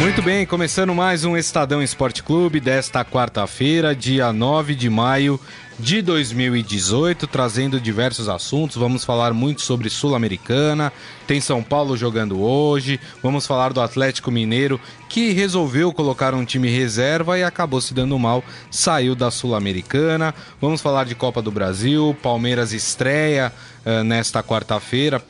Muito 0.00 0.22
bem, 0.22 0.46
começando 0.46 0.94
mais 0.94 1.24
um 1.24 1.36
Estadão 1.36 1.82
Esporte 1.82 2.22
Clube 2.22 2.60
desta 2.60 3.04
quarta-feira, 3.04 3.96
dia 3.96 4.32
9 4.32 4.76
de 4.76 4.88
maio 4.88 5.40
de 5.76 6.00
2018, 6.00 7.26
trazendo 7.26 7.80
diversos 7.80 8.28
assuntos. 8.28 8.76
Vamos 8.76 9.04
falar 9.04 9.34
muito 9.34 9.60
sobre 9.60 9.90
Sul-Americana, 9.90 10.92
tem 11.26 11.40
São 11.40 11.64
Paulo 11.64 11.96
jogando 11.96 12.40
hoje, 12.40 13.00
vamos 13.20 13.44
falar 13.44 13.72
do 13.72 13.80
Atlético 13.80 14.30
Mineiro 14.30 14.80
que 15.08 15.32
resolveu 15.32 15.92
colocar 15.92 16.32
um 16.32 16.44
time 16.44 16.70
reserva 16.70 17.36
e 17.36 17.42
acabou 17.42 17.80
se 17.80 17.92
dando 17.92 18.16
mal, 18.20 18.44
saiu 18.70 19.16
da 19.16 19.32
Sul-Americana. 19.32 20.32
Vamos 20.60 20.80
falar 20.80 21.06
de 21.06 21.16
Copa 21.16 21.42
do 21.42 21.50
Brasil, 21.50 22.16
Palmeiras 22.22 22.72
estreia 22.72 23.52
uh, 23.84 24.04
nesta 24.04 24.44
quarta-feira 24.44 25.20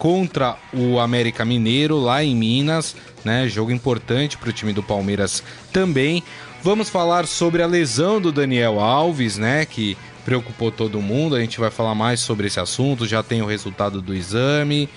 contra 0.00 0.56
o 0.72 0.98
América 0.98 1.44
Mineiro 1.44 1.98
lá 1.98 2.24
em 2.24 2.34
Minas, 2.34 2.96
né? 3.22 3.46
Jogo 3.46 3.70
importante 3.70 4.38
para 4.38 4.48
o 4.48 4.52
time 4.52 4.72
do 4.72 4.82
Palmeiras 4.82 5.44
também. 5.70 6.24
Vamos 6.62 6.88
falar 6.88 7.26
sobre 7.26 7.62
a 7.62 7.66
lesão 7.66 8.18
do 8.18 8.32
Daniel 8.32 8.80
Alves, 8.80 9.36
né? 9.36 9.66
Que 9.66 9.98
preocupou 10.24 10.72
todo 10.72 11.02
mundo. 11.02 11.36
A 11.36 11.40
gente 11.40 11.60
vai 11.60 11.70
falar 11.70 11.94
mais 11.94 12.20
sobre 12.20 12.46
esse 12.46 12.58
assunto. 12.58 13.06
Já 13.06 13.22
tem 13.22 13.42
o 13.42 13.46
resultado 13.46 14.00
do 14.00 14.14
exame. 14.14 14.88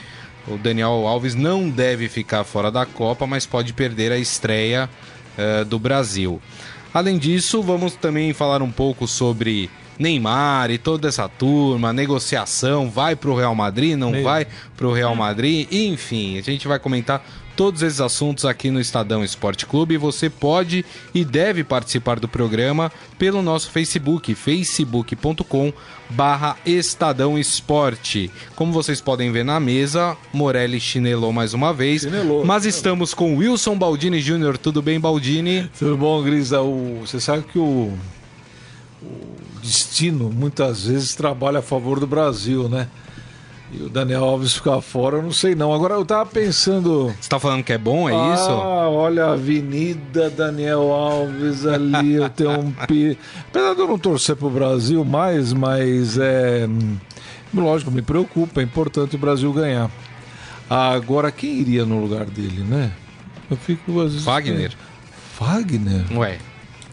O 0.47 0.57
Daniel 0.57 1.05
Alves 1.05 1.35
não 1.35 1.69
deve 1.69 2.07
ficar 2.07 2.45
fora 2.45 2.71
da 2.71 2.85
Copa, 2.85 3.27
mas 3.27 3.45
pode 3.45 3.73
perder 3.73 4.09
a 4.09 4.17
estreia 4.17 4.89
uh, 5.37 5.65
do 5.65 5.77
Brasil. 5.77 6.41
Além 6.93 7.17
disso, 7.17 7.61
vamos 7.61 7.95
também 7.95 8.31
falar 8.31 8.61
um 8.61 8.71
pouco 8.71 9.05
sobre 9.05 9.69
Neymar 9.97 10.71
e 10.71 10.77
toda 10.77 11.07
essa 11.07 11.27
turma, 11.27 11.93
negociação, 11.93 12.89
vai 12.89 13.15
para 13.15 13.29
o 13.29 13.35
Real 13.35 13.55
Madrid, 13.55 13.97
não 13.97 14.11
Meio. 14.11 14.23
vai 14.23 14.47
para 14.75 14.87
o 14.87 14.93
Real 14.93 15.15
Madrid, 15.15 15.67
enfim, 15.71 16.37
a 16.37 16.41
gente 16.41 16.67
vai 16.67 16.79
comentar 16.79 17.23
todos 17.55 17.81
esses 17.81 18.01
assuntos 18.01 18.45
aqui 18.45 18.71
no 18.71 18.79
Estadão 18.79 19.23
Esporte 19.23 19.65
Clube. 19.65 19.97
Você 19.97 20.29
pode 20.29 20.85
e 21.13 21.23
deve 21.23 21.63
participar 21.63 22.19
do 22.19 22.27
programa 22.27 22.91
pelo 23.17 23.41
nosso 23.41 23.69
Facebook, 23.69 24.33
facebook.com 24.33 25.71
barra 26.09 26.57
Estadão 26.65 27.37
Esporte. 27.37 28.31
Como 28.55 28.71
vocês 28.71 29.01
podem 29.01 29.31
ver 29.31 29.45
na 29.45 29.59
mesa, 29.59 30.17
Morelli 30.31 30.79
chinelou 30.79 31.31
mais 31.31 31.53
uma 31.53 31.73
vez. 31.73 32.01
Chinelou, 32.01 32.45
mas 32.45 32.65
estamos 32.65 33.13
com 33.13 33.37
Wilson 33.37 33.77
Baldini 33.77 34.19
Júnior. 34.19 34.57
Tudo 34.57 34.81
bem, 34.81 34.99
Baldini? 34.99 35.69
Tudo 35.77 35.97
bom, 35.97 36.21
Grisa? 36.21 36.59
Você 37.01 37.19
sabe 37.19 37.43
que 37.43 37.57
o 37.57 37.93
destino 39.63 40.29
muitas 40.29 40.85
vezes 40.85 41.15
trabalha 41.15 41.59
a 41.59 41.61
favor 41.61 41.99
do 41.99 42.05
Brasil, 42.05 42.67
né? 42.67 42.87
E 43.71 43.81
o 43.81 43.89
Daniel 43.89 44.23
Alves 44.23 44.53
ficar 44.53 44.81
fora, 44.81 45.17
eu 45.17 45.23
não 45.23 45.31
sei 45.31 45.55
não. 45.55 45.73
Agora 45.73 45.95
eu 45.95 46.05
tava 46.05 46.27
pensando. 46.27 47.11
Você 47.19 47.27
tá 47.27 47.39
falando 47.39 47.63
que 47.63 47.73
é 47.73 47.77
bom, 47.77 48.07
é 48.07 48.13
ah, 48.13 48.33
isso? 48.35 48.49
Ah, 48.49 48.87
olha 48.89 49.25
a 49.25 49.33
Avenida 49.33 50.29
Daniel 50.29 50.91
Alves 50.91 51.65
ali, 51.65 52.13
eu 52.13 52.29
tenho 52.29 52.59
um 52.59 52.71
pi. 52.85 53.17
Apesar 53.49 53.73
de 53.73 53.79
eu 53.79 53.87
não 53.87 53.97
torcer 53.97 54.35
pro 54.35 54.49
Brasil 54.49 55.03
mais, 55.03 55.53
mas 55.53 56.19
é. 56.19 56.67
Lógico, 57.51 57.89
me 57.89 58.01
preocupa, 58.01 58.61
é 58.61 58.63
importante 58.63 59.15
o 59.15 59.19
Brasil 59.19 59.51
ganhar. 59.51 59.89
Agora, 60.69 61.31
quem 61.31 61.59
iria 61.59 61.85
no 61.85 61.99
lugar 61.99 62.25
dele, 62.25 62.63
né? 62.63 62.91
Eu 63.49 63.57
fico 63.57 63.99
às 64.01 64.11
vezes. 64.11 64.25
Wagner. 64.25 64.71
Wagner? 65.39 66.05
Ué. 66.15 66.37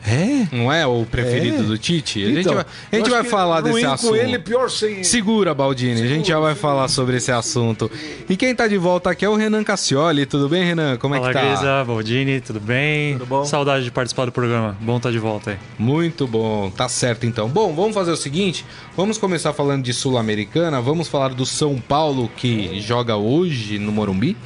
É? 0.06 0.46
Não 0.54 0.72
é 0.72 0.86
o 0.86 1.04
preferido 1.04 1.62
é? 1.62 1.66
do 1.66 1.78
Tite? 1.78 2.24
A 2.24 2.30
então, 2.30 2.42
gente 2.42 2.54
vai, 2.54 2.64
a 2.92 2.96
gente 2.96 3.10
vai 3.10 3.24
falar 3.24 3.60
desse 3.60 3.84
assunto. 3.84 4.16
ele, 4.16 4.38
pior 4.38 4.70
sem... 4.70 5.04
Segura, 5.04 5.54
Baldini, 5.54 5.96
segura, 5.96 6.10
a 6.10 6.16
gente 6.16 6.28
já 6.28 6.40
vai 6.40 6.54
segura. 6.54 6.74
falar 6.74 6.88
sobre 6.88 7.16
esse 7.16 7.30
assunto. 7.30 7.90
E 8.28 8.36
quem 8.36 8.54
tá 8.54 8.66
de 8.66 8.78
volta 8.78 9.10
aqui 9.10 9.24
é 9.24 9.28
o 9.28 9.36
Renan 9.36 9.62
Cassioli. 9.62 10.24
Tudo 10.26 10.48
bem, 10.48 10.64
Renan? 10.64 10.96
Como 10.96 11.14
Fala, 11.14 11.30
é 11.30 11.32
que 11.32 11.38
tá? 11.38 11.46
Grisa, 11.46 11.84
Baldini, 11.84 12.40
tudo 12.40 12.60
bem? 12.60 13.14
Tudo 13.14 13.26
bom? 13.26 13.44
Saudade 13.44 13.84
de 13.84 13.90
participar 13.90 14.24
do 14.24 14.32
programa. 14.32 14.76
Bom 14.80 14.96
estar 14.96 15.08
tá 15.08 15.12
de 15.12 15.18
volta 15.18 15.50
aí. 15.50 15.58
Muito 15.78 16.26
bom, 16.26 16.70
tá 16.70 16.88
certo 16.88 17.26
então. 17.26 17.48
Bom, 17.48 17.74
vamos 17.74 17.94
fazer 17.94 18.10
o 18.10 18.16
seguinte: 18.16 18.64
vamos 18.96 19.18
começar 19.18 19.52
falando 19.52 19.84
de 19.84 19.92
Sul-Americana, 19.92 20.80
vamos 20.80 21.08
falar 21.08 21.28
do 21.28 21.44
São 21.44 21.78
Paulo 21.78 22.30
que 22.36 22.80
joga 22.80 23.16
hoje 23.16 23.78
no 23.78 23.92
Morumbi. 23.92 24.36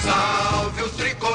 Salve 0.00 0.82
o 0.82 0.88
tricolor 0.88 1.25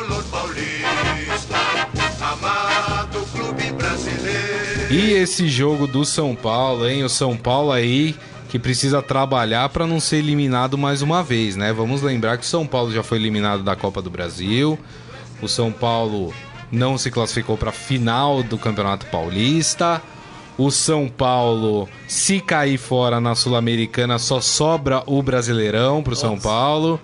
E 4.91 5.13
esse 5.13 5.47
jogo 5.47 5.87
do 5.87 6.03
São 6.03 6.35
Paulo, 6.35 6.85
hein? 6.85 7.05
O 7.05 7.07
São 7.07 7.37
Paulo 7.37 7.71
aí 7.71 8.13
que 8.49 8.59
precisa 8.59 9.01
trabalhar 9.01 9.69
para 9.69 9.87
não 9.87 10.01
ser 10.01 10.17
eliminado 10.17 10.77
mais 10.77 11.01
uma 11.01 11.23
vez, 11.23 11.55
né? 11.55 11.71
Vamos 11.71 12.01
lembrar 12.01 12.37
que 12.37 12.43
o 12.43 12.47
São 12.47 12.67
Paulo 12.67 12.91
já 12.91 13.01
foi 13.01 13.17
eliminado 13.17 13.63
da 13.63 13.73
Copa 13.73 14.01
do 14.01 14.09
Brasil. 14.09 14.77
O 15.41 15.47
São 15.47 15.71
Paulo 15.71 16.33
não 16.69 16.97
se 16.97 17.09
classificou 17.09 17.55
para 17.55 17.69
a 17.69 17.73
final 17.73 18.43
do 18.43 18.57
Campeonato 18.57 19.05
Paulista. 19.05 20.01
O 20.57 20.69
São 20.69 21.07
Paulo, 21.07 21.87
se 22.05 22.41
cair 22.41 22.77
fora 22.77 23.21
na 23.21 23.33
Sul-Americana, 23.33 24.19
só 24.19 24.41
sobra 24.41 25.03
o 25.05 25.23
Brasileirão 25.23 26.03
para 26.03 26.11
o 26.11 26.17
São 26.17 26.37
Paulo. 26.37 26.99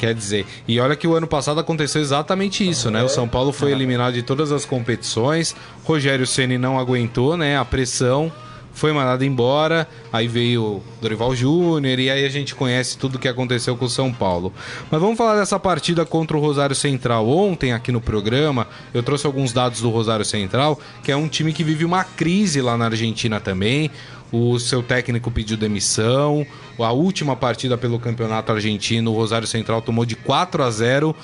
Quer 0.00 0.14
dizer, 0.14 0.46
e 0.66 0.80
olha 0.80 0.96
que 0.96 1.06
o 1.06 1.14
ano 1.14 1.26
passado 1.26 1.60
aconteceu 1.60 2.00
exatamente 2.00 2.66
isso, 2.66 2.90
né? 2.90 3.02
O 3.02 3.08
São 3.10 3.28
Paulo 3.28 3.52
foi 3.52 3.70
eliminado 3.70 4.14
de 4.14 4.22
todas 4.22 4.50
as 4.50 4.64
competições. 4.64 5.54
Rogério 5.84 6.26
Ceni 6.26 6.56
não 6.56 6.78
aguentou, 6.78 7.36
né? 7.36 7.58
A 7.58 7.66
pressão 7.66 8.32
foi 8.72 8.94
mandado 8.94 9.22
embora, 9.26 9.86
aí 10.10 10.26
veio 10.26 10.82
Dorival 11.02 11.36
Júnior 11.36 11.98
e 11.98 12.08
aí 12.08 12.24
a 12.24 12.30
gente 12.30 12.54
conhece 12.54 12.96
tudo 12.96 13.16
o 13.16 13.18
que 13.18 13.28
aconteceu 13.28 13.76
com 13.76 13.84
o 13.84 13.90
São 13.90 14.10
Paulo. 14.10 14.54
Mas 14.90 15.02
vamos 15.02 15.18
falar 15.18 15.38
dessa 15.38 15.60
partida 15.60 16.06
contra 16.06 16.34
o 16.34 16.40
Rosário 16.40 16.74
Central. 16.74 17.28
Ontem 17.28 17.74
aqui 17.74 17.92
no 17.92 18.00
programa 18.00 18.66
eu 18.94 19.02
trouxe 19.02 19.26
alguns 19.26 19.52
dados 19.52 19.82
do 19.82 19.90
Rosário 19.90 20.24
Central, 20.24 20.80
que 21.04 21.12
é 21.12 21.16
um 21.16 21.28
time 21.28 21.52
que 21.52 21.62
vive 21.62 21.84
uma 21.84 22.04
crise 22.04 22.62
lá 22.62 22.74
na 22.74 22.86
Argentina 22.86 23.38
também 23.38 23.90
o 24.32 24.58
seu 24.58 24.82
técnico 24.82 25.30
pediu 25.30 25.56
demissão. 25.56 26.46
A 26.78 26.92
última 26.92 27.36
partida 27.36 27.76
pelo 27.76 27.98
Campeonato 27.98 28.52
Argentino, 28.52 29.12
o 29.12 29.14
Rosário 29.14 29.46
Central 29.46 29.82
tomou 29.82 30.04
de 30.04 30.16
4 30.16 30.62
a 30.62 30.70
0 30.70 31.14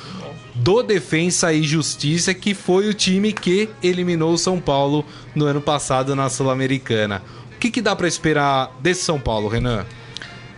do 0.55 0.83
Defensa 0.83 1.53
e 1.53 1.63
Justiça, 1.63 2.33
que 2.33 2.55
foi 2.55 2.89
o 2.89 2.95
time 2.95 3.33
que 3.33 3.69
eliminou 3.83 4.33
o 4.33 4.39
São 4.39 4.59
Paulo 4.61 5.05
no 5.35 5.45
ano 5.45 5.61
passado 5.61 6.17
na 6.17 6.29
Sul-Americana. 6.29 7.23
O 7.55 7.59
que, 7.59 7.71
que 7.71 7.83
dá 7.83 7.95
para 7.95 8.09
esperar 8.09 8.75
desse 8.81 9.03
São 9.05 9.21
Paulo, 9.21 9.49
Renan? 9.49 9.85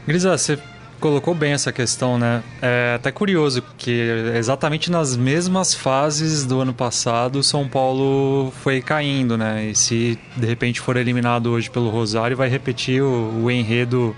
Grisa, 0.06 0.36
você 0.36 0.58
colocou 1.00 1.34
bem 1.34 1.52
essa 1.52 1.72
questão, 1.72 2.18
né? 2.18 2.42
É 2.60 2.94
até 2.96 3.10
curioso, 3.10 3.62
porque 3.62 4.32
exatamente 4.36 4.90
nas 4.90 5.16
mesmas 5.16 5.74
fases 5.74 6.44
do 6.44 6.60
ano 6.60 6.74
passado, 6.74 7.42
São 7.42 7.68
Paulo 7.68 8.52
foi 8.62 8.80
caindo, 8.80 9.36
né? 9.36 9.66
E 9.66 9.74
se 9.74 10.18
de 10.36 10.46
repente 10.46 10.80
for 10.80 10.96
eliminado 10.96 11.50
hoje 11.50 11.70
pelo 11.70 11.88
Rosário, 11.88 12.36
vai 12.36 12.48
repetir 12.48 13.02
o, 13.02 13.44
o 13.44 13.50
enredo 13.50 14.14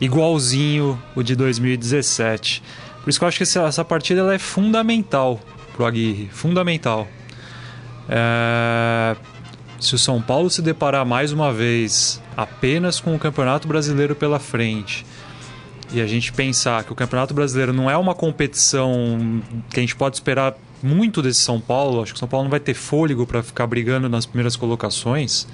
igualzinho 0.00 1.00
o 1.14 1.22
de 1.22 1.36
2017. 1.36 2.62
Por 3.02 3.10
isso 3.10 3.18
que 3.18 3.24
eu 3.24 3.28
acho 3.28 3.36
que 3.36 3.44
essa, 3.44 3.62
essa 3.62 3.84
partida 3.84 4.20
ela 4.20 4.34
é 4.34 4.38
fundamental 4.38 5.40
pro 5.74 5.86
Aguirre, 5.86 6.28
fundamental. 6.32 7.06
É... 8.08 9.16
Se 9.78 9.96
o 9.96 9.98
São 9.98 10.22
Paulo 10.22 10.48
se 10.48 10.62
deparar 10.62 11.04
mais 11.04 11.32
uma 11.32 11.52
vez 11.52 12.22
apenas 12.36 13.00
com 13.00 13.16
o 13.16 13.18
Campeonato 13.18 13.66
Brasileiro 13.66 14.14
pela 14.14 14.38
frente 14.38 15.04
e 15.92 16.00
a 16.00 16.06
gente 16.06 16.32
pensar 16.32 16.84
que 16.84 16.92
o 16.92 16.94
Campeonato 16.94 17.34
Brasileiro 17.34 17.72
não 17.72 17.90
é 17.90 17.96
uma 17.96 18.14
competição 18.14 19.42
que 19.70 19.78
a 19.78 19.82
gente 19.82 19.94
pode 19.94 20.16
esperar 20.16 20.54
muito 20.82 21.22
desse 21.22 21.40
São 21.40 21.60
Paulo, 21.60 22.02
acho 22.02 22.12
que 22.12 22.16
o 22.16 22.18
São 22.18 22.28
Paulo 22.28 22.44
não 22.44 22.50
vai 22.50 22.60
ter 22.60 22.74
fôlego 22.74 23.26
para 23.26 23.42
ficar 23.42 23.66
brigando 23.66 24.08
nas 24.08 24.26
primeiras 24.26 24.56
colocações. 24.56 25.46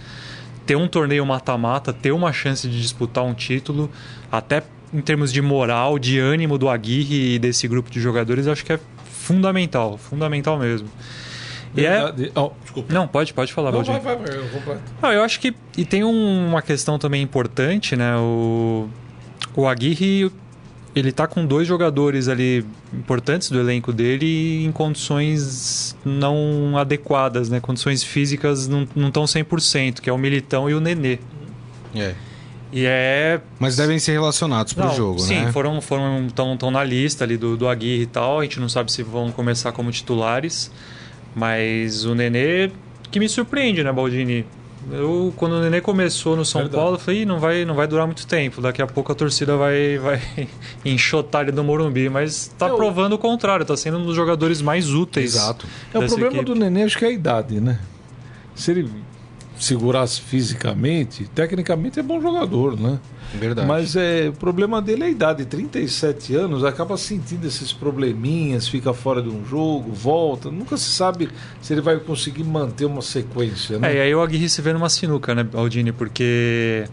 Ter 0.64 0.76
um 0.76 0.86
torneio 0.86 1.24
mata-mata, 1.26 1.92
ter 1.92 2.12
uma 2.12 2.32
chance 2.32 2.68
de 2.68 2.80
disputar 2.80 3.24
um 3.24 3.34
título, 3.34 3.90
até 4.30 4.62
em 4.92 5.00
termos 5.00 5.32
de 5.32 5.42
moral, 5.42 5.98
de 5.98 6.18
ânimo 6.18 6.56
do 6.56 6.68
Aguirre 6.68 7.34
e 7.34 7.38
desse 7.38 7.66
grupo 7.66 7.90
de 7.90 8.00
jogadores, 8.00 8.46
acho 8.46 8.64
que 8.64 8.72
é 8.72 8.80
fundamental, 9.04 9.98
fundamental 9.98 10.58
mesmo. 10.58 10.88
E 11.76 11.84
é... 11.84 12.12
Oh, 12.34 12.50
desculpa. 12.62 12.92
Não, 12.92 13.06
pode, 13.06 13.34
pode 13.34 13.52
falar, 13.52 13.72
Não, 13.72 13.82
vai, 13.82 14.00
vai, 14.00 14.14
eu 14.14 14.48
completo. 14.48 14.82
Ah, 15.02 15.12
eu 15.12 15.22
acho 15.22 15.38
que... 15.40 15.54
E 15.76 15.84
tem 15.84 16.02
um, 16.04 16.48
uma 16.48 16.62
questão 16.62 16.98
também 16.98 17.22
importante, 17.22 17.94
né? 17.94 18.16
O 18.16 18.88
o 19.58 19.66
Aguirre 19.66 20.30
ele 20.94 21.10
tá 21.10 21.26
com 21.26 21.44
dois 21.44 21.66
jogadores 21.66 22.28
ali 22.28 22.64
importantes 22.92 23.50
do 23.50 23.58
elenco 23.58 23.92
dele 23.92 24.64
em 24.64 24.70
condições 24.70 25.96
não 26.04 26.78
adequadas, 26.78 27.48
né? 27.48 27.58
Condições 27.58 28.04
físicas 28.04 28.68
não 28.68 28.84
estão 29.08 29.24
100%, 29.24 30.00
que 30.00 30.08
é 30.08 30.12
o 30.12 30.18
Militão 30.18 30.70
e 30.70 30.74
o 30.74 30.80
Nenê. 30.80 31.18
É. 31.92 32.14
E 32.72 32.84
é... 32.86 33.40
Mas 33.58 33.76
devem 33.76 33.98
ser 33.98 34.12
relacionados 34.12 34.72
para 34.72 34.92
o 34.92 34.94
jogo, 34.94 35.18
sim, 35.18 35.34
né? 35.34 35.46
Sim, 35.46 35.52
foram, 35.52 35.80
foram 35.80 36.28
tão, 36.32 36.56
tão 36.56 36.70
na 36.70 36.84
lista 36.84 37.24
ali 37.24 37.36
do, 37.36 37.56
do 37.56 37.66
Aguirre 37.66 38.02
e 38.02 38.06
tal. 38.06 38.38
A 38.38 38.42
gente 38.44 38.60
não 38.60 38.68
sabe 38.68 38.92
se 38.92 39.02
vão 39.02 39.32
começar 39.32 39.72
como 39.72 39.90
titulares. 39.90 40.70
Mas 41.34 42.04
o 42.04 42.14
Nenê 42.14 42.70
que 43.10 43.18
me 43.18 43.28
surpreende, 43.28 43.82
né, 43.82 43.92
Baldini? 43.92 44.46
Eu, 44.92 45.32
quando 45.36 45.52
o 45.52 45.60
Nenê 45.60 45.80
começou 45.80 46.34
no 46.36 46.44
São 46.44 46.62
Verdade. 46.62 46.80
Paulo, 46.80 46.96
eu 46.96 46.98
falei, 47.00 47.22
"Ih, 47.22 47.24
não 47.26 47.38
vai, 47.38 47.64
não 47.64 47.74
vai 47.74 47.86
durar 47.86 48.06
muito 48.06 48.26
tempo. 48.26 48.60
Daqui 48.60 48.80
a 48.80 48.86
pouco 48.86 49.12
a 49.12 49.14
torcida 49.14 49.56
vai, 49.56 49.98
vai 49.98 50.20
enxotar 50.84 51.42
ele 51.42 51.52
do 51.52 51.62
Morumbi. 51.62 52.08
Mas 52.08 52.48
tá 52.58 52.72
o- 52.72 52.76
provando 52.76 53.12
o 53.14 53.18
contrário, 53.18 53.64
tá 53.66 53.76
sendo 53.76 53.98
um 53.98 54.04
dos 54.06 54.16
jogadores 54.16 54.62
mais 54.62 54.90
úteis. 54.92 55.34
Exato. 55.34 55.66
É, 55.92 55.98
o 55.98 56.06
problema 56.06 56.32
equipe. 56.36 56.44
do 56.44 56.54
Nenê 56.54 56.84
acho 56.84 56.96
que 56.98 57.04
é 57.04 57.08
a 57.08 57.12
idade, 57.12 57.60
né? 57.60 57.78
Se 58.54 58.70
ele 58.70 58.90
segurasse 59.58 60.20
fisicamente, 60.20 61.24
tecnicamente 61.34 61.98
é 61.98 62.02
bom 62.02 62.20
jogador, 62.20 62.78
né? 62.78 62.98
Verdade. 63.34 63.66
Mas 63.66 63.94
é, 63.96 64.28
o 64.28 64.32
problema 64.32 64.80
dele 64.80 65.02
é 65.02 65.06
a 65.06 65.10
idade. 65.10 65.44
37 65.44 66.34
anos, 66.34 66.64
acaba 66.64 66.96
sentindo 66.96 67.46
esses 67.46 67.72
probleminhas, 67.72 68.68
fica 68.68 68.94
fora 68.94 69.20
de 69.20 69.28
um 69.28 69.44
jogo, 69.44 69.92
volta. 69.92 70.50
Nunca 70.50 70.76
se 70.76 70.90
sabe 70.90 71.28
se 71.60 71.74
ele 71.74 71.80
vai 71.80 71.98
conseguir 71.98 72.44
manter 72.44 72.86
uma 72.86 73.02
sequência, 73.02 73.78
né? 73.78 73.92
É, 73.92 73.96
e 73.96 74.00
aí 74.00 74.14
o 74.14 74.22
Aguirre 74.22 74.48
se 74.48 74.62
vê 74.62 74.72
numa 74.72 74.88
sinuca, 74.88 75.34
né, 75.34 75.46
Aldini? 75.52 75.92
Porque, 75.92 76.84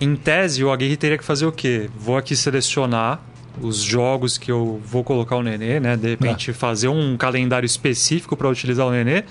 em 0.00 0.16
tese, 0.16 0.64
o 0.64 0.72
Aguirre 0.72 0.96
teria 0.96 1.18
que 1.18 1.24
fazer 1.24 1.46
o 1.46 1.52
quê? 1.52 1.88
Vou 1.96 2.16
aqui 2.16 2.34
selecionar 2.34 3.22
os 3.60 3.78
jogos 3.78 4.36
que 4.36 4.50
eu 4.50 4.80
vou 4.84 5.02
colocar 5.02 5.36
o 5.36 5.42
Nenê, 5.42 5.80
né? 5.80 5.96
De 5.96 6.08
repente, 6.08 6.52
fazer 6.52 6.88
um 6.88 7.16
calendário 7.16 7.66
específico 7.66 8.36
para 8.36 8.48
utilizar 8.48 8.86
o 8.86 8.90
Nenê. 8.90 9.24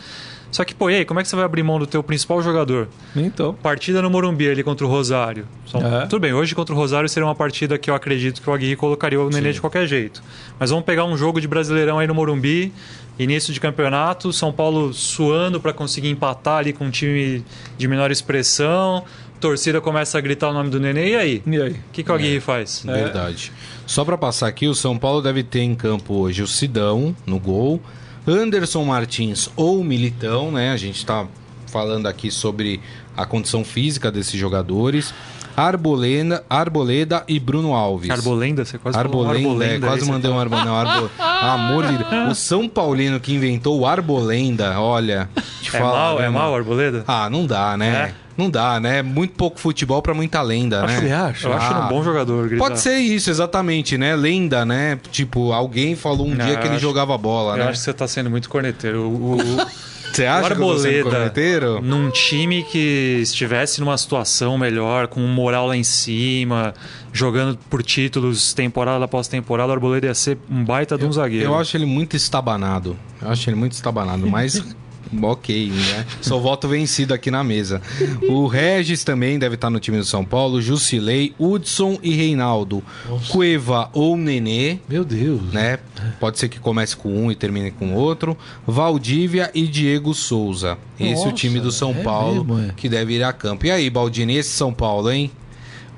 Só 0.56 0.64
que, 0.64 0.74
pô, 0.74 0.90
e 0.90 0.96
aí, 0.96 1.04
como 1.06 1.20
é 1.20 1.24
que 1.24 1.28
você 1.28 1.36
vai 1.36 1.44
abrir 1.44 1.64
mão 1.64 1.78
do 1.78 1.86
teu 1.86 2.02
principal 2.02 2.42
jogador? 2.42 2.88
Então, 3.14 3.54
Partida 3.54 4.02
no 4.02 4.10
Morumbi 4.10 4.48
ali 4.48 4.64
contra 4.64 4.86
o 4.86 4.90
Rosário. 4.90 5.46
Só- 5.66 5.80
É. 5.80 6.06
Tudo 6.06 6.22
bem, 6.22 6.32
hoje 6.32 6.56
contra 6.56 6.74
o 6.74 6.78
Rosário 6.78 7.10
seria 7.10 7.28
uma 7.28 7.36
partida 7.36 7.78
que 7.78 7.90
eu 7.90 7.96
acredito 7.96 8.42
que 8.42 8.50
o 8.50 8.54
Aguirre 8.54 8.78
colocaria 8.78 9.20
o 9.20 9.30
Nenê 9.30 9.52
de 9.52 9.60
qualquer 9.60 9.86
jeito. 9.86 10.24
Mas 10.58 10.70
vamos 10.70 10.86
pegar 10.86 11.04
um 11.04 11.18
jogo 11.18 11.42
de 11.42 11.48
Brasileirão 11.50 12.00
aí 12.00 12.08
no 12.08 12.16
Morumbi, 12.16 12.72
início 13.20 13.54
de 13.54 13.60
campeonato, 13.60 14.32
São 14.32 14.54
Paulo 14.54 14.94
suando 14.94 15.60
para 15.60 15.74
conseguir 15.74 16.10
empatar 16.10 16.60
ali 16.60 16.72
com 16.72 16.86
um 16.86 16.90
time 16.90 17.44
de 17.78 17.88
menor 17.90 18.10
expressão, 18.10 19.04
torcida 19.42 19.82
começa 19.82 20.18
a 20.18 20.22
gritar 20.22 20.52
o 20.52 20.54
nome 20.54 20.70
do 20.70 20.80
Nenê, 20.80 21.10
e 21.12 21.16
aí? 21.18 21.44
e 21.46 21.62
aí? 21.62 21.72
O 21.72 21.78
que, 21.92 22.02
que 22.02 22.10
o 22.12 22.14
Aguirre 22.16 22.40
faz? 22.40 22.82
Verdade. 22.86 23.52
Só 23.86 24.06
pra 24.06 24.18
passar 24.18 24.48
aqui, 24.48 24.70
o 24.70 24.74
São 24.74 24.98
Paulo 24.98 25.22
deve 25.22 25.44
ter 25.44 25.60
em 25.60 25.76
campo 25.76 26.14
hoje 26.14 26.42
o 26.42 26.48
Sidão 26.48 27.14
no 27.26 27.38
gol, 27.40 27.82
Anderson 28.28 28.84
Martins 28.84 29.50
ou 29.56 29.84
Militão, 29.84 30.52
né? 30.52 30.72
A 30.72 30.78
gente 30.78 31.06
tá 31.06 31.28
falando 31.68 32.08
aqui 32.08 32.32
sobre 32.32 32.80
a 33.16 33.26
condição 33.26 33.64
física 33.64 34.12
desses 34.12 34.40
jogadores. 34.40 35.14
Arboleda, 35.56 36.44
Arboleda 36.50 37.24
e 37.30 37.40
Bruno 37.40 37.74
Alves. 37.74 38.10
Arbolenda? 38.10 38.66
Você 38.66 38.78
quase 38.78 38.98
falou 38.98 39.26
um 39.26 39.30
Arbolenda, 39.30 39.66
é, 39.66 39.80
quase 39.80 40.06
você 40.06 40.12
mandei 40.12 40.30
um 40.30 40.40
Arbolenda. 40.40 40.72
Arbo... 40.72 41.10
Amor 41.18 41.86
de 41.88 41.98
Deus. 41.98 42.32
O 42.32 42.36
São 42.36 42.68
Paulino 42.68 43.20
que 43.22 43.34
inventou 43.34 43.80
o 43.80 43.86
Arbolenda, 43.86 44.80
olha. 44.80 45.30
Te 45.62 45.70
É 45.70 45.80
falar, 45.80 45.92
mal, 45.92 46.20
né, 46.20 46.26
é 46.26 46.30
mal? 46.30 46.56
Arboleda? 46.56 47.04
Ah, 47.08 47.30
não 47.30 47.46
dá, 47.46 47.78
né? 47.78 48.14
É? 48.22 48.25
Não 48.38 48.50
dá, 48.50 48.80
né? 48.80 49.02
Muito 49.02 49.34
pouco 49.36 49.58
futebol 49.60 50.02
pra 50.02 50.14
muita 50.14 50.42
lenda, 50.42 50.82
Você 50.88 51.02
né? 51.02 51.14
acha? 51.16 51.48
Eu 51.48 51.54
acho 51.54 51.72
ele 51.72 51.80
Ah. 51.80 51.86
um 51.86 51.90
bom 51.90 52.04
jogador. 52.04 52.50
gritar. 52.50 52.64
Pode 52.64 52.80
ser 52.80 52.98
isso, 52.98 53.30
exatamente, 53.30 53.98
né? 53.98 54.16
Lenda, 54.16 54.66
né? 54.66 55.00
Tipo, 55.12 55.54
alguém 55.54 55.96
falou 55.96 56.28
um 56.28 56.36
Não, 56.36 56.46
dia 56.46 56.56
que 56.58 56.62
eu 56.64 56.66
ele 56.66 56.76
acho- 56.76 56.80
jogava 56.82 57.18
bola, 57.18 57.54
Eu 57.54 57.58
né? 57.58 57.64
acho 57.70 57.80
que 57.80 57.86
você 57.86 57.94
tá 57.94 58.08
sendo 58.08 58.30
muito 58.30 58.50
corneteiro. 58.50 59.02
O, 59.04 59.36
o- 59.36 59.38
Você 60.16 60.26
acha 60.26 60.54
o 60.54 60.56
que 60.56 60.62
eu 60.62 60.68
tô 60.68 60.78
sendo 60.78 60.88
Arboleda, 60.98 61.10
corneteiro? 61.10 61.82
num 61.82 62.10
time 62.10 62.64
que 62.64 63.20
estivesse 63.22 63.82
numa 63.82 63.98
situação 63.98 64.58
melhor, 64.58 65.08
com 65.08 65.20
um 65.20 65.28
moral 65.28 65.68
lá 65.68 65.76
em 65.76 65.84
cima, 65.84 66.74
jogando 67.12 67.58
por 67.70 67.84
títulos 67.84 68.54
temporada 68.54 69.04
após 69.04 69.28
temporada, 69.28 69.70
o 69.70 69.74
Arboleda 69.74 70.08
ia 70.08 70.14
ser 70.16 70.38
um 70.50 70.64
baita 70.64 70.98
de 70.98 71.04
um 71.06 71.12
zagueiro. 71.12 71.46
Eu 71.48 71.56
acho 71.60 71.76
ele 71.76 71.86
muito 71.86 72.16
estabanado. 72.16 72.96
Eu 73.22 73.30
acho 73.30 73.50
ele 73.50 73.58
muito 73.58 73.74
estabanado, 73.74 74.26
mas 74.26 74.64
ok, 75.24 75.70
né? 75.70 76.06
Só 76.22 76.38
voto 76.40 76.68
vencido 76.68 77.14
aqui 77.14 77.30
na 77.30 77.44
mesa. 77.44 77.82
O 78.28 78.48
Regis 78.48 79.04
também 79.04 79.38
deve 79.40 79.56
estar 79.56 79.70
no 79.70 79.80
time 79.80 79.98
do 79.98 80.06
São 80.06 80.24
Paulo, 80.26 80.62
Jusilei, 80.62 81.34
Hudson 81.40 82.00
e 82.02 82.12
Reinaldo. 82.16 82.84
Cueva 83.30 83.90
ou 83.94 84.18
Nenê, 84.18 84.80
Meu 84.90 85.04
Deus. 85.04 85.42
né? 85.54 85.80
Pode 86.20 86.40
ser 86.40 86.50
que 86.50 86.60
comece 86.60 86.96
com 86.96 87.10
um 87.10 87.32
e 87.32 87.36
termine 87.36 87.72
com 87.72 87.94
outro. 87.94 88.38
Valdívia 88.66 89.50
e 89.54 89.68
Diego 89.68 90.14
Souza. 90.14 90.78
Esse 91.00 91.14
é 91.14 91.16
o 91.16 91.20
Nossa, 91.26 91.32
time 91.34 91.60
do 91.60 91.72
São 91.72 91.92
é 91.92 92.04
Paulo 92.04 92.46
mesmo, 92.46 92.70
é. 92.70 92.74
que 92.76 92.88
deve 92.90 93.14
ir 93.16 93.24
a 93.24 93.34
campo. 93.34 93.66
E 93.66 93.72
aí, 93.72 93.90
Baldini, 93.90 94.36
esse 94.38 94.50
São 94.50 94.74
Paulo, 94.74 95.12
hein? 95.12 95.32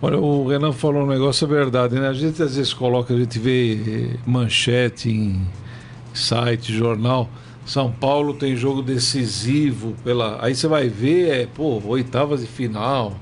Olha, 0.01 0.19
o 0.19 0.47
Renan 0.47 0.71
falou 0.73 1.03
um 1.03 1.07
negócio, 1.07 1.45
é 1.45 1.47
verdade, 1.47 1.95
né? 1.95 2.07
A 2.07 2.13
gente 2.13 2.41
às 2.43 2.55
vezes 2.55 2.71
coloca, 2.73 3.13
a 3.13 3.17
gente 3.17 3.39
vê 3.39 3.73
eh, 3.73 4.17
manchete 4.27 5.09
em 5.09 5.41
site, 6.13 6.71
jornal. 6.71 7.29
São 7.67 7.91
Paulo 7.91 8.33
tem 8.33 8.55
jogo 8.55 8.81
decisivo 8.81 9.93
pela. 10.01 10.39
Aí 10.41 10.55
você 10.55 10.69
vai 10.69 10.87
ver, 10.87 11.29
é, 11.29 11.45
pô, 11.45 11.81
oitavas 11.85 12.39
de 12.39 12.47
final, 12.47 13.13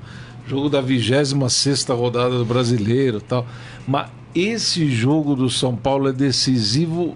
jogo 0.48 0.70
da 0.70 0.80
26 0.80 1.88
rodada 1.90 2.38
do 2.38 2.46
brasileiro 2.46 3.20
tal. 3.20 3.44
Mas 3.88 4.08
esse 4.36 4.88
jogo 4.88 5.36
do 5.36 5.50
São 5.50 5.76
Paulo 5.76 6.08
é 6.08 6.14
decisivo 6.14 7.16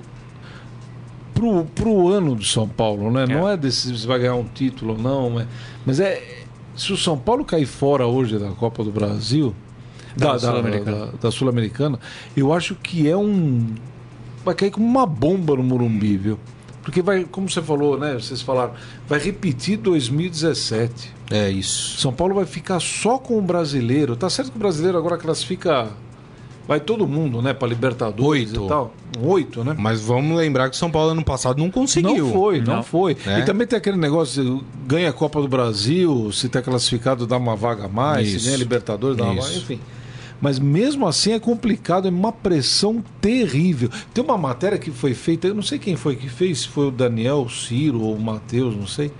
pro, 1.31 1.65
pro 1.65 2.07
ano 2.07 2.33
do 2.33 2.43
São 2.43 2.67
Paulo, 2.67 3.11
né? 3.11 3.27
Não 3.27 3.47
é 3.47 3.55
decisivo 3.55 3.99
se 3.99 4.07
vai 4.07 4.17
ganhar 4.17 4.33
um 4.33 4.45
título 4.45 4.93
ou 4.93 4.99
não, 4.99 5.29
mas, 5.29 5.47
mas 5.85 5.99
é. 5.99 6.39
Se 6.75 6.91
o 6.93 6.97
São 6.97 7.17
Paulo 7.17 7.45
cair 7.45 7.65
fora 7.65 8.07
hoje 8.07 8.39
da 8.39 8.49
Copa 8.51 8.83
do 8.83 8.91
Brasil, 8.91 9.53
Da 10.17 10.33
da, 10.33 10.39
Sul-Americana. 10.39 11.31
Sul-Americana, 11.31 11.99
eu 12.35 12.51
acho 12.51 12.73
que 12.73 13.07
é 13.07 13.15
um. 13.15 13.75
Vai 14.43 14.55
cair 14.55 14.71
como 14.71 14.87
uma 14.87 15.05
bomba 15.05 15.55
no 15.55 15.63
Morumbi, 15.63 16.17
viu? 16.17 16.39
Porque 16.89 17.03
vai, 17.03 17.24
como 17.24 17.47
você 17.47 17.62
falou, 17.62 18.00
né? 18.00 18.15
Vocês 18.15 18.41
falaram, 18.41 18.74
vai 19.07 19.19
repetir 19.19 19.77
2017. 19.77 21.13
É 21.30 21.47
isso. 21.47 22.00
São 22.00 22.12
Paulo 22.12 22.33
vai 22.33 22.47
ficar 22.47 22.80
só 22.80 23.19
com 23.19 23.38
o 23.38 23.41
brasileiro. 23.44 24.15
Tá 24.15 24.27
certo 24.27 24.50
que 24.50 24.57
o 24.57 24.59
brasileiro 24.59 24.97
agora 24.97 25.15
classifica. 25.15 25.89
Vai 26.68 26.80
todo 26.80 27.07
mundo, 27.07 27.44
né? 27.44 27.53
Para 27.53 27.68
Libertadores 27.68 28.51
Oito. 28.53 28.65
e 28.65 28.68
tal. 28.68 28.94
Oito, 29.21 29.63
né? 29.63 29.75
Mas 29.77 30.01
vamos 30.01 30.36
lembrar 30.36 30.71
que 30.71 30.77
São 30.77 30.89
Paulo 30.89 31.12
ano 31.12 31.24
passado 31.24 31.59
não 31.59 31.69
conseguiu. 31.69 32.25
Não 32.25 32.33
foi, 32.33 32.59
não, 32.62 32.75
Não. 32.77 32.83
foi. 32.83 33.15
É. 33.25 33.39
E 33.39 33.45
também 33.45 33.68
tem 33.68 33.77
aquele 33.77 33.97
negócio, 33.97 34.44
de 34.44 34.63
ganha 34.88 35.09
a 35.09 35.13
Copa 35.13 35.39
do 35.41 35.47
Brasil, 35.47 36.31
se 36.31 36.50
tá 36.50 36.59
classificado 36.59 37.27
dá 37.27 37.38
uma 37.38 37.56
vaga 37.56 37.86
a 37.86 37.88
mais, 37.88 38.27
Isso. 38.27 38.39
se 38.39 38.45
ganha 38.45 38.56
a 38.56 38.59
Libertadores 38.59 39.15
dá 39.15 39.25
uma 39.25 39.36
Isso. 39.36 39.47
vaga, 39.47 39.57
enfim. 39.57 39.80
Mas 40.41 40.57
mesmo 40.59 41.06
assim 41.07 41.33
é 41.33 41.39
complicado, 41.39 42.07
é 42.07 42.12
uma 42.12 42.31
pressão 42.31 43.03
terrível. 43.19 43.89
Tem 44.13 44.24
uma 44.24 44.38
matéria 44.38 44.77
que 44.77 44.89
foi 44.91 45.13
feita, 45.13 45.47
eu 45.47 45.53
não 45.53 45.62
sei 45.62 45.77
quem 45.80 45.95
foi 45.97 46.15
que 46.15 46.30
fez, 46.30 46.59
se 46.62 46.68
foi 46.69 46.88
o 46.88 46.91
Daniel, 46.91 47.41
o 47.41 47.50
Ciro 47.50 48.01
ou 48.01 48.15
o 48.15 48.19
Matheus, 48.21 48.75
não 48.75 48.88
sei. 48.88 49.12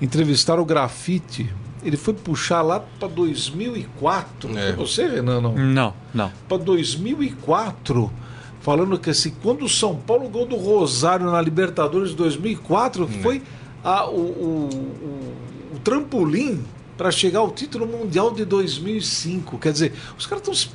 Entrevistaram 0.00 0.62
o 0.62 0.64
Grafite. 0.66 1.48
Ele 1.84 1.96
foi 1.96 2.14
puxar 2.14 2.62
lá 2.62 2.78
para 2.78 3.08
2004. 3.08 4.56
É. 4.56 4.72
Foi 4.72 4.86
você, 4.86 5.06
Renan? 5.08 5.40
Não 5.40 5.54
Não, 5.56 5.94
não. 6.14 6.30
para 6.48 6.58
2004, 6.58 8.10
falando 8.60 8.98
que 8.98 9.10
assim, 9.10 9.32
quando 9.42 9.64
o 9.64 9.68
São 9.68 9.96
Paulo 9.96 10.28
ganhou 10.28 10.46
do 10.46 10.56
Rosário 10.56 11.26
na 11.30 11.40
Libertadores 11.40 12.10
de 12.10 12.16
2004, 12.16 13.08
foi 13.20 13.42
a- 13.82 14.08
o, 14.08 14.14
o- 14.16 14.68
o- 14.72 15.76
o 15.76 15.78
trampolim 15.80 16.62
para 17.02 17.10
chegar 17.10 17.40
ao 17.40 17.50
título 17.50 17.84
mundial 17.84 18.30
de 18.30 18.44
2005. 18.44 19.58
Quer 19.58 19.72
dizer, 19.72 19.92
os 20.16 20.24
caras 20.24 20.48
estão 20.48 20.54
se 20.54 20.68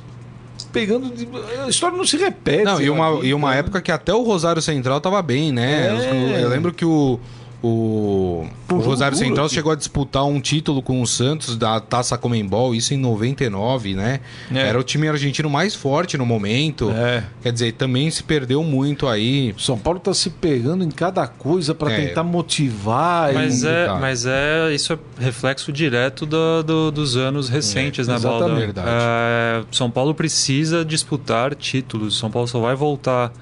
pegando. 0.70 1.08
De, 1.08 1.26
a 1.64 1.68
história 1.70 1.96
não 1.96 2.04
se 2.04 2.18
repete. 2.18 2.64
Não, 2.64 2.78
e 2.78 2.90
uma, 2.90 3.14
vida, 3.14 3.26
e 3.28 3.32
uma 3.32 3.52
né? 3.52 3.60
época 3.60 3.80
que 3.80 3.90
até 3.90 4.12
o 4.12 4.22
Rosário 4.22 4.60
Central 4.60 5.00
tava 5.00 5.22
bem, 5.22 5.50
né? 5.50 5.86
É. 5.86 6.44
Eu 6.44 6.50
lembro 6.50 6.70
que 6.74 6.84
o, 6.84 7.18
o, 7.62 8.46
o 8.70 8.74
Rosário 8.76 9.16
duro 9.16 9.26
Central 9.28 9.46
aqui. 9.46 9.54
chegou 9.54 9.72
a 9.72 9.74
disputar 9.74 10.24
um 10.24 10.40
título 10.40 10.80
com 10.80 11.02
o 11.02 11.06
Santos 11.06 11.56
da 11.56 11.80
Taça 11.80 12.16
Comembol, 12.16 12.74
isso 12.74 12.94
em 12.94 12.96
99, 12.96 13.94
né? 13.94 14.20
É. 14.54 14.58
Era 14.68 14.78
o 14.78 14.82
time 14.82 15.08
argentino 15.08 15.50
mais 15.50 15.74
forte 15.74 16.16
no 16.16 16.24
momento. 16.24 16.90
É. 16.90 17.24
Quer 17.42 17.52
dizer, 17.52 17.72
também 17.72 18.10
se 18.10 18.22
perdeu 18.22 18.62
muito 18.62 19.06
aí. 19.08 19.54
São 19.58 19.76
Paulo 19.78 19.98
está 19.98 20.14
se 20.14 20.30
pegando 20.30 20.84
em 20.84 20.90
cada 20.90 21.26
coisa 21.26 21.74
para 21.74 21.92
É. 21.92 22.06
tentar 22.06 22.22
motivar. 22.22 23.32
Mas 23.34 23.62
e... 23.62 23.68
é, 23.68 23.88
mas 24.00 24.24
é 24.26 24.72
isso 24.74 24.92
é 24.92 24.98
reflexo 25.22 25.72
direto 25.72 26.24
do- 26.26 26.62
do- 26.62 26.90
dos 26.90 27.16
anos 27.16 27.48
recentes, 27.48 28.08
É, 28.08 28.12
né, 28.12 28.18
Balda? 28.18 28.44
exatamente. 28.46 28.64
Verdade. 28.66 28.88
É, 28.90 29.62
São 29.72 29.90
Paulo 29.90 30.14
precisa 30.14 30.84
disputar 30.84 31.54
títulos. 31.54 32.16
São 32.18 32.30
Paulo 32.30 32.46
só 32.46 32.60
vai 32.60 32.74
voltar 32.74 33.32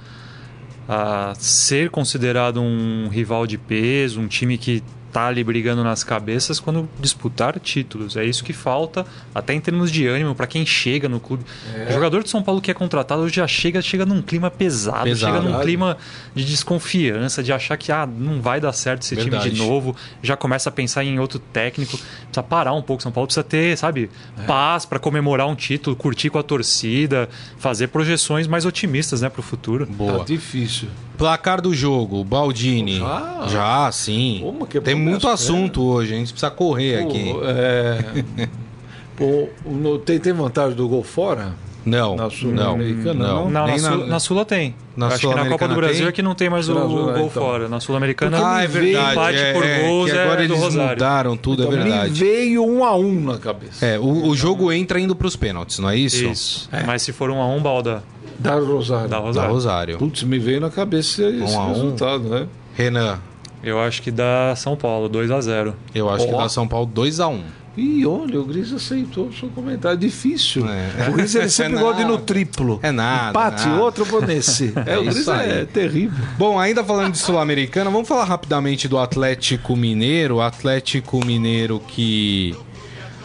a 0.88 1.34
ser 1.38 1.90
considerado 1.90 2.60
um 2.60 3.08
rival 3.08 3.46
de 3.46 3.58
peso, 3.58 4.20
um 4.20 4.28
time 4.28 4.56
que 4.56 4.82
tá 5.16 5.28
ali 5.28 5.42
brigando 5.42 5.82
nas 5.82 6.04
cabeças 6.04 6.60
quando 6.60 6.86
disputar 7.00 7.58
títulos. 7.58 8.18
É 8.18 8.24
isso 8.26 8.44
que 8.44 8.52
falta, 8.52 9.06
até 9.34 9.54
em 9.54 9.60
termos 9.60 9.90
de 9.90 10.06
ânimo, 10.06 10.34
para 10.34 10.46
quem 10.46 10.66
chega 10.66 11.08
no 11.08 11.18
clube. 11.18 11.42
É. 11.74 11.88
O 11.88 11.92
jogador 11.94 12.22
de 12.22 12.28
São 12.28 12.42
Paulo 12.42 12.60
que 12.60 12.70
é 12.70 12.74
contratado 12.74 13.22
hoje 13.22 13.36
já 13.36 13.46
chega, 13.46 13.80
chega 13.80 14.04
num 14.04 14.20
clima 14.20 14.50
pesado, 14.50 15.04
Pesado. 15.04 15.38
chega 15.38 15.48
num 15.50 15.58
clima 15.62 15.96
de 16.34 16.44
desconfiança, 16.44 17.42
de 17.42 17.50
achar 17.50 17.78
que 17.78 17.90
ah, 17.90 18.06
não 18.06 18.42
vai 18.42 18.60
dar 18.60 18.74
certo 18.74 19.04
esse 19.04 19.16
time 19.16 19.30
Verdade. 19.30 19.52
de 19.52 19.56
novo, 19.58 19.96
já 20.22 20.36
começa 20.36 20.68
a 20.68 20.72
pensar 20.72 21.02
em 21.02 21.18
outro 21.18 21.38
técnico. 21.38 21.96
Precisa 21.96 22.42
parar 22.42 22.74
um 22.74 22.82
pouco. 22.82 23.02
São 23.02 23.10
Paulo 23.10 23.26
precisa 23.26 23.42
ter, 23.42 23.74
sabe, 23.78 24.10
É. 24.38 24.42
paz 24.42 24.84
para 24.84 24.98
comemorar 24.98 25.46
um 25.48 25.54
título, 25.54 25.96
curtir 25.96 26.28
com 26.28 26.38
a 26.38 26.42
torcida, 26.42 27.26
fazer 27.58 27.86
projeções 27.88 28.46
mais 28.46 28.66
otimistas, 28.66 29.22
né, 29.22 29.30
para 29.30 29.40
o 29.40 29.42
futuro. 29.42 29.86
Boa. 29.86 30.18
Tá 30.18 30.24
difícil. 30.24 30.88
Placar 31.16 31.62
do 31.62 31.72
jogo, 31.72 32.22
Baldini. 32.22 32.98
Já? 32.98 33.46
Já, 33.48 33.92
sim. 33.92 34.40
Como 34.42 34.66
que 34.66 34.76
é 34.76 34.80
Temos 34.82 35.05
muito 35.10 35.28
assunto 35.28 35.82
hoje, 35.82 36.14
a 36.14 36.16
gente 36.16 36.32
precisa 36.32 36.50
correr 36.50 37.02
Pô, 37.02 37.08
aqui. 37.08 37.34
é, 37.44 38.48
pô, 39.16 39.48
no- 39.64 39.98
tem, 39.98 40.18
tem 40.18 40.32
vantagem 40.32 40.76
do 40.76 40.88
gol 40.88 41.02
fora? 41.02 41.54
Não, 41.84 42.16
Na 42.16 42.24
não, 42.24 42.30
Sul-Americana, 42.30 43.14
não. 43.28 43.44
não? 43.44 43.50
Não, 43.50 43.66
Nem 43.68 43.80
na, 43.80 43.90
Sul- 43.92 44.06
na 44.08 44.18
Sula 44.18 44.44
tem. 44.44 44.74
Na 44.96 45.06
Acho 45.06 45.28
que 45.28 45.34
na 45.36 45.46
Copa 45.48 45.68
do 45.68 45.76
Brasil 45.76 46.00
tem? 46.00 46.08
é 46.08 46.12
que 46.12 46.20
não 46.20 46.34
tem 46.34 46.50
mais 46.50 46.68
o, 46.68 46.74
Brasil, 46.74 46.96
gol 46.96 47.10
então. 47.12 47.30
fora. 47.30 47.68
Na 47.68 47.78
Sul-Americana 47.78 48.38
Ah, 48.44 48.64
é 48.64 48.66
me 48.66 48.72
veio 48.72 48.84
verdade. 48.96 49.12
empate 49.12 49.38
é, 49.38 49.52
por 49.52 49.64
é, 49.64 49.82
gols 49.86 50.10
é 50.10 50.22
agora 50.22 50.36
do 50.38 50.42
eles 50.52 50.58
Rosário. 50.64 50.90
mudaram 50.90 51.36
tudo, 51.36 51.62
Então, 51.62 51.72
é 51.74 51.76
me 51.76 51.84
verdade. 51.84 52.12
veio 52.24 52.64
um 52.66 52.84
a 52.84 52.96
um 52.96 53.20
na 53.20 53.38
cabeça. 53.38 53.86
É, 53.86 54.00
o, 54.00 54.26
o 54.26 54.34
jogo 54.34 54.72
entra 54.72 54.98
indo 54.98 55.14
pros 55.14 55.36
pênaltis, 55.36 55.78
não 55.78 55.88
é 55.88 55.96
isso? 55.96 56.24
Isso. 56.24 56.68
Mas 56.84 57.02
se 57.02 57.12
for 57.12 57.30
um 57.30 57.40
a 57.40 57.46
um, 57.46 57.62
balda 57.62 58.02
Da 58.36 58.54
Rosário. 58.56 59.08
da 59.08 59.18
Da 59.18 59.22
Rosário. 59.22 59.50
Rosário. 59.52 59.98
Putz, 59.98 60.24
me 60.24 60.40
veio 60.40 60.60
na 60.60 60.70
cabeça 60.70 61.22
esse 61.22 61.54
Um 61.54 61.60
a 61.60 61.66
um. 61.66 61.72
resultado, 61.72 62.24
né? 62.24 62.48
Renan, 62.74 63.20
Eu 63.66 63.80
acho 63.80 64.00
que 64.00 64.12
dá 64.12 64.54
São 64.56 64.76
Paulo, 64.76 65.08
2 65.08 65.30
a 65.30 65.40
0 65.40 65.74
eu 65.92 66.08
acho 66.08 66.26
que 66.26 66.32
Ó. 66.32 66.38
dá 66.38 66.48
São 66.48 66.68
Paulo 66.68 66.86
2x1. 66.94 67.40
E 67.76 68.06
olha, 68.06 68.40
o 68.40 68.44
Gris 68.44 68.72
aceitou 68.72 69.26
o 69.26 69.32
seu 69.34 69.48
comentário. 69.50 69.96
É 69.96 70.00
difícil. 70.00 70.64
É. 70.66 71.10
O 71.10 71.12
Gris 71.12 71.34
ele 71.34 71.48
sempre 71.50 71.76
É 71.76 71.80
gosta 71.80 71.96
de 71.96 72.02
ir 72.02 72.10
no 72.10 72.18
triplo. 72.18 72.78
É 72.82 72.90
nada, 72.90 73.30
Empate, 73.30 73.66
nada. 73.66 73.82
outro, 73.82 74.02
eu 74.02 74.06
vou 74.06 74.22
nesse. 74.22 74.72
É, 74.86 74.96
o 74.96 75.04
Gris 75.04 75.28
é 75.28 75.64
terrível. 75.66 76.24
Bom, 76.38 76.58
ainda 76.58 76.82
falando 76.82 77.12
de 77.12 77.18
Sul-Americana, 77.18 77.90
vamos 77.90 78.08
falar 78.08 78.24
rapidamente 78.24 78.88
do 78.88 78.96
Atlético 78.96 79.76
Mineiro. 79.76 80.36
O 80.36 80.40
Atlético 80.40 81.22
Mineiro 81.26 81.78
que 81.86 82.56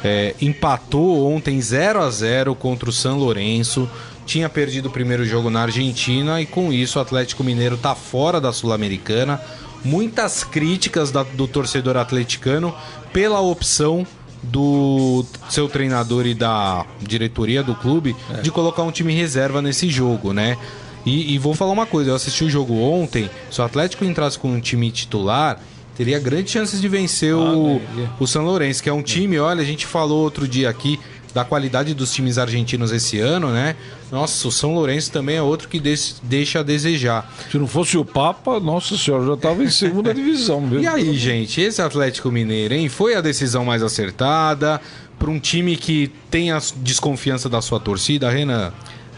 é, 0.04 0.36
empatou 0.42 1.32
ontem 1.32 1.62
0 1.62 2.02
a 2.02 2.10
0 2.10 2.54
contra 2.56 2.90
o 2.90 2.92
San 2.92 3.14
Lourenço. 3.14 3.88
Tinha 4.26 4.50
perdido 4.50 4.88
o 4.88 4.92
primeiro 4.92 5.24
jogo 5.24 5.50
na 5.50 5.62
Argentina 5.62 6.42
e 6.42 6.46
com 6.46 6.74
isso 6.74 7.00
o 7.00 7.02
Atlético 7.02 7.44
Mineiro 7.44 7.76
está 7.76 7.96
fora 7.96 8.42
da 8.42 8.52
Sul-Americana. 8.52 9.40
Muitas 9.84 10.44
críticas 10.44 11.12
da- 11.12 11.24
do 11.24 11.48
torcedor 11.48 11.98
atleticano 11.98 12.74
pela 13.12 13.40
opção 13.40 14.06
do 14.44 15.24
seu 15.50 15.68
treinador 15.70 16.26
e 16.26 16.34
da 16.34 16.86
diretoria 17.02 17.62
do 17.62 17.76
clube 17.76 18.16
É. 18.34 18.42
de 18.42 18.50
colocar 18.52 18.84
um 18.84 18.92
time 18.92 19.14
reserva 19.14 19.62
nesse 19.62 19.88
jogo, 19.90 20.34
né? 20.34 20.58
E, 21.06 21.34
e 21.34 21.38
vou 21.38 21.54
falar 21.54 21.72
uma 21.72 21.86
coisa, 21.86 22.12
eu 22.12 22.16
assisti 22.16 22.44
o 22.44 22.50
jogo 22.50 22.76
ontem, 22.76 23.30
se 23.52 23.60
o 23.62 23.64
Atlético 23.64 24.06
entrasse 24.06 24.38
com 24.38 24.50
um 24.52 24.60
time 24.60 24.90
titular, 24.92 25.60
teria 25.96 26.20
grandes 26.20 26.52
chances 26.54 26.80
de 26.82 26.88
vencer 26.88 27.36
o, 27.36 27.80
ganharia. 27.80 28.10
o 28.20 28.28
São 28.28 28.44
Lourenço, 28.46 28.82
que 28.82 28.90
é 28.90 28.94
um 28.94 29.02
time, 29.04 29.38
olha, 29.40 29.62
a 29.62 29.66
gente 29.66 29.86
falou 29.86 30.24
outro 30.24 30.48
dia 30.48 30.70
aqui 30.70 31.00
da 31.34 31.46
qualidade 31.46 31.94
dos 31.94 32.14
times 32.14 32.38
argentinos 32.38 32.92
esse 32.92 33.20
ano, 33.20 33.50
né? 33.52 33.76
Nossa, 34.12 34.48
o 34.48 34.52
São 34.52 34.74
Lourenço 34.74 35.12
também 35.12 35.38
é 35.38 35.42
outro 35.42 35.68
que 35.70 35.80
deixa 36.24 36.60
a 36.60 36.64
desejar. 36.64 37.32
Se 37.50 37.58
não 37.58 37.68
fosse 37.68 37.98
o 37.98 38.04
Papa, 38.04 38.60
nossa 38.60 38.98
senhora, 38.98 39.26
já 39.26 39.34
estava 39.34 39.64
em 39.64 39.70
segunda 39.70 40.14
divisão, 40.14 40.66
viu? 40.68 40.82
E 40.82 40.88
aí, 40.88 41.18
gente, 41.18 41.62
esse 41.62 41.82
Atlético 41.82 42.32
Mineiro, 42.32 42.74
hein? 42.74 42.90
Foi 42.90 43.16
a 43.16 43.22
decisão 43.22 43.64
mais 43.64 43.82
acertada 43.82 44.82
para 45.18 45.30
um 45.30 45.40
time 45.40 45.78
que 45.78 46.12
tem 46.30 46.52
a 46.52 46.60
desconfiança 46.78 47.48
da 47.48 47.62
sua 47.62 47.80
torcida, 47.80 48.30
Renan? 48.30 48.74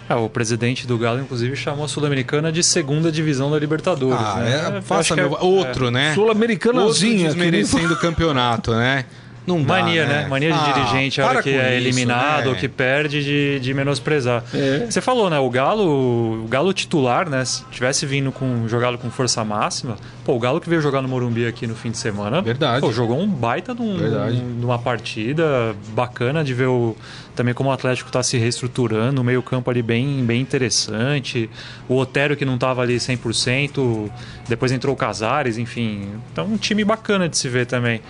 É, 0.09 0.15
o 0.15 0.27
presidente 0.29 0.85
do 0.85 0.97
Galo, 0.97 1.21
inclusive, 1.21 1.55
chamou 1.55 1.85
a 1.85 1.87
Sul-Americana 1.87 2.51
de 2.51 2.61
segunda 2.61 3.09
divisão 3.11 3.49
da 3.49 3.57
Libertadores. 3.57 4.19
Ah, 4.19 4.35
né? 4.39 4.77
é, 4.77 4.81
faça 4.81 5.13
que 5.15 5.21
é- 5.21 5.23
meu... 5.23 5.37
outro, 5.39 5.89
né? 5.89 6.09
Outro 6.09 6.23
Sul-Americanazinha. 6.23 7.29
que 7.31 7.39
nem- 7.39 7.49
desmerecendo 7.51 7.93
o 7.93 7.97
campeonato, 7.97 8.71
né? 8.75 9.05
Não 9.45 9.61
dá, 9.61 9.79
Mania, 9.81 10.05
né? 10.05 10.27
Mania 10.27 10.51
de 10.53 10.57
Ah, 10.57 10.71
dirigente, 10.73 11.21
a 11.21 11.27
hora 11.27 11.43
que 11.43 11.49
é 11.49 11.77
isso, 11.77 11.87
eliminado 11.87 12.45
né? 12.45 12.49
ou 12.49 12.55
que 12.55 12.67
perde, 12.69 13.23
de, 13.23 13.59
de 13.59 13.73
menosprezar. 13.73 14.43
É. 14.53 14.85
Você 14.89 15.01
falou, 15.01 15.29
né? 15.29 15.37
O 15.39 15.49
Galo, 15.49 16.43
o 16.43 16.47
Galo 16.47 16.71
titular, 16.73 17.29
né? 17.29 17.43
Se 17.43 17.63
tivesse 17.71 18.05
vindo 18.05 18.31
com 18.31 18.67
jogado 18.67 18.97
com 18.97 19.09
força 19.11 19.43
máxima, 19.43 19.97
pô, 20.23 20.33
o 20.35 20.39
Galo 20.39 20.61
que 20.61 20.69
veio 20.69 20.81
jogar 20.81 21.01
no 21.01 21.07
Morumbi 21.09 21.45
aqui 21.45 21.67
no 21.67 21.75
fim 21.75 21.91
de 21.91 21.97
semana, 21.97 22.41
Verdade. 22.41 22.81
pô, 22.81 22.91
jogou 22.91 23.19
um 23.19 23.27
baita 23.27 23.73
num, 23.73 23.97
Verdade. 23.97 24.37
numa 24.41 24.79
partida 24.79 25.75
bacana 25.89 26.43
de 26.43 26.53
ver 26.53 26.67
o, 26.67 26.95
também 27.35 27.53
como 27.53 27.69
o 27.69 27.71
Atlético 27.73 28.09
está 28.09 28.23
se 28.23 28.37
reestruturando, 28.37 29.19
o 29.19 29.23
meio-campo 29.23 29.69
ali 29.69 29.81
bem, 29.81 30.23
bem 30.23 30.39
interessante. 30.41 31.49
O 31.89 31.97
Otero 31.97 32.35
que 32.37 32.45
não 32.45 32.55
estava 32.55 32.81
ali 32.81 32.95
100%, 32.95 34.09
depois 34.47 34.71
entrou 34.71 34.93
o 34.93 34.97
Casares, 34.97 35.57
enfim. 35.57 36.07
Então, 36.31 36.45
um 36.45 36.57
time 36.57 36.83
bacana 36.85 37.27
de 37.27 37.37
se 37.37 37.49
ver 37.49 37.65
também. 37.65 38.01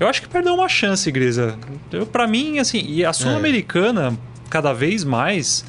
Eu 0.00 0.08
acho 0.08 0.20
que 0.22 0.28
perdeu 0.28 0.54
uma 0.54 0.68
chance, 0.68 1.10
Grisa. 1.10 1.56
Eu, 1.92 2.04
pra 2.06 2.26
mim, 2.26 2.58
assim, 2.58 2.84
e 2.86 3.04
a 3.04 3.12
Sul-Americana, 3.12 4.16
cada 4.50 4.72
vez 4.72 5.04
mais, 5.04 5.64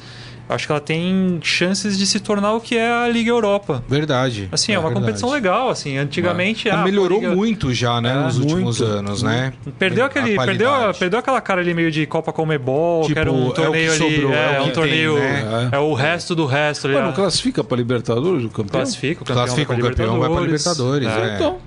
acho 0.48 0.66
que 0.66 0.72
ela 0.72 0.80
tem 0.80 1.38
chances 1.42 1.96
de 1.96 2.06
se 2.06 2.18
tornar 2.20 2.52
o 2.54 2.60
que 2.60 2.76
é 2.76 2.90
a 2.90 3.08
Liga 3.08 3.30
Europa. 3.30 3.82
Verdade. 3.88 4.48
Assim, 4.50 4.72
é, 4.72 4.78
uma 4.78 4.88
verdade. 4.88 5.06
competição 5.06 5.30
legal, 5.30 5.70
assim. 5.70 5.96
Antigamente. 5.96 6.68
Ela 6.68 6.80
ah, 6.80 6.84
melhorou 6.84 7.20
Liga- 7.20 7.34
muito 7.34 7.72
já, 7.72 8.00
né, 8.00 8.10
É, 8.10 8.22
nos 8.24 8.38
últimos 8.38 8.80
muito, 8.80 8.92
anos, 8.92 9.22
né? 9.22 9.52
Perdeu 9.78 10.04
aquele, 10.04 10.36
perdeu, 10.36 10.70
perdeu 10.98 11.18
aquela 11.20 11.40
cara 11.40 11.60
ali 11.60 11.72
meio 11.72 11.90
de 11.90 12.04
Copa 12.06 12.32
Comebol, 12.32 13.02
Tipo, 13.02 13.14
que 13.14 13.18
era 13.20 13.28
é 13.30 13.32
o 13.32 13.36
um 13.36 13.50
que 13.50 13.54
torneio 13.62 13.92
ali, 13.92 13.98
sobrou, 14.14 14.32
é, 14.34 14.56
é 14.56 14.60
o 14.60 14.64
um 14.64 14.70
torneio, 14.70 15.14
né? 15.18 15.68
é 15.72 15.78
o 15.78 15.94
resto 15.94 16.34
do 16.34 16.44
resto 16.46 16.86
ali. 16.86 16.96
Mano, 16.96 17.10
ah, 17.10 17.12
classifica 17.12 17.62
para 17.62 17.76
Libertadores 17.76 18.44
o 18.44 18.48
campeão? 18.48 18.80
classifica, 18.80 19.22
o 19.22 19.24
campeão 19.24 19.44
Classifica 19.44 19.68
vai 19.72 19.76
o 19.76 19.80
pra 19.80 19.90
campeão, 19.90 20.18
vai 20.18 20.30
pra 20.30 20.40
Libertadores, 20.40 21.08
é. 21.08 21.34
Então, 21.36 21.58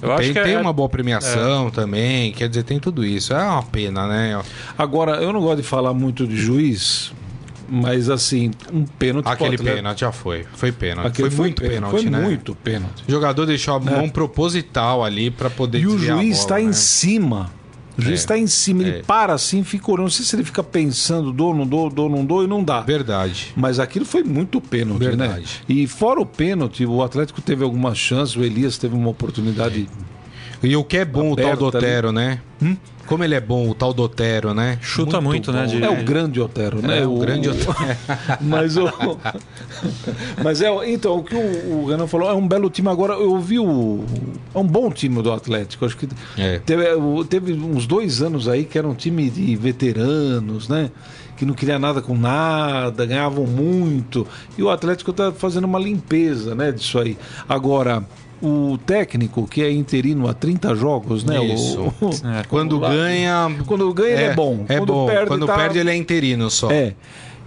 Eu 0.00 0.12
acho 0.12 0.22
tem 0.22 0.32
que 0.34 0.40
tem 0.42 0.54
é, 0.54 0.58
uma 0.60 0.72
boa 0.72 0.88
premiação 0.88 1.70
também, 1.70 2.32
quer 2.32 2.48
dizer, 2.48 2.62
tem 2.62 2.78
tudo 2.78 3.04
isso. 3.04 3.32
É 3.32 3.42
uma 3.42 3.62
pena, 3.62 4.06
né? 4.06 4.40
agora, 4.76 5.16
eu 5.22 5.32
não 5.32 5.40
gosto 5.40 5.56
de 5.62 5.62
falar 5.68 5.92
muito 5.92 6.26
de 6.26 6.36
juiz, 6.36 7.12
mas 7.68 8.08
assim, 8.08 8.50
um 8.72 8.84
pênalti 8.84 9.26
Aquele 9.26 9.54
Atlético- 9.56 9.76
pênalti 9.76 10.00
já 10.00 10.12
foi. 10.12 10.46
Foi 10.54 10.72
pênalti. 10.72 11.06
Aquele 11.08 11.30
foi 11.30 11.46
muito 11.46 11.62
pênalti, 11.62 11.90
Foi 12.02 12.10
né? 12.10 12.20
muito 12.20 12.54
pênalti. 12.54 13.04
O 13.08 13.10
jogador 13.10 13.44
deixou 13.46 13.74
a 13.74 13.80
mão 13.80 14.08
proposital 14.08 15.04
ali 15.04 15.30
pra 15.30 15.50
poder 15.50 15.80
E 15.80 15.86
o 15.86 15.98
juiz 15.98 16.38
está 16.38 16.54
né? 16.54 16.62
em 16.62 16.72
cima. 16.72 17.50
O 17.98 18.02
juiz 18.02 18.12
É. 18.20 18.22
está 18.22 18.38
em 18.38 18.46
cima, 18.46 18.82
ele 18.82 18.98
É. 18.98 19.02
para 19.02 19.32
assim, 19.32 19.64
fica 19.64 19.90
olhando. 19.90 20.04
Não 20.04 20.10
sei 20.10 20.24
se 20.24 20.36
ele 20.36 20.44
fica 20.44 20.62
pensando, 20.62 21.32
dou, 21.32 21.52
não 21.54 21.66
dou, 21.66 21.90
dou, 21.90 22.08
não 22.08 22.24
dou, 22.24 22.44
e 22.44 22.46
não 22.46 22.62
dá. 22.62 22.80
Verdade. 22.80 23.52
Mas 23.56 23.80
aquilo 23.80 24.04
foi 24.04 24.22
muito 24.22 24.60
pênalti, 24.60 25.00
né? 25.04 25.08
Verdade. 25.28 25.62
E 25.68 25.86
fora 25.88 26.20
o 26.20 26.26
pênalti, 26.26 26.86
o 26.86 27.02
Atlético 27.02 27.42
teve 27.42 27.64
algumas 27.64 27.98
chances, 27.98 28.36
o 28.36 28.42
Elias 28.44 28.78
teve 28.78 28.94
uma 28.94 29.08
oportunidade. 29.10 29.88
E 30.62 30.76
o 30.76 30.84
que 30.84 30.96
é 30.98 31.04
bom 31.04 31.32
o 31.32 31.36
tal 31.36 31.56
do 31.56 31.66
Aberta 31.66 31.78
ali. 31.78 31.86
Otero, 31.86 32.12
né? 32.12 32.40
Como 33.08 33.24
ele 33.24 33.34
é 33.34 33.40
bom, 33.40 33.68
o 33.70 33.74
tal 33.74 33.92
do 33.94 34.02
Otero, 34.02 34.52
né? 34.52 34.78
Chuta 34.82 35.18
muito, 35.20 35.50
né, 35.50 35.62
bom. 35.62 35.66
de- 35.78 35.82
É 35.82 35.88
o 35.90 36.04
grande 36.04 36.40
Otero, 36.40 36.82
né? 36.82 37.00
É, 37.00 37.06
o 37.06 37.18
grande 37.18 37.48
Otero. 37.48 37.74
Mas 38.40 38.76
o. 38.76 38.86
Mas 40.42 40.60
é. 40.60 40.68
Então, 40.92 41.16
o 41.18 41.22
que 41.24 41.34
o, 41.34 41.82
o 41.82 41.86
Renan 41.86 42.06
falou 42.06 42.30
é 42.30 42.34
um 42.34 42.46
belo 42.46 42.68
time. 42.70 42.88
Agora, 42.88 43.14
eu 43.14 43.38
vi 43.38 43.58
o. 43.58 44.04
É 44.54 44.58
um 44.58 44.66
bom 44.66 44.90
time 44.90 45.22
do 45.22 45.32
Atlético. 45.32 45.84
Acho 45.86 45.96
que 45.96 46.08
É. 46.36 46.58
teve, 46.58 46.92
o- 46.94 47.24
teve 47.24 47.52
uns 47.52 47.86
dois 47.86 48.20
anos 48.22 48.46
aí 48.48 48.64
que 48.64 48.78
era 48.78 48.86
um 48.86 48.94
time 48.94 49.28
de 49.30 49.56
veteranos, 49.56 50.68
né? 50.68 50.90
Que 51.36 51.44
não 51.46 51.54
queria 51.54 51.78
nada 51.78 52.02
com 52.02 52.16
nada, 52.16 53.06
ganhavam 53.06 53.46
muito. 53.46 54.26
E 54.56 54.62
o 54.62 54.68
Atlético 54.70 55.12
tá 55.12 55.32
fazendo 55.32 55.64
uma 55.64 55.78
limpeza, 55.78 56.54
né? 56.54 56.72
Disso 56.72 56.98
aí. 56.98 57.16
Agora. 57.48 58.04
O 58.40 58.78
técnico, 58.86 59.46
que 59.48 59.62
é 59.62 59.70
interino 59.72 60.28
há 60.28 60.34
30 60.34 60.74
jogos, 60.74 61.24
né? 61.24 61.44
Isso. 61.44 61.80
o- 62.00 62.10
É. 62.38 62.44
Quando 62.48 62.78
ganha. 62.78 63.50
Quando 63.66 63.92
ganha, 63.92 64.12
ele 64.14 64.22
é 64.24 64.34
bom. 64.34 64.64
É 64.68 64.78
Quando 64.78 64.92
bom. 64.92 65.06
perde, 65.06 65.26
Quando 65.26 65.46
tá- 65.46 65.56
perde, 65.56 65.78
ele 65.78 65.90
é 65.90 65.96
interino 65.96 66.48
só. 66.50 66.70
É. 66.70 66.94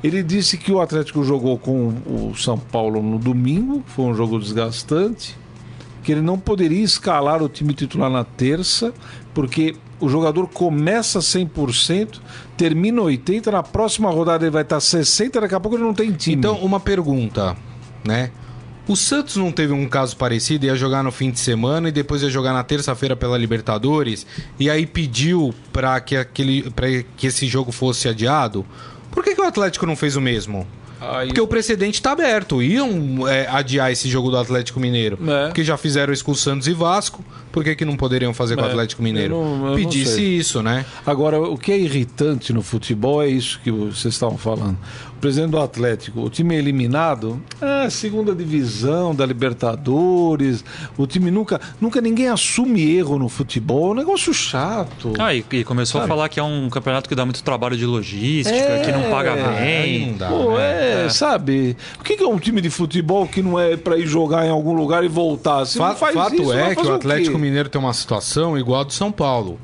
Ele 0.03 0.21
disse 0.24 0.57
que 0.57 0.71
o 0.71 0.81
Atlético 0.81 1.24
jogou 1.24 1.57
com 1.57 1.89
o 2.05 2.33
São 2.36 2.57
Paulo 2.57 3.01
no 3.03 3.17
domingo, 3.19 3.83
foi 3.86 4.05
um 4.05 4.13
jogo 4.15 4.39
desgastante, 4.39 5.38
que 6.03 6.12
ele 6.12 6.21
não 6.21 6.39
poderia 6.39 6.83
escalar 6.83 7.41
o 7.43 7.48
time 7.48 7.74
titular 7.74 8.10
na 8.10 8.24
terça, 8.24 8.91
porque 9.33 9.75
o 10.00 10.10
jogador 10.10 10.48
começa 10.48 11.19
100%, 11.19 12.19
termina 12.57 13.00
80%, 13.01 13.51
na 13.51 13.62
próxima 13.62 14.10
rodada 14.10 14.43
ele 14.43 14.51
vai 14.51 14.63
estar 14.63 14.79
60%, 14.79 15.39
daqui 15.39 15.53
a 15.53 15.60
pouco 15.60 15.77
ele 15.77 15.83
não 15.83 15.93
tem 15.93 16.12
time. 16.12 16.36
Então, 16.36 16.55
uma 16.57 16.79
pergunta, 16.79 17.55
né? 18.03 18.31
O 18.91 18.95
Santos 18.95 19.38
não 19.38 19.51
teve 19.53 19.71
um 19.71 19.88
caso 19.88 20.17
parecido, 20.17 20.65
ia 20.65 20.75
jogar 20.75 21.01
no 21.01 21.12
fim 21.13 21.31
de 21.31 21.39
semana 21.39 21.88
e 21.88 21.91
depois 21.93 22.21
ia 22.24 22.29
jogar 22.29 22.51
na 22.51 22.62
terça-feira 22.62 23.15
pela 23.15 23.38
Libertadores, 23.38 24.27
e 24.60 24.69
aí 24.69 24.86
pediu 24.86 25.53
para 25.71 25.98
que, 26.01 26.17
aquele, 26.17 26.69
pra 26.71 26.88
que 27.15 27.27
esse 27.27 27.48
jogo 27.48 27.71
fosse 27.71 28.10
adiado? 28.10 28.65
Por 29.10 29.24
que, 29.24 29.33
que 29.33 29.39
o 29.41 29.45
Atlético 29.45 29.86
não 29.86 29.95
fez 29.95 30.15
o 30.17 30.21
mesmo? 30.21 30.67
Aí- 31.00 31.27
Porque 31.27 31.39
o 31.41 31.48
precedente 31.48 31.95
está 32.00 32.12
aberto. 32.12 32.62
Iam 32.62 33.27
é, 33.27 33.48
adiar 33.48 33.91
esse 33.91 34.10
jogo 34.10 34.29
do 34.29 34.38
Atlético 34.38 34.79
Mineiro. 34.79 35.17
É. 35.27 35.48
Porque 35.48 35.63
já 35.63 35.77
fizeram 35.77 36.12
isso 36.13 36.24
com 36.24 36.31
o 36.33 36.36
Santos 36.36 36.67
e 36.67 36.74
Vasco. 36.74 37.24
Por 37.51 37.63
que, 37.63 37.75
que 37.75 37.84
não 37.86 37.96
poderiam 37.98 38.34
fazer 38.34 38.55
com 38.55 38.62
o 38.62 38.65
É, 38.65 38.70
Atlético 38.70 39.01
Mineiro? 39.03 39.36
eu 39.36 39.43
não- 39.46 39.67
eu 39.70 39.75
Pedisse 39.75 40.22
isso, 40.38 40.62
né? 40.63 40.86
Agora, 41.05 41.39
o 41.41 41.58
que 41.58 41.72
é 41.72 41.77
irritante 41.77 42.53
no 42.53 42.62
futebol 42.62 43.22
é 43.22 43.27
isso 43.27 43.60
que 43.63 43.70
vocês 43.72 44.13
estavam 44.13 44.38
falando. 44.38 44.77
O 45.17 45.22
presidente 45.22 45.51
do 45.51 45.60
Atlético, 45.60 46.22
o 46.22 46.29
time 46.29 46.55
é 46.55 46.58
eliminado, 46.58 47.39
é 47.62 47.89
segunda 47.91 48.34
divisão 48.34 49.13
da 49.13 49.24
Libertadores, 49.25 50.63
o 50.98 51.05
time 51.05 51.29
nunca, 51.31 51.60
nunca 51.79 52.01
ninguém 52.01 52.27
assume 52.27 52.96
erro 52.96 53.20
no 53.20 53.29
futebol, 53.29 53.89
é 53.89 53.91
um 53.91 53.93
negócio 53.96 54.34
chato. 54.34 55.13
Ah, 55.20 55.34
e, 55.34 55.43
e 55.51 55.63
começou 55.63 56.01
Sabe? 56.01 56.12
a 56.12 56.15
falar 56.15 56.29
que 56.29 56.39
é 56.39 56.43
um 56.43 56.70
campeonato 56.70 57.08
que 57.08 57.15
dá 57.15 57.25
muito 57.25 57.43
trabalho 57.43 57.77
de 57.77 57.86
logística, 57.86 58.55
É, 58.58 58.79
que 58.79 58.91
não 58.91 59.10
paga 59.12 59.34
Aí 59.34 59.89
bem. 60.00 60.08
não 60.12 60.17
dá, 60.17 60.27
Pô, 60.29 60.58
né? 60.58 60.63
é, 61.03 61.05
É, 61.05 61.10
sabe? 61.10 61.75
O 62.00 62.03
que 62.03 62.13
é 62.22 62.27
um 62.27 62.38
time 62.39 62.62
de 62.62 62.70
futebol 62.70 63.27
que 63.27 63.41
não 63.41 63.60
é 63.60 63.75
pra 63.77 63.98
ir 63.98 64.08
jogar 64.08 64.46
em 64.46 64.50
algum 64.50 64.74
lugar 64.74 65.03
e 65.03 65.08
voltar? 65.08 65.65
Se 65.65 65.77
não 65.77 65.88
Fa- 65.89 65.96
faz 65.96 66.13
fato 66.15 66.36
isso, 66.41 66.53
é 66.53 66.75
que 66.75 66.86
o 66.86 66.93
Atlético? 66.93 67.38
Mineiro 67.41 67.67
tem 67.69 67.79
uma 67.81 67.93
situação 67.93 68.57
igual 68.57 68.81
a 68.81 68.83
do 68.83 68.93
São 68.93 69.12
Paulo. 69.12 69.60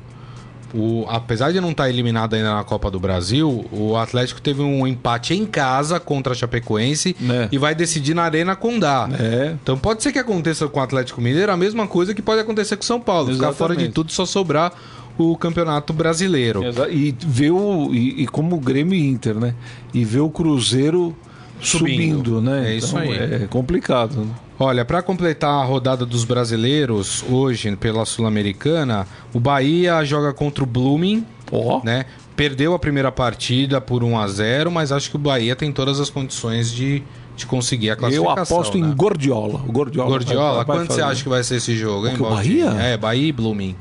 O, 0.74 1.06
apesar 1.08 1.50
de 1.50 1.60
não 1.62 1.70
estar 1.70 1.88
eliminado 1.88 2.34
ainda 2.34 2.52
na 2.54 2.62
Copa 2.62 2.90
do 2.90 3.00
Brasil, 3.00 3.64
o 3.72 3.96
Atlético 3.96 4.38
teve 4.38 4.60
um 4.60 4.86
empate 4.86 5.32
em 5.32 5.46
casa 5.46 5.98
contra 5.98 6.34
a 6.34 6.36
Chapecoense 6.36 7.16
É. 7.26 7.48
e 7.50 7.56
vai 7.56 7.74
decidir 7.74 8.12
na 8.12 8.24
Arena 8.24 8.54
Condá. 8.54 9.08
É. 9.18 9.54
Então 9.62 9.78
pode 9.78 10.02
ser 10.02 10.12
que 10.12 10.18
aconteça 10.18 10.68
com 10.68 10.78
o 10.78 10.82
Atlético 10.82 11.22
Mineiro 11.22 11.50
a 11.50 11.56
mesma 11.56 11.86
coisa 11.86 12.12
que 12.12 12.20
pode 12.20 12.42
acontecer 12.42 12.76
com 12.76 12.82
o 12.82 12.86
São 12.86 13.00
Paulo. 13.00 13.32
Ficar 13.32 13.52
fora 13.54 13.74
de 13.74 13.84
Exatamente. 13.84 13.94
tudo 13.94 14.12
só 14.12 14.26
sobrar 14.26 14.74
o 15.16 15.34
Campeonato 15.38 15.94
Brasileiro. 15.94 16.62
E 16.90 17.16
ver 17.26 17.50
o. 17.50 17.88
E, 17.94 18.24
e 18.24 18.26
como 18.26 18.56
o 18.56 18.60
Grêmio 18.60 18.94
e 18.94 19.08
Inter, 19.08 19.36
né? 19.36 19.54
E 19.94 20.04
ver 20.04 20.20
o 20.20 20.28
Cruzeiro 20.28 21.16
Subindo. 21.60 22.16
subindo, 22.18 22.40
né? 22.40 22.72
É 22.72 22.76
isso 22.76 22.96
Então, 22.98 23.00
aí. 23.12 23.42
É 23.42 23.46
complicado. 23.48 24.16
né? 24.20 24.26
Olha, 24.60 24.84
para 24.84 25.00
completar 25.02 25.50
a 25.50 25.64
rodada 25.64 26.04
dos 26.04 26.24
brasileiros 26.24 27.24
hoje 27.30 27.74
pela 27.76 28.04
Sul-Americana, 28.04 29.06
o 29.32 29.38
Bahia 29.40 30.04
joga 30.04 30.32
contra 30.32 30.62
o 30.64 30.66
Blooming, 30.66 31.24
Ó. 31.52 31.80
né? 31.84 32.06
Perdeu 32.34 32.72
a 32.74 32.78
primeira 32.78 33.10
partida 33.10 33.80
por 33.80 34.02
1 34.04 34.18
a 34.18 34.26
0, 34.28 34.70
mas 34.70 34.92
acho 34.92 35.10
que 35.10 35.16
o 35.16 35.18
Bahia 35.18 35.56
tem 35.56 35.72
todas 35.72 35.98
as 36.00 36.08
condições 36.10 36.70
de, 36.72 37.02
de 37.36 37.46
conseguir 37.46 37.90
a 37.90 37.92
Eu 37.94 37.96
classificação. 37.98 38.56
aposto 38.56 38.78
né? 38.78 38.86
em 38.88 38.92
Gordiola. 38.94 39.60
O 39.66 39.72
Gordiola. 39.72 40.08
Gordiola, 40.10 40.56
vai- 40.58 40.64
vai 40.64 40.76
quanto 40.76 40.92
você 40.92 41.02
acha 41.02 41.22
que 41.22 41.28
vai 41.28 41.42
ser 41.42 41.56
esse 41.56 41.76
jogo, 41.76 42.06
hein, 42.06 42.14
o 42.16 42.22
Baldinho? 42.22 42.66
Bahia? 42.66 42.80
É, 42.82 42.96
Bahia 42.96 43.28
e 43.28 43.32
Blooming. 43.32 43.74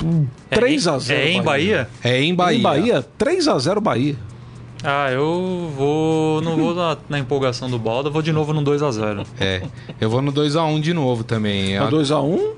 3 0.50 0.88
É 0.88 0.90
em- 0.90 0.94
a 0.96 1.00
0 1.00 1.20
É 1.22 1.32
em 1.32 1.42
Bahia? 1.44 1.90
É 2.04 2.22
em 2.24 2.34
Bahia. 2.36 2.58
Em 2.58 2.62
Bahia, 2.62 3.06
3 3.18 3.48
a 3.48 3.58
0 3.60 3.80
Bahia. 3.82 4.16
Ah, 4.84 5.10
eu 5.12 5.72
vou. 5.76 6.42
Não 6.42 6.56
vou 6.56 6.76
na, 6.76 6.98
na 7.10 7.20
empolgação 7.20 7.70
do 7.70 7.80
Balda, 7.80 8.10
vou 8.10 8.22
de 8.22 8.32
novo 8.32 8.54
no 8.54 8.62
2x0. 8.62 9.26
É. 9.40 9.62
Eu 10.00 10.10
vou 10.10 10.22
no 10.22 10.32
2x1 10.32 10.80
de 10.82 10.94
novo 10.94 11.24
também. 11.24 11.76
É 11.76 11.80
A- 11.80 11.86
2 11.88 12.12
a 12.12 12.22
1 12.22 12.54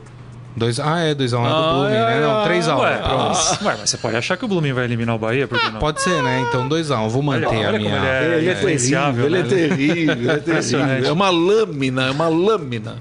dois... 0.58 0.78
Ah, 0.78 1.00
é, 1.00 1.16
2x1 1.16 1.24
é 1.46 1.48
do 1.50 1.56
Ah, 1.56 1.72
Blooming, 1.74 1.94
é, 1.96 2.00
né? 2.06 2.20
Não, 2.22 2.42
é, 2.42 2.50
3x1. 2.60 2.80
Ué, 2.80 2.98
pronto. 2.98 3.66
ué, 3.66 3.76
mas 3.80 3.90
você 3.90 3.98
pode 3.98 4.16
achar 4.18 4.36
que 4.36 4.44
o 4.44 4.48
Blooming 4.50 4.74
vai 4.74 4.84
eliminar 4.84 5.16
o 5.16 5.18
Bahia? 5.20 5.48
Por 5.48 5.58
que 5.58 5.70
não? 5.70 5.80
Pode 5.80 6.02
ser, 6.02 6.22
né? 6.22 6.46
Então 6.50 6.68
2x1. 6.68 7.08
Vou 7.08 7.24
manter 7.24 7.48
Olha- 7.48 7.58
a 7.58 7.70
olha 7.70 7.80
minha. 7.80 7.92
como 7.92 8.04
ele 8.06 8.08
é- 8.08 8.38
Ele 8.40 8.50
é 8.50 8.52
influenciável, 8.54 9.24
terrível, 9.24 9.26
ele 9.26 9.38
é 9.38 9.44
né? 9.44 9.68
terrível, 9.78 10.14
ele 10.16 10.30
é 10.32 10.38
terrível. 10.38 11.06
É 11.06 11.12
uma 11.14 11.30
lâmina, 11.30 12.08
é 12.08 12.12
uma 12.12 12.28
lâmina. 12.28 12.96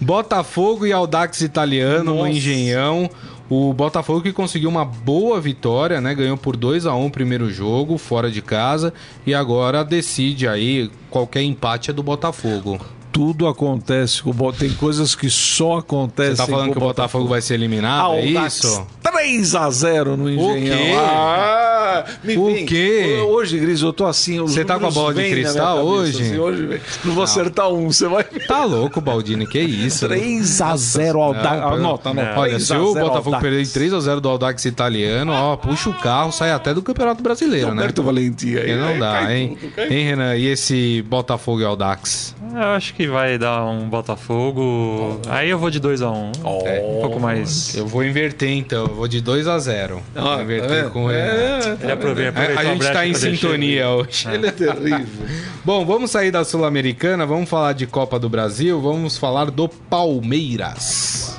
Botafogo 0.00 0.86
e 0.86 0.92
Audax 0.92 1.40
Italiano 1.40 2.04
no 2.04 2.14
Nossa. 2.18 2.28
Engenhão. 2.30 3.10
O 3.48 3.74
Botafogo 3.74 4.22
que 4.22 4.32
conseguiu 4.32 4.70
uma 4.70 4.84
boa 4.84 5.40
vitória, 5.40 6.00
né? 6.00 6.14
Ganhou 6.14 6.36
por 6.36 6.56
2 6.56 6.86
a 6.86 6.94
1 6.94 7.06
o 7.06 7.10
primeiro 7.10 7.50
jogo, 7.50 7.98
fora 7.98 8.30
de 8.30 8.40
casa, 8.40 8.92
e 9.26 9.34
agora 9.34 9.84
decide 9.84 10.48
aí 10.48 10.90
qualquer 11.10 11.42
empate 11.42 11.90
é 11.90 11.92
do 11.92 12.02
Botafogo. 12.02 12.80
Tudo 13.14 13.46
acontece 13.46 14.20
com 14.20 14.30
o 14.30 14.32
Botafogo. 14.32 14.68
Tem 14.68 14.76
coisas 14.76 15.14
que 15.14 15.30
só 15.30 15.78
acontecem 15.78 16.34
Você 16.34 16.42
tá 16.42 16.48
falando 16.48 16.72
que 16.72 16.78
o 16.78 16.80
Botafogo 16.80 17.28
vai 17.28 17.40
ser 17.40 17.54
eliminado? 17.54 18.14
É 18.14 18.26
Audax, 18.26 18.56
isso? 18.56 18.86
3 19.02 19.54
a 19.54 19.70
0 19.70 20.16
no 20.16 20.28
Engenhão. 20.28 20.76
quê? 20.76 20.92
Ah, 20.98 22.04
me 22.24 22.36
O 22.36 22.46
vem. 22.46 22.66
quê? 22.66 23.22
Hoje, 23.24 23.56
Gris, 23.58 23.80
eu 23.82 23.92
tô 23.92 24.04
assim. 24.04 24.40
Você 24.40 24.64
tá 24.64 24.80
com 24.80 24.86
a 24.86 24.90
bola 24.90 25.14
de 25.14 25.30
cristal 25.30 25.76
cabeça, 25.76 25.82
hoje? 25.84 26.22
assim, 26.22 26.38
hoje 26.38 26.80
não 27.04 27.14
vou 27.14 27.22
acertar 27.22 27.68
um, 27.72 27.92
você 27.92 28.08
vai. 28.08 28.24
Tá 28.24 28.64
louco, 28.64 29.00
Baldini, 29.00 29.46
que 29.46 29.60
isso? 29.60 30.08
3 30.08 30.60
a 30.60 30.76
0 30.76 31.20
Audax. 31.22 31.60
Não, 31.60 31.72
Anota, 31.74 32.10
anota. 32.10 32.40
Olha, 32.40 32.50
3 32.54 32.66
se 32.66 32.74
o 32.76 32.92
0 32.94 33.06
Botafogo 33.06 33.38
perder 33.38 33.62
de 33.62 33.70
3 33.70 33.94
a 33.94 34.00
0 34.00 34.20
do 34.20 34.28
Audax 34.28 34.64
italiano, 34.64 35.30
ó, 35.32 35.56
puxa 35.56 35.88
o 35.88 35.94
carro, 35.94 36.32
sai 36.32 36.50
até 36.50 36.74
do 36.74 36.82
Campeonato 36.82 37.22
Brasileiro, 37.22 37.68
né? 37.68 37.74
Roberto 37.74 38.02
Valentim 38.02 38.56
aí. 38.56 38.74
Não 38.76 38.98
dá, 38.98 39.32
hein? 39.32 39.56
Hein, 39.78 40.04
Renan? 40.04 40.34
E 40.36 40.48
esse 40.48 41.00
Botafogo 41.02 41.60
e 41.60 41.64
Audax? 41.64 42.34
Eu 42.52 42.60
acho 42.60 42.92
que 42.94 43.03
vai 43.06 43.38
dar 43.38 43.64
um 43.66 43.88
Botafogo. 43.88 45.20
Aí 45.28 45.50
eu 45.50 45.58
vou 45.58 45.70
de 45.70 45.80
2x1. 45.80 46.32
Um 46.44 47.00
pouco 47.00 47.20
mais. 47.20 47.74
Eu 47.74 47.86
vou 47.86 48.04
inverter 48.04 48.50
então, 48.50 48.86
eu 48.86 48.94
vou 48.94 49.08
de 49.08 49.20
2 49.20 49.46
a 49.48 49.58
0 49.58 50.02
Ah, 50.14 50.20
Vou 50.20 50.36
tá 50.36 50.42
inverter 50.42 50.68
vendo? 50.82 50.90
com 50.90 51.06
Renan. 51.06 51.18
É, 51.22 51.76
Ele 51.82 51.92
aproveita, 51.92 52.40
A, 52.40 52.60
a 52.60 52.64
gente 52.64 52.92
tá 52.92 53.06
em 53.06 53.12
que 53.12 53.18
sintonia 53.18 53.88
hoje. 53.90 54.28
Ele 54.30 54.46
é 54.46 54.50
terrível. 54.50 55.26
Bom, 55.64 55.84
vamos 55.84 56.10
sair 56.10 56.30
da 56.30 56.44
Sul-Americana, 56.44 57.24
vamos 57.26 57.48
falar 57.48 57.72
de 57.72 57.86
Copa 57.86 58.18
do 58.18 58.28
Brasil, 58.28 58.80
vamos 58.80 59.16
falar 59.16 59.50
do 59.50 59.68
Palmeiras. 59.68 61.38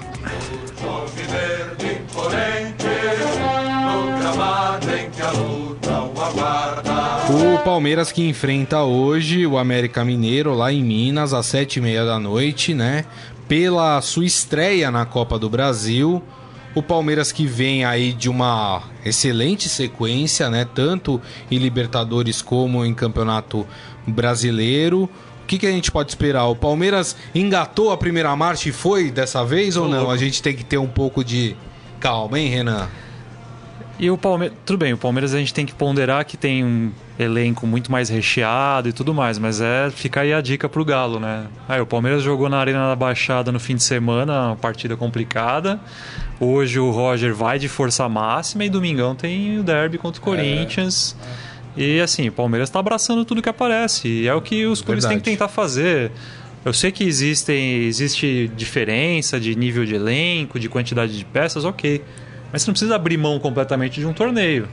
O 7.30 7.58
Palmeiras 7.64 8.12
que 8.12 8.28
enfrenta 8.28 8.84
hoje 8.84 9.46
o 9.46 9.58
América 9.58 10.04
Mineiro 10.04 10.54
lá 10.54 10.72
em 10.72 10.84
Minas 10.84 11.34
às 11.34 11.46
sete 11.46 11.78
e 11.78 11.82
meia 11.82 12.06
da 12.06 12.20
noite, 12.20 12.74
né? 12.74 13.06
Pela 13.48 14.02
sua 14.02 14.26
estreia 14.26 14.90
na 14.90 15.06
Copa 15.06 15.38
do 15.38 15.50
Brasil. 15.50 16.22
O 16.74 16.84
Palmeiras 16.84 17.32
que 17.32 17.46
vem 17.46 17.86
aí 17.86 18.12
de 18.12 18.30
uma 18.30 18.84
excelente 19.04 19.70
sequência, 19.70 20.50
né? 20.50 20.68
Tanto 20.74 21.22
em 21.50 21.58
Libertadores 21.58 22.42
como 22.42 22.86
em 22.86 22.94
Campeonato 22.94 23.66
Brasileiro. 24.06 25.10
O 25.44 25.46
que, 25.48 25.60
que 25.60 25.68
a 25.68 25.72
gente 25.72 25.92
pode 25.92 26.10
esperar? 26.10 26.46
O 26.46 26.56
Palmeiras 26.56 27.16
engatou 27.34 27.92
a 27.92 27.98
primeira 27.98 28.36
marcha 28.36 28.70
e 28.70 28.72
foi 28.72 29.12
dessa 29.12 29.46
vez 29.46 29.78
ou 29.78 29.88
não? 29.88 30.10
A 30.10 30.18
gente 30.18 30.42
tem 30.42 30.56
que 30.56 30.64
ter 30.64 30.78
um 30.78 30.88
pouco 30.88 31.24
de 31.24 31.56
calma, 32.00 32.40
hein, 32.40 32.50
Renan? 32.50 32.88
E 33.98 34.12
o 34.12 34.18
Palmeiras. 34.18 34.58
Tudo 34.66 34.78
bem, 34.78 34.94
o 34.94 34.98
Palmeiras 34.98 35.34
a 35.34 35.38
gente 35.38 35.54
tem 35.54 35.66
que 35.66 35.74
ponderar 35.74 36.26
que 36.26 36.36
tem 36.36 36.64
um 36.64 36.92
elenco 37.18 37.66
muito 37.66 37.90
mais 37.92 38.10
recheado 38.10 38.90
e 38.90 38.94
tudo 38.94 39.14
mais, 39.14 39.40
mas 39.40 39.62
é. 39.62 39.90
Fica 39.90 40.22
aí 40.22 40.34
a 40.34 40.42
dica 40.42 40.68
pro 40.68 40.84
Galo, 40.84 41.20
né? 41.20 41.48
Aí, 41.68 41.80
o 41.80 41.86
Palmeiras 41.86 42.22
jogou 42.22 42.50
na 42.50 42.58
Arena 42.58 42.90
da 42.90 42.96
Baixada 42.96 43.52
no 43.52 43.60
fim 43.60 43.76
de 43.76 43.84
semana, 43.84 44.48
uma 44.48 44.56
partida 44.56 44.98
complicada. 44.98 45.80
Hoje 46.40 46.80
o 46.80 46.92
Roger 46.92 47.34
vai 47.34 47.58
de 47.58 47.70
força 47.70 48.08
máxima 48.10 48.66
e 48.66 48.70
domingão 48.70 49.16
tem 49.16 49.60
o 49.60 49.64
derby 49.64 49.98
contra 49.98 50.22
o 50.22 50.24
Corinthians. 50.24 51.16
E 51.78 52.00
assim, 52.02 52.28
o 52.28 52.32
Palmeiras 52.32 52.70
tá 52.70 52.80
abraçando 52.80 53.24
tudo 53.24 53.42
que 53.42 53.50
aparece. 53.50 54.08
E 54.08 54.28
é 54.28 54.34
o 54.34 54.42
que 54.42 54.66
os 54.66 54.82
clubes 54.82 55.06
têm 55.06 55.18
que 55.18 55.24
tentar 55.24 55.48
fazer. 55.48 56.12
Eu 56.66 56.74
sei 56.74 56.92
que 56.92 57.04
existem, 57.04 57.84
existe 57.84 58.52
diferença 58.56 59.40
de 59.40 59.56
nível 59.56 59.86
de 59.86 59.96
elenco, 59.96 60.60
de 60.60 60.68
quantidade 60.68 61.18
de 61.18 61.24
peças, 61.24 61.64
ok. 61.64 62.02
Mas 62.56 62.62
você 62.62 62.70
não 62.70 62.74
precisa 62.74 62.96
abrir 62.96 63.18
mão 63.18 63.38
completamente 63.38 64.00
de 64.00 64.06
um 64.06 64.14
torneio. 64.14 64.70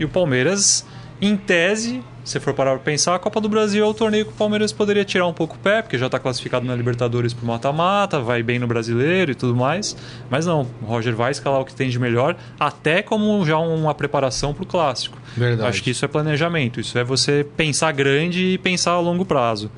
E 0.00 0.06
o 0.06 0.08
Palmeiras, 0.08 0.86
em 1.20 1.36
tese, 1.36 2.02
se 2.24 2.40
for 2.40 2.54
parar 2.54 2.70
para 2.70 2.78
pensar, 2.78 3.14
a 3.14 3.18
Copa 3.18 3.42
do 3.42 3.48
Brasil 3.50 3.84
é 3.84 3.86
o 3.86 3.92
torneio 3.92 4.24
que 4.24 4.30
o 4.30 4.34
Palmeiras 4.34 4.72
poderia 4.72 5.04
tirar 5.04 5.26
um 5.26 5.34
pouco 5.34 5.54
o 5.54 5.58
pé, 5.58 5.82
porque 5.82 5.98
já 5.98 6.06
está 6.06 6.18
classificado 6.18 6.64
na 6.64 6.74
Libertadores 6.74 7.34
pro 7.34 7.46
mata-mata, 7.46 8.20
vai 8.20 8.42
bem 8.42 8.58
no 8.58 8.66
brasileiro 8.66 9.32
e 9.32 9.34
tudo 9.34 9.54
mais. 9.54 9.94
Mas 10.30 10.46
não, 10.46 10.66
o 10.80 10.86
Roger 10.86 11.14
vai 11.14 11.30
escalar 11.30 11.60
o 11.60 11.64
que 11.66 11.74
tem 11.74 11.90
de 11.90 11.98
melhor, 11.98 12.38
até 12.58 13.02
como 13.02 13.44
já 13.44 13.58
uma 13.58 13.94
preparação 13.94 14.54
para 14.54 14.62
o 14.62 14.66
clássico. 14.66 15.18
Verdade. 15.36 15.68
Acho 15.68 15.82
que 15.82 15.90
isso 15.90 16.06
é 16.06 16.08
planejamento, 16.08 16.80
isso 16.80 16.98
é 16.98 17.04
você 17.04 17.46
pensar 17.54 17.92
grande 17.92 18.54
e 18.54 18.56
pensar 18.56 18.92
a 18.92 18.98
longo 18.98 19.26
prazo. 19.26 19.70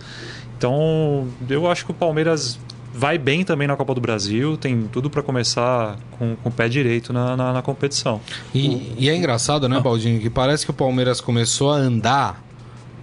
Então, 0.57 1.27
eu 1.51 1.69
acho 1.69 1.85
que 1.85 1.91
o 1.91 1.95
Palmeiras 1.95 2.57
vai 2.99 3.17
bem 3.17 3.45
também 3.45 3.69
na 3.69 3.77
Copa 3.77 3.95
do 3.95 4.01
Brasil, 4.01 4.57
tem 4.57 4.83
tudo 4.91 5.09
para 5.09 5.23
começar 5.23 5.97
com, 6.19 6.35
com 6.35 6.49
o 6.49 6.53
pé 6.53 6.69
direito 6.69 7.13
na, 7.13 7.37
na, 7.37 7.53
na 7.53 7.63
competição. 7.63 8.21
E, 8.53 8.93
e 8.99 9.09
é 9.09 9.17
engraçado, 9.17 9.69
né, 9.69 9.79
Baldinho, 9.79 10.21
que 10.21 10.29
parece 10.29 10.65
que 10.65 10.73
o 10.73 10.75
Palmeiras 10.75 11.21
começou 11.21 11.71
a 11.73 11.77
andar 11.77 12.43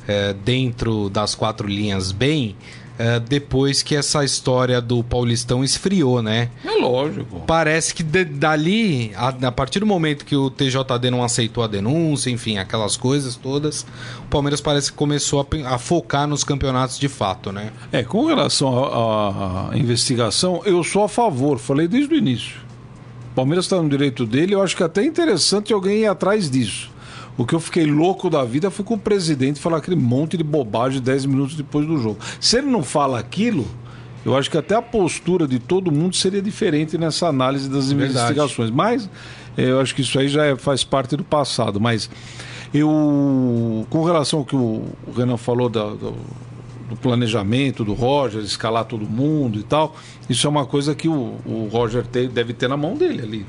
é, 0.06 0.34
dentro 0.34 1.10
das 1.10 1.34
quatro 1.34 1.66
linhas 1.66 2.12
bem 2.12 2.58
é, 2.98 3.20
depois 3.20 3.84
que 3.84 3.96
essa 3.96 4.24
história 4.24 4.80
do 4.82 5.04
Paulistão 5.04 5.64
esfriou, 5.64 6.22
né? 6.22 6.50
É 6.64 6.72
lógico. 6.80 7.42
Parece 7.46 7.94
que 7.94 8.02
de- 8.04 8.24
dali, 8.26 9.12
a, 9.16 9.30
a 9.48 9.52
partir 9.52 9.80
do 9.80 9.86
momento 9.86 10.24
que 10.26 10.36
o 10.36 10.50
TJD 10.50 11.10
não 11.12 11.24
aceitou 11.24 11.64
a 11.64 11.68
denúncia, 11.68 12.30
enfim, 12.30 12.58
aquelas 12.58 12.96
coisas 12.96 13.36
todas, 13.36 13.82
o 14.26 14.30
Palmeiras 14.30 14.62
parece 14.62 14.92
que 14.92 14.98
começou 14.98 15.42
a, 15.66 15.74
a 15.76 15.78
focar 15.78 16.28
nos 16.28 16.44
campeonatos 16.44 16.98
de 16.98 17.08
fato, 17.10 17.52
né? 17.52 17.72
É, 17.92 18.04
com 18.04 18.26
relação 18.26 18.86
à 18.86 19.70
à 19.72 19.78
investigação, 19.78 20.62
eu 20.66 20.84
sou 20.84 21.04
a 21.04 21.10
favor, 21.10 21.58
falei 21.60 21.88
desde 21.88 22.14
o 22.14 22.18
início. 22.18 22.56
O 23.32 23.36
Palmeiras 23.36 23.66
está 23.66 23.82
no 23.82 23.90
direito 23.90 24.26
dele, 24.26 24.56
eu 24.56 24.62
acho 24.64 24.78
que 24.78 24.84
é 24.84 24.86
até 24.86 25.04
interessante 25.04 25.74
alguém 25.74 26.00
ir 26.04 26.08
atrás 26.08 26.50
disso. 26.50 26.90
O 27.38 27.46
que 27.46 27.54
eu 27.54 27.60
fiquei 27.60 27.86
louco 27.86 28.30
da 28.30 28.44
vida 28.46 28.72
foi 28.72 28.86
com 28.86 28.94
o 28.94 29.00
presidente 29.00 29.60
falar 29.60 29.78
aquele 29.78 29.96
monte 29.98 30.38
de 30.38 30.44
bobagem 30.44 31.02
10 31.02 31.26
minutos 31.26 31.56
depois 31.56 31.86
do 31.86 31.98
jogo. 31.98 32.18
Se 32.40 32.58
ele 32.58 32.68
não 32.68 32.82
fala 32.82 33.20
aquilo, 33.20 33.66
eu 34.26 34.36
acho 34.38 34.50
que 34.50 34.58
até 34.58 34.74
a 34.76 34.82
postura 34.82 35.46
de 35.48 35.60
todo 35.60 35.92
mundo 35.92 36.16
seria 36.16 36.42
diferente 36.42 36.98
nessa 36.98 37.28
análise 37.28 37.70
das 37.70 37.92
Verdade. 37.92 38.12
investigações. 38.20 38.70
Mas 38.72 39.10
eh, 39.58 39.70
eu 39.70 39.80
acho 39.82 39.94
que 39.94 40.02
isso 40.02 40.18
aí 40.18 40.28
já 40.30 40.46
é- 40.46 40.56
faz 40.56 40.84
parte 40.84 41.16
do 41.18 41.24
passado. 41.26 41.80
Mas 41.80 42.10
eu, 42.74 43.86
com 43.90 44.04
relação 44.04 44.40
ao 44.40 44.46
que 44.46 44.56
o 44.56 44.84
Renan 45.16 45.38
falou 45.38 45.70
da- 45.70 45.90
do, 45.90 46.14
do 46.90 46.96
planejamento 47.02 47.84
do 47.84 47.94
Roger, 47.94 48.42
escalar 48.42 48.86
todo 48.86 49.06
mundo 49.08 49.60
e 49.60 49.64
tal, 49.64 49.96
isso 50.30 50.46
é 50.48 50.50
uma 50.50 50.66
coisa 50.66 50.94
que 50.96 51.08
o, 51.08 51.36
o 51.46 51.70
Roger 51.72 52.04
deve 52.32 52.54
ter 52.54 52.68
na 52.68 52.78
mão 52.78 52.96
dele 52.96 53.22
ali. 53.22 53.46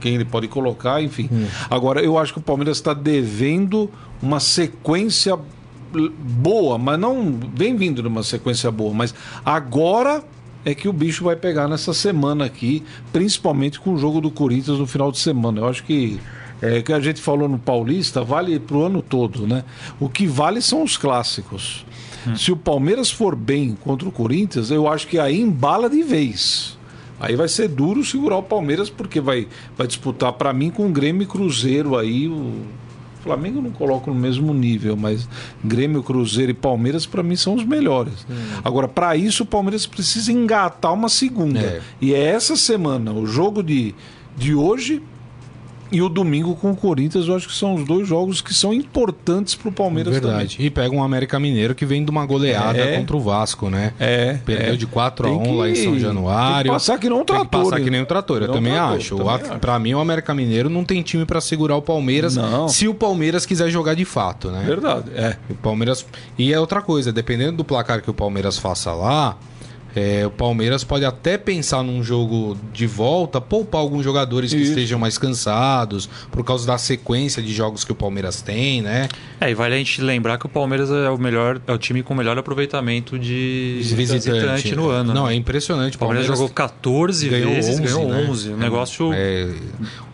Quem 0.00 0.14
ele 0.14 0.24
pode 0.24 0.48
colocar, 0.48 1.02
enfim. 1.02 1.28
Agora, 1.68 2.02
eu 2.02 2.18
acho 2.18 2.32
que 2.32 2.38
o 2.38 2.42
Palmeiras 2.42 2.78
está 2.78 2.94
devendo 2.94 3.90
uma 4.22 4.40
sequência 4.40 5.38
boa, 5.92 6.78
mas 6.78 6.98
não 6.98 7.38
vem 7.54 7.76
vindo 7.76 8.02
numa 8.02 8.22
sequência 8.22 8.70
boa. 8.70 8.92
Mas 8.92 9.14
agora 9.44 10.22
é 10.64 10.74
que 10.74 10.88
o 10.88 10.92
bicho 10.92 11.24
vai 11.24 11.36
pegar 11.36 11.68
nessa 11.68 11.94
semana 11.94 12.44
aqui, 12.44 12.82
principalmente 13.12 13.80
com 13.80 13.94
o 13.94 13.98
jogo 13.98 14.20
do 14.20 14.30
Corinthians 14.30 14.78
no 14.78 14.86
final 14.86 15.10
de 15.10 15.18
semana. 15.18 15.60
Eu 15.60 15.68
acho 15.68 15.84
que 15.84 16.20
é 16.60 16.82
que 16.82 16.92
a 16.92 17.00
gente 17.00 17.20
falou 17.20 17.48
no 17.48 17.58
Paulista 17.58 18.22
vale 18.22 18.58
para 18.58 18.76
o 18.76 18.84
ano 18.84 19.00
todo, 19.00 19.46
né? 19.46 19.64
O 20.00 20.08
que 20.08 20.26
vale 20.26 20.60
são 20.60 20.82
os 20.82 20.96
clássicos. 20.96 21.86
Hum. 22.26 22.36
Se 22.36 22.50
o 22.50 22.56
Palmeiras 22.56 23.10
for 23.10 23.36
bem 23.36 23.76
contra 23.80 24.08
o 24.08 24.12
Corinthians, 24.12 24.70
eu 24.70 24.88
acho 24.88 25.06
que 25.06 25.18
aí 25.18 25.40
embala 25.40 25.88
de 25.88 26.02
vez. 26.02 26.77
Aí 27.20 27.34
vai 27.34 27.48
ser 27.48 27.68
duro 27.68 28.04
segurar 28.04 28.36
o 28.36 28.42
Palmeiras, 28.42 28.88
porque 28.88 29.20
vai, 29.20 29.48
vai 29.76 29.86
disputar, 29.86 30.32
para 30.34 30.52
mim, 30.52 30.70
com 30.70 30.86
o 30.86 30.90
Grêmio 30.90 31.22
e 31.22 31.26
Cruzeiro 31.26 31.96
aí. 31.96 32.28
O 32.28 32.62
Flamengo 33.22 33.60
não 33.60 33.70
coloco 33.70 34.10
no 34.12 34.18
mesmo 34.18 34.54
nível, 34.54 34.96
mas 34.96 35.28
Grêmio, 35.64 36.02
Cruzeiro 36.02 36.52
e 36.52 36.54
Palmeiras, 36.54 37.06
para 37.06 37.22
mim, 37.22 37.36
são 37.36 37.54
os 37.54 37.64
melhores. 37.64 38.26
Hum. 38.30 38.60
Agora, 38.64 38.86
para 38.86 39.16
isso, 39.16 39.42
o 39.42 39.46
Palmeiras 39.46 39.86
precisa 39.86 40.32
engatar 40.32 40.92
uma 40.94 41.08
segunda. 41.08 41.60
É. 41.60 41.80
E 42.00 42.14
é 42.14 42.22
essa 42.22 42.56
semana, 42.56 43.12
o 43.12 43.26
jogo 43.26 43.62
de, 43.62 43.94
de 44.36 44.54
hoje 44.54 45.02
e 45.90 46.02
o 46.02 46.08
domingo 46.08 46.54
com 46.54 46.70
o 46.70 46.76
Corinthians, 46.76 47.28
eu 47.28 47.36
acho 47.36 47.48
que 47.48 47.54
são 47.54 47.74
os 47.74 47.84
dois 47.84 48.06
jogos 48.06 48.40
que 48.40 48.52
são 48.52 48.72
importantes 48.72 49.54
para 49.54 49.68
o 49.68 49.72
Palmeiras 49.72 50.12
Verdade. 50.12 50.56
Também. 50.56 50.66
E 50.66 50.70
pega 50.70 50.94
um 50.94 51.02
América 51.02 51.38
Mineiro 51.38 51.74
que 51.74 51.86
vem 51.86 52.04
de 52.04 52.10
uma 52.10 52.24
goleada 52.26 52.78
é. 52.78 52.96
contra 52.96 53.16
o 53.16 53.20
Vasco, 53.20 53.70
né? 53.70 53.92
É. 53.98 54.38
Perdeu 54.44 54.74
é. 54.74 54.76
de 54.76 54.86
4 54.86 55.28
a 55.28 55.30
1 55.30 55.42
que... 55.42 55.52
lá 55.52 55.68
em 55.70 55.74
São 55.74 55.98
Januário. 55.98 56.54
Tem 56.54 56.62
que 56.64 56.68
passar 56.70 56.98
que 56.98 57.08
não 57.08 57.20
um 57.20 57.24
trator. 57.24 57.46
Tem 57.46 57.60
que 57.60 57.64
passar 57.64 57.80
que 57.80 57.90
nem 57.90 58.02
um 58.02 58.04
trator, 58.04 58.42
eu 58.42 58.52
também 58.52 58.72
trator, 58.72 58.96
acho. 58.96 59.16
Também 59.16 59.58
Para 59.58 59.78
mim, 59.78 59.94
o 59.94 60.00
América 60.00 60.34
Mineiro 60.34 60.68
não 60.68 60.84
tem 60.84 61.02
time 61.02 61.24
para 61.24 61.40
segurar 61.40 61.76
o 61.76 61.82
Palmeiras 61.82 62.36
não. 62.36 62.68
se 62.68 62.86
o 62.86 62.94
Palmeiras 62.94 63.46
quiser 63.46 63.70
jogar 63.70 63.94
de 63.94 64.04
fato, 64.04 64.50
né? 64.50 64.64
Verdade, 64.66 65.10
é. 65.14 65.36
O 65.50 65.54
Palmeiras... 65.54 66.04
E 66.38 66.52
é 66.52 66.60
outra 66.60 66.82
coisa, 66.82 67.12
dependendo 67.12 67.58
do 67.58 67.64
placar 67.64 68.02
que 68.02 68.10
o 68.10 68.14
Palmeiras 68.14 68.58
faça 68.58 68.92
lá 68.92 69.36
é, 69.98 70.24
o 70.24 70.30
Palmeiras 70.30 70.84
pode 70.84 71.04
até 71.04 71.36
pensar 71.36 71.82
num 71.82 72.04
jogo 72.04 72.56
de 72.72 72.86
volta, 72.86 73.40
poupar 73.40 73.80
alguns 73.80 74.04
jogadores 74.04 74.52
que 74.52 74.60
Isso. 74.60 74.70
estejam 74.70 74.96
mais 74.96 75.18
cansados, 75.18 76.08
por 76.30 76.44
causa 76.44 76.64
da 76.64 76.78
sequência 76.78 77.42
de 77.42 77.52
jogos 77.52 77.82
que 77.82 77.90
o 77.90 77.96
Palmeiras 77.96 78.40
tem, 78.40 78.80
né? 78.80 79.08
É, 79.40 79.50
e 79.50 79.54
vale 79.54 79.74
a 79.74 79.78
gente 79.78 80.00
lembrar 80.00 80.38
que 80.38 80.46
o 80.46 80.48
Palmeiras 80.48 80.88
é 80.88 81.10
o 81.10 81.18
melhor, 81.18 81.60
é 81.66 81.72
o 81.72 81.78
time 81.78 82.04
com 82.04 82.14
o 82.14 82.16
melhor 82.16 82.38
aproveitamento 82.38 83.18
de 83.18 83.80
visitante, 83.82 84.30
visitante 84.30 84.76
no 84.76 84.88
ano. 84.88 85.12
Não, 85.12 85.26
né? 85.26 85.32
é 85.32 85.36
impressionante. 85.36 85.96
O 85.96 85.98
Palmeiras, 85.98 86.28
Palmeiras 86.28 86.48
jogou 86.48 86.54
14 86.54 87.28
ganhou 87.28 87.50
vezes, 87.54 87.80
11, 87.80 87.82
ganhou 87.82 88.30
11. 88.30 88.48
Né? 88.50 88.54
Um 88.54 88.58
negócio 88.58 89.12
é, 89.12 89.52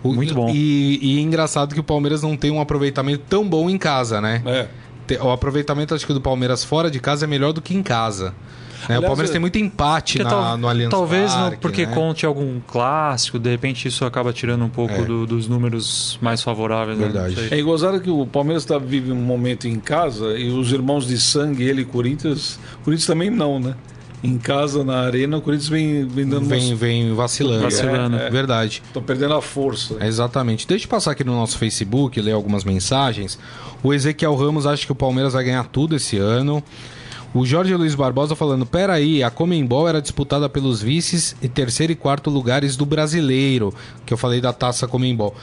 o, 0.02 0.14
muito 0.14 0.34
bom. 0.34 0.48
E, 0.48 0.98
e 1.02 1.18
é 1.18 1.20
engraçado 1.20 1.74
que 1.74 1.80
o 1.80 1.84
Palmeiras 1.84 2.22
não 2.22 2.38
tem 2.38 2.50
um 2.50 2.60
aproveitamento 2.60 3.24
tão 3.28 3.46
bom 3.46 3.68
em 3.68 3.76
casa, 3.76 4.18
né? 4.18 4.42
É. 4.46 4.66
O 5.20 5.30
aproveitamento, 5.30 5.94
acho 5.94 6.06
que 6.06 6.14
do 6.14 6.22
Palmeiras 6.22 6.64
fora 6.64 6.90
de 6.90 6.98
casa 6.98 7.26
é 7.26 7.28
melhor 7.28 7.52
do 7.52 7.60
que 7.60 7.74
em 7.74 7.82
casa. 7.82 8.32
É, 8.88 8.94
Aliás, 8.94 9.04
o 9.04 9.06
Palmeiras 9.06 9.30
tem 9.30 9.40
muito 9.40 9.58
empate 9.58 10.18
na, 10.18 10.30
tal, 10.30 10.58
no 10.58 10.68
Allianz 10.68 10.90
Talvez 10.90 11.32
Parque, 11.32 11.58
porque 11.58 11.86
né? 11.86 11.94
conte 11.94 12.26
algum 12.26 12.60
clássico, 12.60 13.38
de 13.38 13.50
repente 13.50 13.88
isso 13.88 14.04
acaba 14.04 14.32
tirando 14.32 14.64
um 14.64 14.68
pouco 14.68 14.94
é. 14.94 15.02
do, 15.04 15.26
dos 15.26 15.48
números 15.48 16.18
mais 16.20 16.42
favoráveis. 16.42 16.98
Né? 16.98 17.04
Verdade. 17.04 17.36
Né? 17.36 17.48
É 17.50 17.62
gozado 17.62 18.00
que 18.00 18.10
o 18.10 18.26
Palmeiras 18.26 18.64
tá, 18.64 18.78
vive 18.78 19.12
um 19.12 19.16
momento 19.16 19.66
em 19.66 19.78
casa 19.78 20.38
e 20.38 20.50
os 20.50 20.72
irmãos 20.72 21.06
de 21.06 21.18
sangue, 21.18 21.64
ele 21.64 21.82
e 21.82 21.84
Corinthians, 21.84 22.58
Corinthians 22.82 23.06
também 23.06 23.30
não, 23.30 23.58
né? 23.58 23.74
em 24.24 24.38
casa, 24.38 24.82
na 24.82 25.02
arena, 25.02 25.36
o 25.36 25.42
Corinthians 25.42 25.68
vem, 25.68 26.08
vem 26.08 26.26
dando 26.26 26.46
Vem, 26.46 26.68
umas... 26.68 26.78
vem 26.78 27.14
vacilando. 27.14 27.62
Vacilando, 27.62 28.16
é, 28.16 28.26
é. 28.26 28.30
verdade. 28.30 28.82
Estão 28.86 29.02
perdendo 29.02 29.34
a 29.34 29.42
força. 29.42 29.96
É, 30.00 30.06
exatamente. 30.06 30.66
Deixa 30.66 30.86
eu 30.86 30.88
passar 30.88 31.10
aqui 31.10 31.22
no 31.22 31.34
nosso 31.34 31.58
Facebook, 31.58 32.18
ler 32.22 32.32
algumas 32.32 32.64
mensagens. 32.64 33.38
O 33.82 33.92
Ezequiel 33.92 34.34
Ramos 34.34 34.66
acha 34.66 34.86
que 34.86 34.92
o 34.92 34.94
Palmeiras 34.94 35.34
vai 35.34 35.44
ganhar 35.44 35.66
tudo 35.66 35.94
esse 35.94 36.16
ano. 36.16 36.64
O 37.34 37.44
Jorge 37.44 37.74
Luiz 37.74 37.96
Barbosa 37.96 38.36
falando: 38.36 38.64
peraí, 38.64 39.20
a 39.20 39.28
Comembol 39.28 39.88
era 39.88 40.00
disputada 40.00 40.48
pelos 40.48 40.80
vices 40.80 41.34
e 41.42 41.48
terceiro 41.48 41.92
e 41.92 41.96
quarto 41.96 42.30
lugares 42.30 42.76
do 42.76 42.86
brasileiro, 42.86 43.74
que 44.06 44.14
eu 44.14 44.16
falei 44.16 44.40
da 44.40 44.52
taça 44.52 44.86
Comembol. 44.86 45.34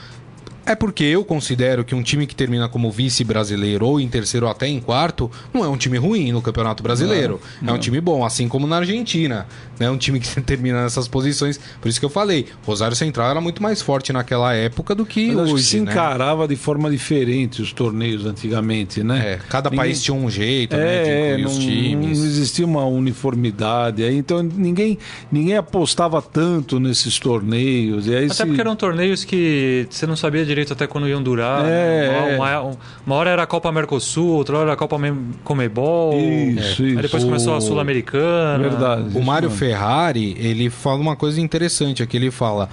É 0.64 0.74
porque 0.74 1.04
eu 1.04 1.24
considero 1.24 1.84
que 1.84 1.94
um 1.94 2.02
time 2.02 2.26
que 2.26 2.34
termina 2.34 2.68
como 2.68 2.90
vice 2.90 3.24
brasileiro 3.24 3.86
ou 3.86 4.00
em 4.00 4.08
terceiro 4.08 4.46
ou 4.46 4.52
até 4.52 4.66
em 4.68 4.80
quarto 4.80 5.30
não 5.52 5.64
é 5.64 5.68
um 5.68 5.76
time 5.76 5.98
ruim 5.98 6.32
no 6.32 6.40
Campeonato 6.40 6.82
Brasileiro. 6.82 7.40
Não, 7.60 7.68
não. 7.68 7.74
É 7.74 7.76
um 7.76 7.80
time 7.80 8.00
bom, 8.00 8.24
assim 8.24 8.48
como 8.48 8.66
na 8.66 8.76
Argentina. 8.76 9.46
É 9.78 9.84
né? 9.84 9.90
um 9.90 9.96
time 9.96 10.20
que 10.20 10.28
termina 10.42 10.82
nessas 10.82 11.08
posições. 11.08 11.58
Por 11.80 11.88
isso 11.88 11.98
que 11.98 12.06
eu 12.06 12.10
falei, 12.10 12.46
Rosário 12.64 12.96
Central 12.96 13.30
era 13.30 13.40
muito 13.40 13.62
mais 13.62 13.82
forte 13.82 14.12
naquela 14.12 14.54
época 14.54 14.94
do 14.94 15.04
que 15.04 15.32
Mas 15.32 15.50
hoje. 15.50 15.54
Que 15.54 15.62
se 15.62 15.80
né? 15.80 15.92
encarava 15.92 16.46
de 16.46 16.56
forma 16.56 16.90
diferente 16.90 17.60
os 17.60 17.72
torneios 17.72 18.24
antigamente, 18.24 19.02
né? 19.02 19.32
É, 19.32 19.40
cada 19.48 19.70
ninguém... 19.70 19.84
país 19.84 20.02
tinha 20.02 20.14
um 20.14 20.30
jeito, 20.30 20.76
né, 20.76 20.82
é, 20.82 21.04
né? 21.04 21.36
De 21.36 21.42
não, 21.42 21.50
os 21.50 21.58
times. 21.58 22.18
Não 22.18 22.26
existia 22.26 22.64
uma 22.64 22.84
uniformidade. 22.84 24.04
Aí, 24.04 24.16
então 24.16 24.42
ninguém, 24.42 24.98
ninguém 25.30 25.56
apostava 25.56 26.22
tanto 26.22 26.78
nesses 26.78 27.18
torneios. 27.18 28.06
E 28.06 28.14
aí 28.14 28.26
Até 28.26 28.34
se... 28.34 28.46
porque 28.46 28.60
eram 28.60 28.76
torneios 28.76 29.24
que 29.24 29.86
você 29.90 30.06
não 30.06 30.16
sabia 30.16 30.44
direito 30.52 30.72
até 30.72 30.86
quando 30.86 31.08
iam 31.08 31.22
durar. 31.22 31.64
É, 31.64 32.08
né? 32.08 32.36
uma, 32.36 32.60
uma, 32.60 32.76
uma, 33.06 33.14
hora 33.14 33.30
era 33.30 33.42
a 33.42 33.46
Copa 33.46 33.72
Mercosul, 33.72 34.28
outra 34.28 34.56
hora 34.56 34.66
era 34.66 34.72
a 34.74 34.76
Copa 34.76 34.96
Comebol. 35.42 36.14
Isso, 36.14 36.82
é. 36.82 36.86
isso. 36.86 36.96
Aí 36.98 37.02
depois 37.02 37.24
começou 37.24 37.56
a 37.56 37.60
Sul-Americana. 37.60 38.68
Verdade. 38.68 39.18
O 39.18 39.22
Mário 39.22 39.50
Ferrari, 39.50 40.36
ele 40.38 40.70
fala 40.70 41.00
uma 41.00 41.16
coisa 41.16 41.40
interessante 41.40 42.02
aqui. 42.02 42.16
Ele 42.16 42.30
fala: 42.30 42.68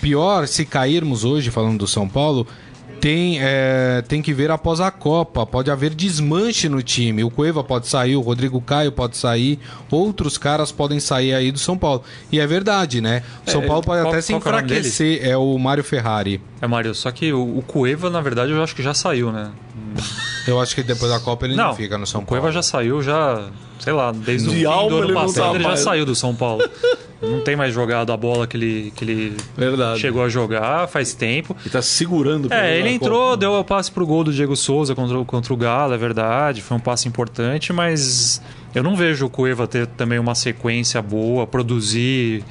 pior 0.00 0.46
se 0.46 0.64
cairmos 0.64 1.24
hoje, 1.24 1.50
falando 1.50 1.78
do 1.78 1.86
São 1.86 2.08
Paulo, 2.08 2.46
tem, 3.04 3.38
é, 3.38 4.02
tem 4.08 4.22
que 4.22 4.32
ver 4.32 4.50
após 4.50 4.80
a 4.80 4.90
Copa. 4.90 5.44
Pode 5.44 5.70
haver 5.70 5.94
desmanche 5.94 6.70
no 6.70 6.82
time. 6.82 7.22
O 7.22 7.30
Cueva 7.30 7.62
pode 7.62 7.86
sair, 7.86 8.16
o 8.16 8.22
Rodrigo 8.22 8.58
Caio 8.62 8.90
pode 8.90 9.18
sair, 9.18 9.58
outros 9.90 10.38
caras 10.38 10.72
podem 10.72 10.98
sair 10.98 11.34
aí 11.34 11.52
do 11.52 11.58
São 11.58 11.76
Paulo. 11.76 12.02
E 12.32 12.40
é 12.40 12.46
verdade, 12.46 13.02
né? 13.02 13.22
O 13.46 13.50
São 13.50 13.62
é, 13.62 13.66
Paulo 13.66 13.82
pode 13.82 14.00
qual, 14.00 14.10
até 14.10 14.22
se 14.22 14.32
é 14.32 14.36
enfraquecer. 14.36 15.20
É, 15.22 15.36
o 15.36 15.58
Mário 15.58 15.84
Ferrari. 15.84 16.40
É, 16.62 16.66
Mário, 16.66 16.94
só 16.94 17.10
que 17.10 17.30
o, 17.30 17.58
o 17.58 17.62
Cueva, 17.62 18.08
na 18.08 18.22
verdade, 18.22 18.52
eu 18.52 18.62
acho 18.62 18.74
que 18.74 18.82
já 18.82 18.94
saiu, 18.94 19.30
né? 19.30 19.50
Eu 20.48 20.58
acho 20.58 20.74
que 20.74 20.82
depois 20.82 21.12
da 21.12 21.20
Copa 21.20 21.44
ele 21.44 21.56
não, 21.56 21.68
não 21.68 21.74
fica 21.74 21.98
no 21.98 22.06
São 22.06 22.24
Paulo. 22.24 22.38
O 22.38 22.40
Cueva 22.40 22.52
já 22.52 22.62
saiu, 22.62 23.02
já, 23.02 23.50
sei 23.80 23.92
lá, 23.92 24.12
desde 24.12 24.48
De 24.48 24.66
o 24.66 24.80
fim 24.80 24.88
do 24.88 24.96
ano 24.96 25.12
passado 25.12 25.56
ele, 25.56 25.64
ele 25.64 25.70
já 25.70 25.76
saiu 25.76 26.06
do 26.06 26.14
São 26.14 26.34
Paulo. 26.34 26.64
não 27.22 27.40
tem 27.40 27.56
mais 27.56 27.72
jogado 27.72 28.12
a 28.12 28.16
bola 28.16 28.46
que 28.46 28.56
ele, 28.56 28.92
que 28.94 29.04
ele 29.04 29.36
Verdade. 29.56 30.00
chegou 30.00 30.22
a 30.22 30.28
jogar 30.28 30.88
faz 30.88 31.14
tempo. 31.14 31.56
E 31.64 31.70
tá 31.70 31.80
segurando. 31.82 32.52
É, 32.52 32.78
ele 32.78 32.90
entrou, 32.90 33.30
Copa. 33.30 33.36
deu 33.36 33.52
o 33.54 33.64
passe 33.64 33.90
pro 33.90 34.06
gol 34.06 34.24
do 34.24 34.32
Diego 34.32 34.56
Souza 34.56 34.94
contra, 34.94 35.24
contra 35.24 35.52
o 35.52 35.56
Galo, 35.56 35.94
é 35.94 35.98
verdade, 35.98 36.62
foi 36.62 36.76
um 36.76 36.80
passe 36.80 37.08
importante, 37.08 37.72
mas 37.72 38.40
eu 38.74 38.82
não 38.82 38.96
vejo 38.96 39.26
o 39.26 39.30
Cueva 39.30 39.66
ter 39.66 39.86
também 39.86 40.18
uma 40.18 40.34
sequência 40.34 41.00
boa, 41.00 41.46
produzir 41.46 42.44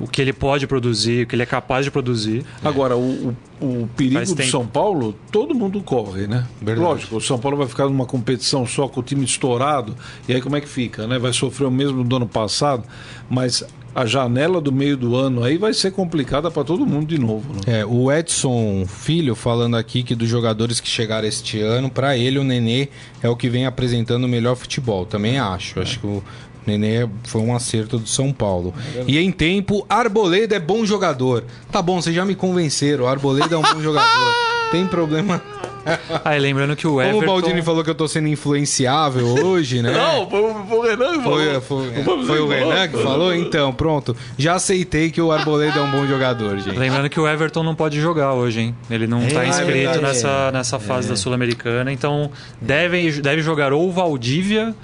o 0.00 0.06
que 0.06 0.20
ele 0.20 0.32
pode 0.32 0.66
produzir, 0.66 1.24
o 1.24 1.26
que 1.26 1.34
ele 1.34 1.42
é 1.42 1.46
capaz 1.46 1.84
de 1.84 1.90
produzir. 1.90 2.44
Agora, 2.64 2.96
o, 2.96 3.36
o, 3.60 3.82
o 3.82 3.90
perigo 3.96 4.34
do 4.34 4.42
São 4.44 4.66
Paulo, 4.66 5.14
todo 5.30 5.54
mundo 5.54 5.80
corre, 5.82 6.26
né? 6.26 6.46
Verdade. 6.60 6.80
Lógico, 6.80 7.16
o 7.16 7.20
São 7.20 7.38
Paulo 7.38 7.56
vai 7.56 7.66
ficar 7.66 7.84
numa 7.84 8.06
competição 8.06 8.66
só 8.66 8.88
com 8.88 9.00
o 9.00 9.02
time 9.02 9.24
estourado, 9.24 9.94
e 10.28 10.34
aí 10.34 10.40
como 10.40 10.56
é 10.56 10.60
que 10.60 10.68
fica, 10.68 11.06
né? 11.06 11.18
Vai 11.18 11.32
sofrer 11.32 11.66
o 11.66 11.70
mesmo 11.70 12.02
do 12.02 12.16
ano 12.16 12.26
passado, 12.26 12.84
mas 13.28 13.62
a 13.94 14.06
janela 14.06 14.60
do 14.60 14.72
meio 14.72 14.96
do 14.96 15.16
ano 15.16 15.44
aí 15.44 15.58
vai 15.58 15.72
ser 15.74 15.92
complicada 15.92 16.50
para 16.50 16.64
todo 16.64 16.86
mundo 16.86 17.06
de 17.06 17.18
novo. 17.18 17.52
Né? 17.54 17.80
É, 17.80 17.86
o 17.86 18.10
Edson 18.10 18.84
Filho 18.86 19.34
falando 19.34 19.76
aqui 19.76 20.02
que 20.02 20.14
dos 20.14 20.28
jogadores 20.28 20.80
que 20.80 20.88
chegaram 20.88 21.28
este 21.28 21.60
ano, 21.60 21.90
para 21.90 22.16
ele 22.16 22.38
o 22.38 22.44
Nenê 22.44 22.88
é 23.22 23.28
o 23.28 23.36
que 23.36 23.48
vem 23.48 23.66
apresentando 23.66 24.24
o 24.24 24.28
melhor 24.28 24.56
futebol. 24.56 25.04
Também 25.04 25.38
acho. 25.38 25.78
É. 25.78 25.82
Acho 25.82 26.00
que 26.00 26.06
o 26.06 26.22
Nenê 26.66 27.08
foi 27.24 27.42
um 27.42 27.54
acerto 27.54 27.98
do 27.98 28.08
São 28.08 28.32
Paulo. 28.32 28.72
É 28.94 29.04
e 29.06 29.18
em 29.18 29.30
tempo, 29.30 29.84
Arboleda 29.88 30.56
é 30.56 30.60
bom 30.60 30.84
jogador. 30.84 31.44
Tá 31.70 31.82
bom, 31.82 32.00
vocês 32.00 32.14
já 32.14 32.24
me 32.24 32.34
convenceram. 32.34 33.06
Arboleda 33.06 33.54
é 33.54 33.58
um 33.58 33.62
bom 33.62 33.80
jogador. 33.80 34.32
Tem 34.70 34.86
problema. 34.86 35.42
Aí 36.24 36.38
lembrando 36.38 36.76
que 36.76 36.86
o 36.86 37.00
Everton... 37.00 37.20
Como 37.20 37.32
o 37.32 37.40
Baldini 37.40 37.62
falou 37.62 37.82
que 37.82 37.90
eu 37.90 37.94
tô 37.94 38.06
sendo 38.06 38.28
influenciável 38.28 39.26
hoje, 39.26 39.82
né? 39.82 39.92
Não, 39.92 40.28
foi, 40.28 40.54
foi 40.68 40.78
o 40.78 40.82
Renan 40.82 41.12
que 41.18 41.22
falou. 41.22 41.38
Foi, 41.38 41.60
foi, 42.04 42.24
foi 42.26 42.40
o 42.40 42.48
Renan 42.48 42.88
que 42.88 42.98
falou? 42.98 43.34
Então, 43.34 43.72
pronto. 43.72 44.16
Já 44.36 44.54
aceitei 44.54 45.10
que 45.10 45.20
o 45.20 45.32
Arboleda 45.32 45.78
é 45.78 45.82
um 45.82 45.90
bom 45.90 46.06
jogador, 46.06 46.58
gente. 46.58 46.78
Lembrando 46.78 47.08
que 47.08 47.18
o 47.18 47.26
Everton 47.26 47.62
não 47.62 47.74
pode 47.74 48.00
jogar 48.00 48.32
hoje, 48.34 48.60
hein? 48.60 48.76
Ele 48.90 49.06
não 49.06 49.20
tá 49.20 49.26
é, 49.26 49.32
tá 49.34 49.46
inscrito 49.46 49.98
é, 49.98 50.00
nessa, 50.00 50.52
nessa 50.52 50.78
fase 50.78 51.08
é. 51.08 51.10
da 51.10 51.16
Sul-Americana, 51.16 51.92
então 51.92 52.30
deve, 52.60 53.20
deve 53.20 53.42
jogar 53.42 53.72
ou 53.72 53.88
o 53.88 53.92
Valdívia 53.92 54.74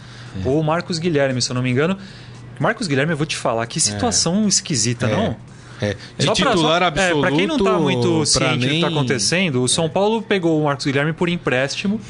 é. 0.44 0.48
ou 0.48 0.60
o 0.60 0.64
Marcos 0.64 0.98
Guilherme, 0.98 1.40
se 1.40 1.50
eu 1.50 1.54
não 1.54 1.62
me 1.62 1.70
engano. 1.70 1.96
Marcos 2.58 2.88
Guilherme, 2.88 3.12
eu 3.12 3.16
vou 3.16 3.26
te 3.26 3.36
falar, 3.36 3.66
que 3.66 3.78
situação 3.78 4.44
é. 4.44 4.48
esquisita, 4.48 5.06
não? 5.06 5.36
É, 5.80 5.96
de 6.16 6.24
só 6.24 6.32
titular 6.32 6.54
pra, 6.54 6.66
só, 6.66 6.84
absoluto. 6.84 7.26
É, 7.26 7.28
pra 7.28 7.36
quem 7.36 7.46
não 7.46 7.58
tá 7.58 7.78
muito 7.78 8.26
ciente 8.26 8.58
nem... 8.58 8.68
do 8.68 8.74
que 8.74 8.80
tá 8.80 8.88
acontecendo, 8.88 9.62
o 9.62 9.68
São 9.68 9.88
Paulo 9.88 10.22
pegou 10.22 10.60
o 10.60 10.64
Marcos 10.64 10.86
Guilherme 10.86 11.12
por 11.12 11.28
empréstimo 11.28 12.00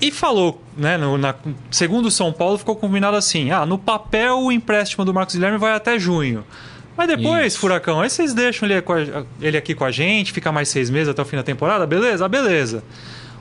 e 0.00 0.10
falou, 0.10 0.62
né? 0.76 0.96
No, 0.96 1.18
na, 1.18 1.34
segundo 1.70 2.06
o 2.06 2.10
São 2.10 2.32
Paulo, 2.32 2.56
ficou 2.56 2.76
combinado 2.76 3.16
assim: 3.16 3.50
ah, 3.50 3.66
no 3.66 3.78
papel 3.78 4.38
o 4.38 4.52
empréstimo 4.52 5.04
do 5.04 5.12
Marcos 5.12 5.34
Guilherme 5.34 5.58
vai 5.58 5.72
até 5.72 5.98
junho. 5.98 6.44
Mas 6.96 7.06
depois, 7.06 7.52
Isso. 7.52 7.60
Furacão, 7.60 8.00
aí 8.00 8.10
vocês 8.10 8.34
deixam 8.34 8.68
ele, 8.68 8.82
ele 9.40 9.56
aqui 9.56 9.72
com 9.72 9.84
a 9.84 9.90
gente, 9.90 10.32
fica 10.32 10.50
mais 10.50 10.68
seis 10.68 10.90
meses 10.90 11.08
até 11.08 11.22
o 11.22 11.24
fim 11.24 11.36
da 11.36 11.44
temporada, 11.44 11.86
beleza? 11.86 12.28
Beleza. 12.28 12.82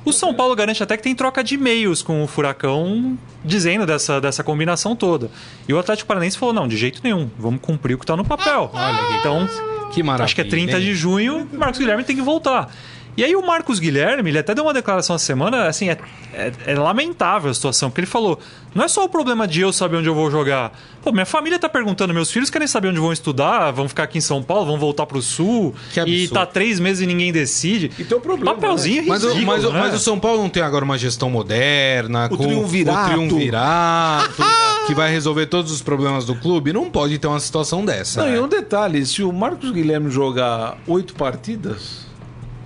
O 0.06 0.14
São 0.14 0.34
Paulo 0.34 0.56
garante 0.56 0.82
até 0.82 0.96
que 0.96 1.04
tem 1.04 1.14
troca 1.14 1.44
de 1.44 1.56
e-mails 1.56 2.02
com 2.02 2.24
o 2.24 2.28
Furacão 2.28 3.18
dizendo 3.44 3.86
dessa, 3.86 4.22
dessa 4.22 4.44
combinação 4.44 4.96
toda. 4.96 5.30
E 5.68 5.74
o 5.74 5.80
Atlético 5.80 6.08
Paranaense 6.08 6.38
falou: 6.38 6.54
não, 6.54 6.68
de 6.68 6.78
jeito 6.78 7.02
nenhum, 7.04 7.30
vamos 7.38 7.60
cumprir 7.62 7.96
o 7.96 7.98
que 7.98 8.04
está 8.04 8.16
no 8.16 8.24
papel. 8.24 8.72
então, 9.20 9.48
Que 9.92 10.02
maravilha. 10.02 10.26
acho 10.26 10.36
que 10.36 10.42
é 10.42 10.46
30 10.46 10.74
hein? 10.78 10.80
de 10.80 10.96
junho, 10.96 11.48
Marcos 11.52 11.80
Guilherme 11.80 12.04
tem 12.04 12.16
que 12.16 12.22
voltar. 12.22 12.74
E 13.18 13.24
aí 13.24 13.36
o 13.36 13.44
Marcos 13.46 13.80
Guilherme, 13.80 14.30
ele 14.30 14.38
até 14.38 14.54
deu 14.54 14.64
uma 14.64 14.74
declaração 14.76 15.16
essa 15.16 15.26
semana, 15.26 15.66
assim, 15.68 15.90
é, 15.90 15.98
é- 16.36 16.52
é 16.68 16.76
lamentável 16.76 17.50
a 17.50 17.54
situação, 17.54 17.90
porque 17.90 18.02
ele 18.02 18.06
falou, 18.08 18.40
não 18.76 18.84
é 18.86 18.88
só 18.88 19.04
o 19.04 19.10
problema 19.10 19.48
de 19.48 19.60
eu 19.60 19.74
saber 19.74 19.98
onde 19.98 20.08
eu 20.08 20.14
vou 20.14 20.30
jogar. 20.30 20.72
Pô, 21.04 21.12
minha 21.12 21.26
família 21.26 21.58
tá 21.58 21.68
perguntando, 21.68 22.14
meus 22.14 22.30
filhos 22.30 22.52
querem 22.52 22.68
saber 22.68 22.90
onde 22.90 23.00
vão 23.00 23.12
estudar, 23.12 23.72
vão 23.72 23.90
ficar 23.90 24.04
aqui 24.04 24.20
em 24.20 24.22
São 24.22 24.44
Paulo, 24.44 24.68
vão 24.68 24.78
voltar 24.78 25.08
pro 25.08 25.20
Sul, 25.20 25.74
Que 25.92 26.00
absurdo. 26.00 26.22
e 26.24 26.28
tá 26.28 26.46
três 26.46 26.80
meses 26.80 27.02
e 27.02 27.08
ninguém 27.08 27.32
decide. 27.32 27.90
E 27.98 28.04
tem 28.04 28.16
um 28.16 28.22
problema, 28.22 28.54
Papelzinho 28.54 29.08
Mas, 29.08 29.24
o- 29.24 29.30
ridículo, 29.30 29.48
mas, 29.48 29.66
o- 29.66 29.72
né? 29.74 29.80
mas 29.80 29.94
o 29.96 30.00
São 30.00 30.20
Paulo 30.20 30.44
não 30.44 30.50
tem 30.50 30.62
agora 30.62 30.86
uma 30.86 30.98
gestão 30.98 31.28
moderna, 31.32 32.28
O 32.28 32.38
com 32.38 32.46
triunvirato. 32.46 33.10
o 33.10 33.14
triunvirato, 33.14 34.36
que 34.86 34.94
vai 34.94 35.10
resolver 35.12 35.48
todos 35.48 35.72
os 35.72 35.82
problemas 35.82 36.24
do 36.24 36.36
clube? 36.36 36.72
Não 36.72 36.90
pode 36.92 37.18
ter 37.18 37.26
uma 37.26 37.40
situação 37.40 37.84
dessa. 37.84 38.22
Não, 38.22 38.30
né? 38.30 38.38
e 38.38 38.40
um 38.40 38.48
detalhe, 38.48 39.04
se 39.08 39.24
o 39.24 39.32
Marcos 39.34 39.72
Guilherme 39.72 40.12
jogar 40.12 40.78
oito 40.86 41.16
partidas, 41.16 42.06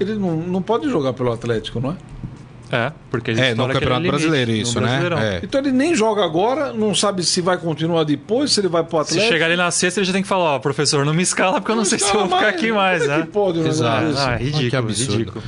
ele 0.04 0.16
não, 0.16 0.36
não 0.38 0.62
pode 0.62 0.90
jogar 0.90 1.14
pelo 1.14 1.32
Atlético, 1.32 1.80
não 1.80 1.92
é? 1.92 1.96
É, 2.74 2.92
porque 3.10 3.32
ele 3.32 3.42
É, 3.42 3.54
no 3.54 3.68
Campeonato 3.68 4.02
limite, 4.02 4.12
Brasileiro 4.12 4.52
isso, 4.52 4.80
né? 4.80 5.02
É. 5.20 5.40
Então 5.44 5.60
ele 5.60 5.74
nem 5.74 5.94
joga 5.94 6.24
agora, 6.24 6.72
não 6.72 6.96
sabe 6.96 7.22
se 7.22 7.42
vai 7.42 7.58
continuar 7.58 8.06
depois, 8.06 8.52
se 8.54 8.62
ele 8.62 8.70
vai 8.70 8.82
pro 8.82 8.98
Se 9.04 9.10
Atlético. 9.12 9.34
chegar 9.34 9.48
ali 9.48 9.58
na 9.58 9.70
sexta, 9.72 10.00
ele 10.00 10.08
já 10.08 10.14
tem 10.14 10.22
que 10.22 10.28
falar, 10.28 10.56
ó, 10.56 10.60
professor, 10.60 11.06
não 11.06 11.14
me 11.14 11.22
escala 11.22 11.60
porque 11.60 11.72
eu 11.74 11.76
não, 11.76 11.84
sei 11.84 12.00
se 12.00 12.06
eu 12.16 12.20
vou 12.26 12.30
ficar 12.38 12.48
aqui 12.48 12.72
mais, 12.72 13.04
é 13.04 13.08
né? 13.08 13.22
que 13.24 13.28
pode 13.28 13.60
Exato. 13.60 14.06
desse? 14.08 14.20
Ah, 14.20 14.32
é 14.32 14.36
Ah, 14.36 14.38
que 14.38 14.44
ridículo, 14.46 14.84
absurdo. 14.84 15.12
ridículo. 15.18 15.44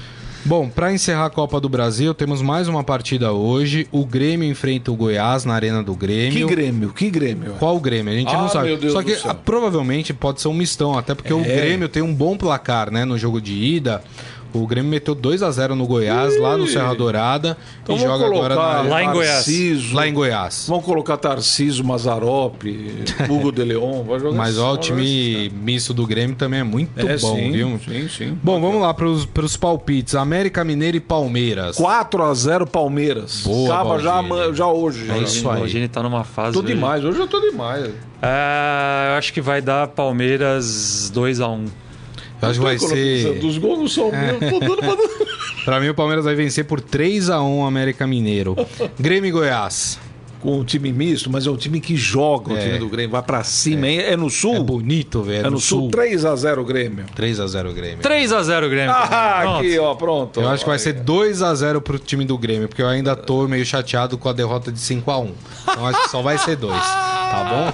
Bom, 0.46 0.68
para 0.68 0.92
encerrar 0.92 1.28
a 1.28 1.30
Copa 1.30 1.58
do 1.62 1.70
Brasil, 1.70 2.13
temos 2.13 2.42
mais 2.42 2.68
uma 2.68 2.84
partida 2.84 3.32
hoje. 3.32 3.88
O 3.94 4.06
Grêmio 4.06 4.50
enfrenta 4.52 4.92
o 4.92 4.96
Goiás 4.98 5.46
na 5.46 5.54
Arena 5.54 5.82
do 5.82 5.94
Que 5.94 6.00
Grêmio. 6.02 6.48
Grêmio, 6.50 6.89
que 6.89 7.10
Grêmio. 7.10 7.54
Qual 7.58 7.78
o 7.78 7.80
Grêmio? 7.80 8.12
A 8.12 8.18
gente 8.18 8.36
Ah, 8.36 8.42
não 8.42 8.50
sabe. 8.50 8.68
meu 8.68 8.78
Deus 8.78 8.92
Só 8.92 9.00
do 9.00 9.06
que 9.06 9.16
céu. 9.16 9.32
ah, 9.32 9.34
provavelmente 9.34 10.13
pode 10.13 10.42
ser 10.42 10.50
um 10.50 10.54
mistão, 10.54 10.98
até 10.98 11.16
porque 11.16 11.34
o 11.34 11.39
É. 11.39 11.44
Grêmio 11.44 11.88
tem 11.88 12.04
um 12.04 12.13
bom 12.13 12.36
placar, 12.36 12.92
né, 12.92 13.06
no 13.06 13.18
jogo 13.18 13.39
de 13.39 13.54
ida. 13.54 14.04
O 14.54 14.68
Grêmio 14.68 14.92
meteu 14.92 15.16
2 15.16 15.42
a 15.42 15.50
0 15.52 15.76
no 15.76 15.88
Goiás, 15.88 16.39
lá 16.39 16.56
no 16.58 16.68
Serra 16.68 16.94
Dourada, 16.94 17.58
Então 17.82 17.96
e 17.96 18.00
vamos 18.00 18.13
joga 18.13 18.26
agora 18.28 18.56
colocar 18.56 18.84
na... 18.84 18.89
Lá 18.89 19.04
em 19.04 19.12
Goiás. 19.12 19.34
Tarciso, 19.36 19.96
lá 19.96 20.08
em 20.08 20.13
Goiás. 20.13 20.66
Vamos 20.70 20.86
colocar 20.86 21.18
Tarciso, 21.18 21.84
Mazarope, 21.84 23.04
Hugo 23.30 23.52
de 23.52 23.63
Leon, 23.63 24.04
vai 24.04 24.20
jogar 24.20 24.38
Mas 24.38 24.58
ó, 24.58 24.74
o 24.74 24.78
time 24.78 25.50
misto 25.50 25.94
do 25.94 26.06
Grêmio 26.06 26.36
também 26.36 26.60
é 26.60 26.63
muito 26.63 27.00
É, 27.00 27.18
bom, 27.18 27.36
sim, 27.36 27.52
viu? 27.52 27.80
sim, 27.84 28.08
sim. 28.08 28.38
Bom, 28.44 28.62
vamos 28.62 28.82
lá 28.82 28.94
para 28.94 29.08
os 29.08 29.58
palpites. 29.58 30.16
América 30.16 30.63
Mineiro 30.63 30.98
e 30.98 31.00
Palmeiras. 31.00 31.78
4 31.78 32.24
a 32.24 32.34
0 32.34 32.68
Palmeiras. 32.68 33.42
Boa, 33.44 33.74
Acaba 33.74 34.00
já, 34.00 34.22
já 34.54 34.68
hoje. 34.68 35.04
É 35.10 35.16
já. 35.16 35.18
isso 35.18 35.50
aí. 35.50 35.63
Hoje 35.63 35.78
ele 35.80 35.88
tá 35.88 36.04
numa 36.04 36.24
fase. 36.24 36.54
Tô 36.54 36.62
demais, 36.62 37.04
hoje 37.04 37.20
eu 37.20 37.28
tô 37.28 37.39
demais. 37.39 37.89
É, 38.22 39.10
eu 39.12 39.18
acho 39.18 39.34
que 39.34 39.42
vai 39.42 39.62
dar 39.62 39.88
Palmeiras 39.88 41.12
2x1. 41.13 41.68
Eu 42.43 42.49
acho 42.49 42.60
que 42.60 42.65
vai 42.65 42.79
ser. 42.79 43.39
Dos 43.39 43.58
gols 43.58 43.79
não 43.79 43.88
são 43.88 44.12
meus. 44.12 44.39
Tô 44.39 44.60
dando 44.60 44.77
pra... 44.77 44.93
Pra 45.63 45.79
mim, 45.79 45.88
o 45.88 45.95
Palmeiras 45.95 46.25
vai 46.25 46.36
vencer 46.36 46.65
por 46.65 46.82
3 46.82 47.29
a 47.29 47.41
1 47.41 47.65
América 47.65 48.06
Mineiro. 48.06 48.53
Grêmio 48.99 49.29
e 49.29 49.32
Goiás. 49.32 49.97
Com 50.43 50.60
um 50.60 50.63
time 50.65 50.91
misto, 50.91 51.29
mas 51.32 51.47
é 51.47 51.49
um 51.49 51.56
time 51.56 51.79
que 51.79 51.95
joga 51.95 52.53
o 52.53 52.58
É. 52.58 52.60
time 52.60 52.77
do 52.77 52.89
Grêmio. 52.89 53.12
Vai 53.12 53.23
pra 53.23 53.43
cima, 53.45 53.88
hein? 53.88 53.99
É 54.01 54.17
no 54.17 54.29
Sul? 54.29 54.56
É 54.58 54.60
bonito, 54.60 55.23
velho. 55.23 55.47
É 55.47 55.49
no 55.49 55.58
Sul, 55.60 55.89
3 55.89 56.25
a 56.25 56.36
0 56.36 56.65
Grêmio. 56.65 57.06
3 57.15 57.39
a 57.39 57.47
0 57.47 57.71
Grêmio. 57.73 57.99
3x0 58.03 58.69
Grêmio. 58.69 58.91
Ah, 58.91 59.39
Pronto. 59.41 59.60
aqui, 59.60 59.79
ó, 59.79 59.95
pronto. 59.95 60.41
Eu 60.41 60.49
acho 60.49 60.63
que 60.65 60.69
vai 60.69 60.77
ser 60.79 60.95
Olha. 60.95 61.03
2 61.03 61.41
a 61.41 61.56
0 61.56 61.79
pro 61.82 61.97
time 61.97 62.25
do 62.25 62.38
Grêmio, 62.38 62.67
porque 62.67 62.82
eu 62.82 62.88
ainda 62.89 63.15
tô 63.15 63.47
meio 63.47 63.65
chateado 63.65 64.17
com 64.17 64.27
a 64.27 64.34
derrota 64.34 64.69
de 64.69 64.79
5 64.79 65.10
a 65.10 65.17
1. 65.17 65.32
Então 65.71 65.88
acho 65.88 66.03
que 66.03 66.10
só 66.10 66.21
vai 66.21 66.38
ser 66.38 66.58
2, 66.58 66.73
tá 66.77 67.47
bom? 67.49 67.73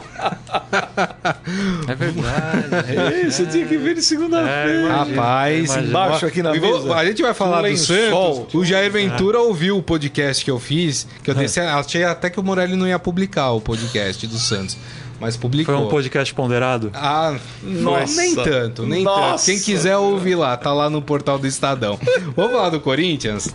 É 1.87 1.95
verdade. 1.95 3.25
Você 3.31 3.45
tinha 3.47 3.65
que 3.65 3.77
ver 3.77 3.93
de 3.93 3.99
É, 3.99 4.03
segunda-feira. 4.03 4.79
imagina. 4.81 5.15
Rapaz, 5.15 5.65
Imagina. 5.65 5.87
Embaixo 5.87 6.25
aqui 6.25 6.43
na 6.43 6.55
E 6.55 6.59
vou- 6.59 6.81
mesa. 6.83 6.95
a 6.95 7.05
gente 7.05 7.21
vai 7.21 7.33
falar 7.33 7.61
do. 7.63 7.77
Santos. 7.77 8.53
O 8.53 8.63
Jair 8.63 8.91
Ventura 8.91 9.39
ouviu 9.39 9.77
o 9.77 9.83
podcast 9.83 10.43
que 10.43 10.51
eu 10.51 10.59
fiz, 10.59 11.07
que 11.23 11.29
eu 11.31 11.35
disse, 11.35 11.59
achei 11.59 12.03
até 12.03 12.29
que 12.29 12.39
o 12.39 12.43
Morelli 12.59 12.75
não 12.75 12.87
ia 12.87 12.99
publicar 12.99 13.51
o 13.51 13.61
podcast 13.61 14.27
do 14.27 14.37
Santos, 14.37 14.75
mas 15.19 15.37
publicou. 15.37 15.73
Foi 15.75 15.85
um 15.85 15.87
podcast 15.89 16.33
ponderado? 16.33 16.91
Ah, 16.93 17.37
Nossa. 17.63 18.15
nem 18.21 18.35
tanto, 18.35 18.85
nem 18.85 19.03
Nossa. 19.03 19.21
tanto. 19.31 19.45
Quem 19.45 19.59
quiser 19.59 19.95
ouvir 19.97 20.35
lá, 20.35 20.57
tá 20.57 20.73
lá 20.73 20.89
no 20.89 21.01
portal 21.01 21.39
do 21.39 21.47
Estadão. 21.47 21.97
Vamos 22.35 22.51
falar 22.51 22.69
do 22.69 22.81
Corinthians? 22.81 23.53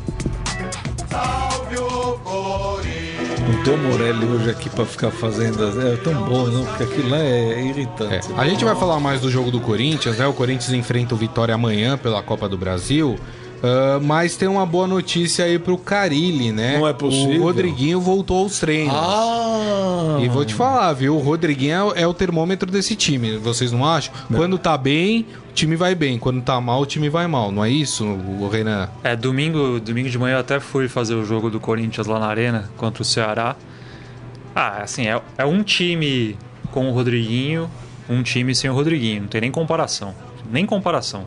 Não 3.46 3.62
tem 3.62 3.74
o 3.74 3.78
Morelli 3.78 4.24
hoje 4.26 4.50
aqui 4.50 4.70
pra 4.70 4.86
ficar 4.86 5.10
fazendo. 5.10 5.62
É 5.86 5.96
tão 5.96 6.14
bom, 6.24 6.46
não? 6.46 6.64
Porque 6.64 6.84
aquilo 6.84 7.10
lá 7.10 7.18
é 7.18 7.52
É, 7.60 7.66
irritante. 7.66 8.28
a 8.36 8.46
gente 8.48 8.64
vai 8.64 8.74
falar 8.74 8.98
mais 9.00 9.20
do 9.20 9.30
jogo 9.30 9.50
do 9.50 9.60
Corinthians, 9.60 10.16
né? 10.18 10.26
O 10.26 10.32
Corinthians 10.32 10.72
enfrenta 10.72 11.14
o 11.14 11.18
Vitória 11.18 11.54
amanhã 11.54 11.98
pela 11.98 12.22
Copa 12.22 12.48
do 12.48 12.56
Brasil. 12.56 13.18
Ah, 13.64 13.98
mas 14.02 14.36
tem 14.36 14.46
uma 14.46 14.66
boa 14.66 14.86
notícia 14.86 15.46
aí 15.46 15.58
pro 15.58 15.78
Carilli, 15.78 16.52
né? 16.52 16.76
Não 16.76 16.86
é 16.86 16.92
possível. 16.92 17.40
O 17.40 17.44
Rodriguinho 17.44 17.98
voltou 17.98 18.42
aos 18.42 18.58
treinos. 18.58 18.94
Ah! 18.94 20.18
E 20.20 20.28
vou 20.28 20.44
te 20.44 20.52
falar, 20.52 20.92
viu? 20.92 21.16
O 21.16 21.18
Rodriguinho 21.18 21.94
é, 21.94 22.02
é 22.02 22.06
o 22.06 22.12
termômetro 22.12 22.70
desse 22.70 22.94
time, 22.94 23.38
vocês 23.38 23.72
não 23.72 23.86
acham? 23.86 24.12
Quando 24.34 24.58
tá 24.58 24.76
bem, 24.76 25.24
o 25.48 25.54
time 25.54 25.76
vai 25.76 25.94
bem. 25.94 26.18
Quando 26.18 26.42
tá 26.42 26.60
mal, 26.60 26.82
o 26.82 26.86
time 26.86 27.08
vai 27.08 27.26
mal. 27.26 27.50
Não 27.50 27.64
é 27.64 27.70
isso, 27.70 28.04
o 28.04 28.46
Renan? 28.48 28.90
É, 29.02 29.16
domingo, 29.16 29.80
domingo 29.80 30.10
de 30.10 30.18
manhã 30.18 30.34
eu 30.34 30.40
até 30.40 30.60
fui 30.60 30.86
fazer 30.86 31.14
o 31.14 31.24
jogo 31.24 31.48
do 31.48 31.58
Corinthians 31.58 32.06
lá 32.06 32.18
na 32.18 32.26
Arena 32.26 32.70
contra 32.76 33.02
o 33.02 33.04
Ceará. 33.04 33.56
Ah, 34.54 34.82
assim, 34.82 35.08
é, 35.08 35.20
é 35.38 35.44
um 35.46 35.62
time 35.62 36.36
com 36.70 36.90
o 36.90 36.92
Rodriguinho, 36.92 37.70
um 38.10 38.22
time 38.22 38.54
sem 38.54 38.68
o 38.68 38.74
Rodriguinho. 38.74 39.22
Não 39.22 39.28
tem 39.28 39.40
nem 39.40 39.50
comparação. 39.50 40.14
Nem 40.50 40.66
comparação. 40.66 41.24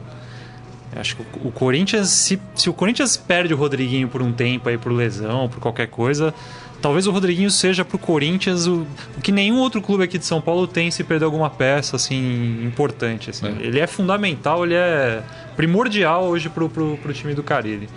Acho 1.00 1.16
que 1.16 1.24
o, 1.44 1.52
Corinthians, 1.52 2.10
se, 2.10 2.40
se 2.56 2.70
o 2.70 2.74
Corinthians 2.74 3.18
perde 3.18 3.54
o 3.54 3.58
Rodriguinho 3.58 4.08
por 4.08 4.22
um 4.22 4.32
tempo 4.32 4.70
aí, 4.70 4.78
por 4.78 4.92
lesão, 4.92 5.48
por 5.48 5.60
qualquer 5.60 5.88
coisa, 5.88 6.34
talvez 6.82 7.08
o 7.08 7.12
Rodriguinho 7.12 7.50
seja 7.52 7.84
pro 7.84 7.98
Corinthians 7.98 8.68
o, 8.68 8.86
o 9.18 9.22
que 9.22 9.32
nenhum 9.32 9.60
outro 9.60 9.82
clube 9.82 10.04
aqui 10.04 10.18
de 10.18 10.26
São 10.26 10.42
Paulo 10.42 10.68
tem 10.68 10.90
se 10.92 11.04
perder 11.04 11.26
alguma 11.26 11.50
peça, 11.50 11.96
assim, 11.96 12.64
importante. 12.64 13.30
assim. 13.30 13.48
Ele 13.60 13.80
é 13.80 13.88
fundamental, 13.88 14.66
ele 14.66 14.76
é 14.76 15.24
primordial 15.56 16.26
hoje 16.26 16.50
pro, 16.50 16.70
pro, 16.70 16.98
pro 16.98 17.14
time 17.14 17.34
do 17.34 17.44
Carilli. 17.44 17.90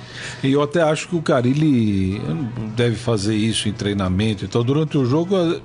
E 0.43 0.53
eu 0.53 0.63
até 0.63 0.83
acho 0.83 1.09
que 1.09 1.17
o 1.17 1.23
Carilli 1.23 2.21
deve 2.75 2.97
fazer 2.97 3.35
isso 3.35 3.69
em 3.69 3.73
treinamento. 3.73 4.45
Então, 4.45 4.63
durante 4.63 4.97
o 4.97 5.05
jogo, 5.05 5.37
eh, 5.37 5.61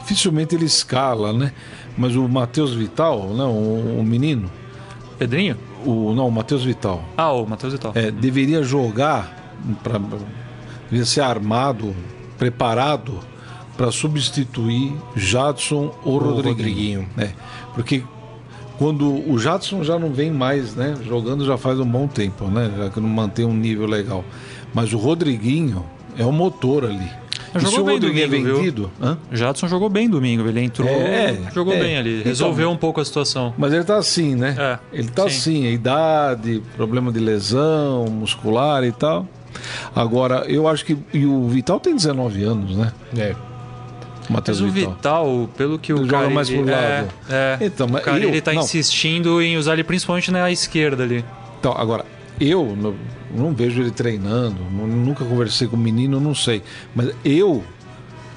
dificilmente 0.00 0.54
ele 0.54 0.64
escala, 0.64 1.32
né? 1.32 1.52
Mas 1.96 2.16
o 2.16 2.28
Matheus 2.28 2.74
Vital, 2.74 3.32
não, 3.34 3.52
o, 3.52 4.00
o 4.00 4.04
menino, 4.04 4.50
Pedrinho? 5.18 5.56
O, 5.84 6.12
não, 6.14 6.28
o 6.28 6.32
Matheus 6.32 6.64
Vital, 6.64 7.02
Ah, 7.16 7.32
o 7.32 7.46
Matheus 7.46 7.72
Vital. 7.72 7.92
é, 7.94 8.10
deveria 8.10 8.62
jogar, 8.62 9.54
pra, 9.82 9.98
deveria 10.84 11.04
ser 11.06 11.20
armado, 11.22 11.94
preparado 12.38 13.18
para 13.76 13.90
substituir 13.90 14.92
Jadson 15.16 15.92
ou 16.04 16.18
Rodriguinho. 16.18 17.00
Rodriguinho. 17.02 17.08
É, 17.18 17.30
porque 17.74 18.02
quando 18.78 19.08
o 19.30 19.38
Jadson 19.38 19.82
já 19.84 19.98
não 19.98 20.12
vem 20.12 20.30
mais, 20.30 20.74
né? 20.74 20.94
Jogando 21.04 21.44
já 21.44 21.56
faz 21.56 21.78
um 21.80 21.86
bom 21.86 22.06
tempo, 22.06 22.46
né? 22.46 22.72
Já 22.76 22.90
que 22.90 23.00
não 23.00 23.08
mantém 23.08 23.44
um 23.44 23.54
nível 23.54 23.86
legal. 23.86 24.24
Mas 24.72 24.92
o 24.92 24.98
Rodriguinho 24.98 25.84
é 26.16 26.24
o 26.24 26.32
motor 26.32 26.84
ali. 26.84 27.08
Jogou 27.60 27.70
se 27.76 27.80
o 27.80 27.84
bem 27.84 27.98
domingo, 28.00 28.18
é 28.20 28.26
viu? 28.26 28.56
vendido, 28.56 28.90
hã? 29.00 29.18
O 29.32 29.36
Jadson 29.36 29.68
jogou 29.68 29.88
bem 29.88 30.08
domingo, 30.08 30.48
ele 30.48 30.60
entrou, 30.60 30.88
É, 30.88 31.36
jogou 31.54 31.74
é. 31.74 31.78
bem 31.80 31.96
ali, 31.96 32.14
Então, 32.18 32.28
resolveu 32.28 32.70
um 32.70 32.76
pouco 32.76 33.00
a 33.00 33.04
situação. 33.04 33.54
Mas 33.56 33.72
ele 33.72 33.84
tá 33.84 33.96
assim, 33.96 34.34
né? 34.34 34.56
É, 34.58 34.78
ele 34.98 35.08
tá 35.08 35.22
sim. 35.22 35.28
assim, 35.28 35.66
a 35.66 35.70
idade, 35.70 36.62
problema 36.76 37.12
de 37.12 37.18
lesão 37.20 38.06
muscular 38.06 38.82
e 38.84 38.92
tal. 38.92 39.26
Agora, 39.94 40.44
eu 40.48 40.66
acho 40.66 40.84
que. 40.84 40.96
E 41.12 41.24
o 41.26 41.46
Vital 41.48 41.78
tem 41.78 41.94
19 41.94 42.42
anos, 42.42 42.76
né? 42.76 42.92
É. 43.16 43.34
O 44.28 44.32
Matheus 44.32 44.60
Mas 44.60 44.70
o 44.70 44.72
Vital. 44.72 44.92
Vital, 44.94 45.50
pelo 45.56 45.78
que 45.78 45.92
o 45.92 45.98
Ele 45.98 46.04
joga 46.06 46.18
cara 46.22 46.30
mais 46.30 46.48
pro 46.50 46.68
é, 46.68 46.72
lado. 46.72 47.08
É, 47.30 47.58
Então, 47.60 47.86
mas 47.88 48.00
o 48.02 48.04
cara 48.04 48.18
eu- 48.18 48.28
ele 48.30 48.40
tá 48.40 48.52
não. 48.52 48.62
insistindo 48.62 49.40
em 49.42 49.56
usar 49.56 49.74
ele 49.74 49.84
principalmente 49.84 50.30
na 50.30 50.50
esquerda 50.50 51.02
ali. 51.04 51.24
Então, 51.60 51.72
agora, 51.76 52.04
eu 52.40 52.74
não, 52.76 52.94
não 53.34 53.52
vejo 53.54 53.80
ele 53.80 53.90
treinando, 53.90 54.56
nu- 54.70 54.86
nunca 54.86 55.24
conversei 55.24 55.66
com 55.68 55.76
o 55.76 55.78
menino, 55.78 56.18
não 56.20 56.34
sei. 56.34 56.62
Mas 56.94 57.10
eu 57.24 57.62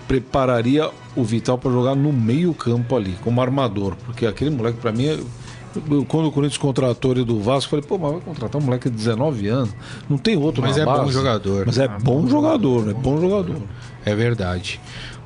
prepararia 0.08 0.90
o 1.16 1.24
Vital 1.24 1.58
para 1.58 1.72
jogar 1.72 1.96
no 1.96 2.14
meio-campo 2.14 2.96
ali, 2.96 3.18
como 3.24 3.42
armador, 3.42 3.96
porque 4.06 4.26
aquele 4.26 4.50
moleque, 4.52 4.78
para 4.80 4.92
mim, 4.92 5.06
é- 5.08 5.20
quando 6.08 6.28
o 6.28 6.32
Corinthians 6.32 6.58
contratou 6.58 7.12
ele 7.12 7.24
do 7.24 7.40
Vasco, 7.40 7.76
eu 7.76 7.82
falei, 7.82 7.86
pô, 7.86 7.98
mas 8.00 8.12
vai 8.14 8.22
contratar 8.22 8.60
um 8.62 8.66
moleque 8.66 8.90
de 8.90 8.96
19 8.96 9.48
anos, 9.48 9.70
não 10.10 10.18
tem 10.18 10.36
outro 10.38 10.62
Mas 10.62 10.78
na 10.78 10.84
é 10.84 10.86
bom 10.86 10.92
base. 10.98 11.12
jogador. 11.12 11.64
Mas 11.68 11.78
é 11.78 11.88
bom 11.88 12.28
jogador, 12.28 12.90
é 12.90 12.94
bom 12.94 13.20
jogador. 13.22 13.58
É 14.06 14.16
verdade. 14.16 14.80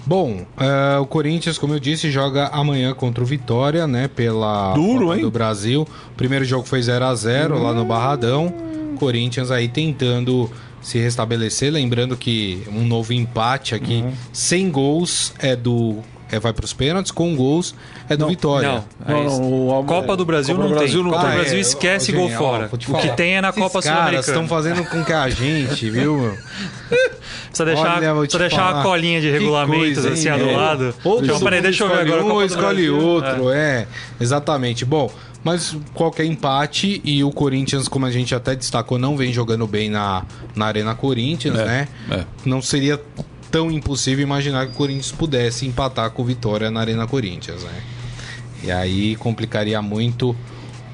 Bom, 0.05 0.45
eh, 0.59 0.97
o 0.99 1.05
Corinthians, 1.05 1.57
como 1.57 1.73
eu 1.73 1.79
disse, 1.79 2.09
joga 2.09 2.47
amanhã 2.47 2.93
contra 2.93 3.23
o 3.23 3.27
Vitória, 3.27 3.85
né? 3.85 4.07
Pela 4.07 4.73
Duro, 4.73 5.05
Copa 5.05 5.15
hein? 5.15 5.21
do 5.21 5.31
Brasil. 5.31 5.81
O 5.81 6.15
primeiro 6.15 6.43
jogo 6.43 6.65
foi 6.65 6.81
0 6.81 7.05
a 7.05 7.15
0 7.15 7.61
lá 7.61 7.73
no 7.73 7.85
Barradão. 7.85 8.53
Corinthians 8.97 9.49
aí 9.49 9.67
tentando 9.67 10.49
se 10.81 10.99
restabelecer. 10.99 11.71
Lembrando 11.71 12.15
que 12.17 12.63
um 12.71 12.85
novo 12.85 13.13
empate 13.13 13.73
aqui, 13.75 14.03
sem 14.31 14.69
gols, 14.69 15.33
é 15.39 15.55
do. 15.55 15.97
É, 16.31 16.39
vai 16.39 16.53
para 16.53 16.63
os 16.65 16.71
pênaltis, 16.73 17.11
com 17.11 17.35
gols 17.35 17.75
é 18.09 18.15
do 18.15 18.27
Vitória. 18.27 18.67
Não, 18.69 18.85
é 19.07 19.13
Não, 19.13 19.23
não, 19.39 19.79
o- 19.79 19.83
Copa 19.83 20.15
do 20.15 20.23
Brasil 20.25 20.55
Copa 20.55 20.67
não 20.67 20.75
Brasil 20.75 20.95
tem. 20.95 21.03
não 21.03 21.11
Copa 21.11 21.23
tem. 21.23 21.31
do 21.31 21.37
Brasil 21.41 21.57
É, 21.57 21.61
esquece 21.61 22.11
gol 22.11 22.29
fora. 22.29 22.69
o 22.71 22.77
que 22.77 23.09
tem 23.15 23.35
é 23.35 23.41
na 23.41 23.49
Esses 23.49 23.61
Copa 23.61 23.81
Sul-Americana. 23.81 24.19
estão 24.19 24.47
fazendo 24.47 24.83
com 24.85 25.03
que 25.03 25.11
a 25.13 25.29
gente, 25.29 25.89
viu? 25.89 26.17
meu? 26.17 26.37
Precisa 27.51 27.65
deixar, 27.65 27.97
Olha, 27.97 28.15
precisa 28.15 28.39
deixar 28.39 28.73
uma 28.73 28.83
colinha 28.83 29.19
de 29.19 29.29
regulamentos 29.29 30.03
coisa, 30.03 30.11
assim 30.13 30.39
do 30.45 30.51
lado. 30.55 30.95
Ou 31.03 31.21
Então, 31.23 31.39
peraí, 31.41 31.61
deixa 31.61 31.83
eu 31.83 31.89
ver 31.89 32.05
escolhe 32.05 32.11
agora. 32.21 32.33
Um, 32.33 32.41
escolhe 32.43 32.89
outro, 32.89 33.49
é. 33.49 33.87
Exatamente. 34.19 34.85
Bom, 34.85 35.11
mas 35.43 35.75
qualquer 35.93 36.23
empate 36.25 37.01
e 37.03 37.23
o 37.25 37.31
Corinthians, 37.31 37.89
como 37.89 38.05
a 38.05 38.11
gente 38.11 38.33
até 38.33 38.55
destacou, 38.55 38.97
não 38.97 39.17
vem 39.17 39.33
jogando 39.33 39.67
bem 39.67 39.89
na, 39.89 40.23
na 40.55 40.65
Arena 40.67 40.95
Corinthians, 40.95 41.59
É, 41.59 41.65
né? 41.65 41.87
é. 42.09 42.23
Não 42.45 42.61
seria 42.61 42.97
tão 43.51 43.69
impossível 43.69 44.23
imaginar 44.23 44.65
que 44.67 44.71
o 44.71 44.75
Corinthians 44.75 45.11
pudesse 45.11 45.67
empatar 45.67 46.09
com 46.11 46.21
o 46.21 46.25
Vitória 46.25 46.71
na 46.71 46.79
Arena 46.79 47.05
Corinthians, 47.05 47.63
né? 47.63 47.83
E 48.63 48.71
aí 48.71 49.15
complicaria 49.17 49.81
muito 49.81 50.35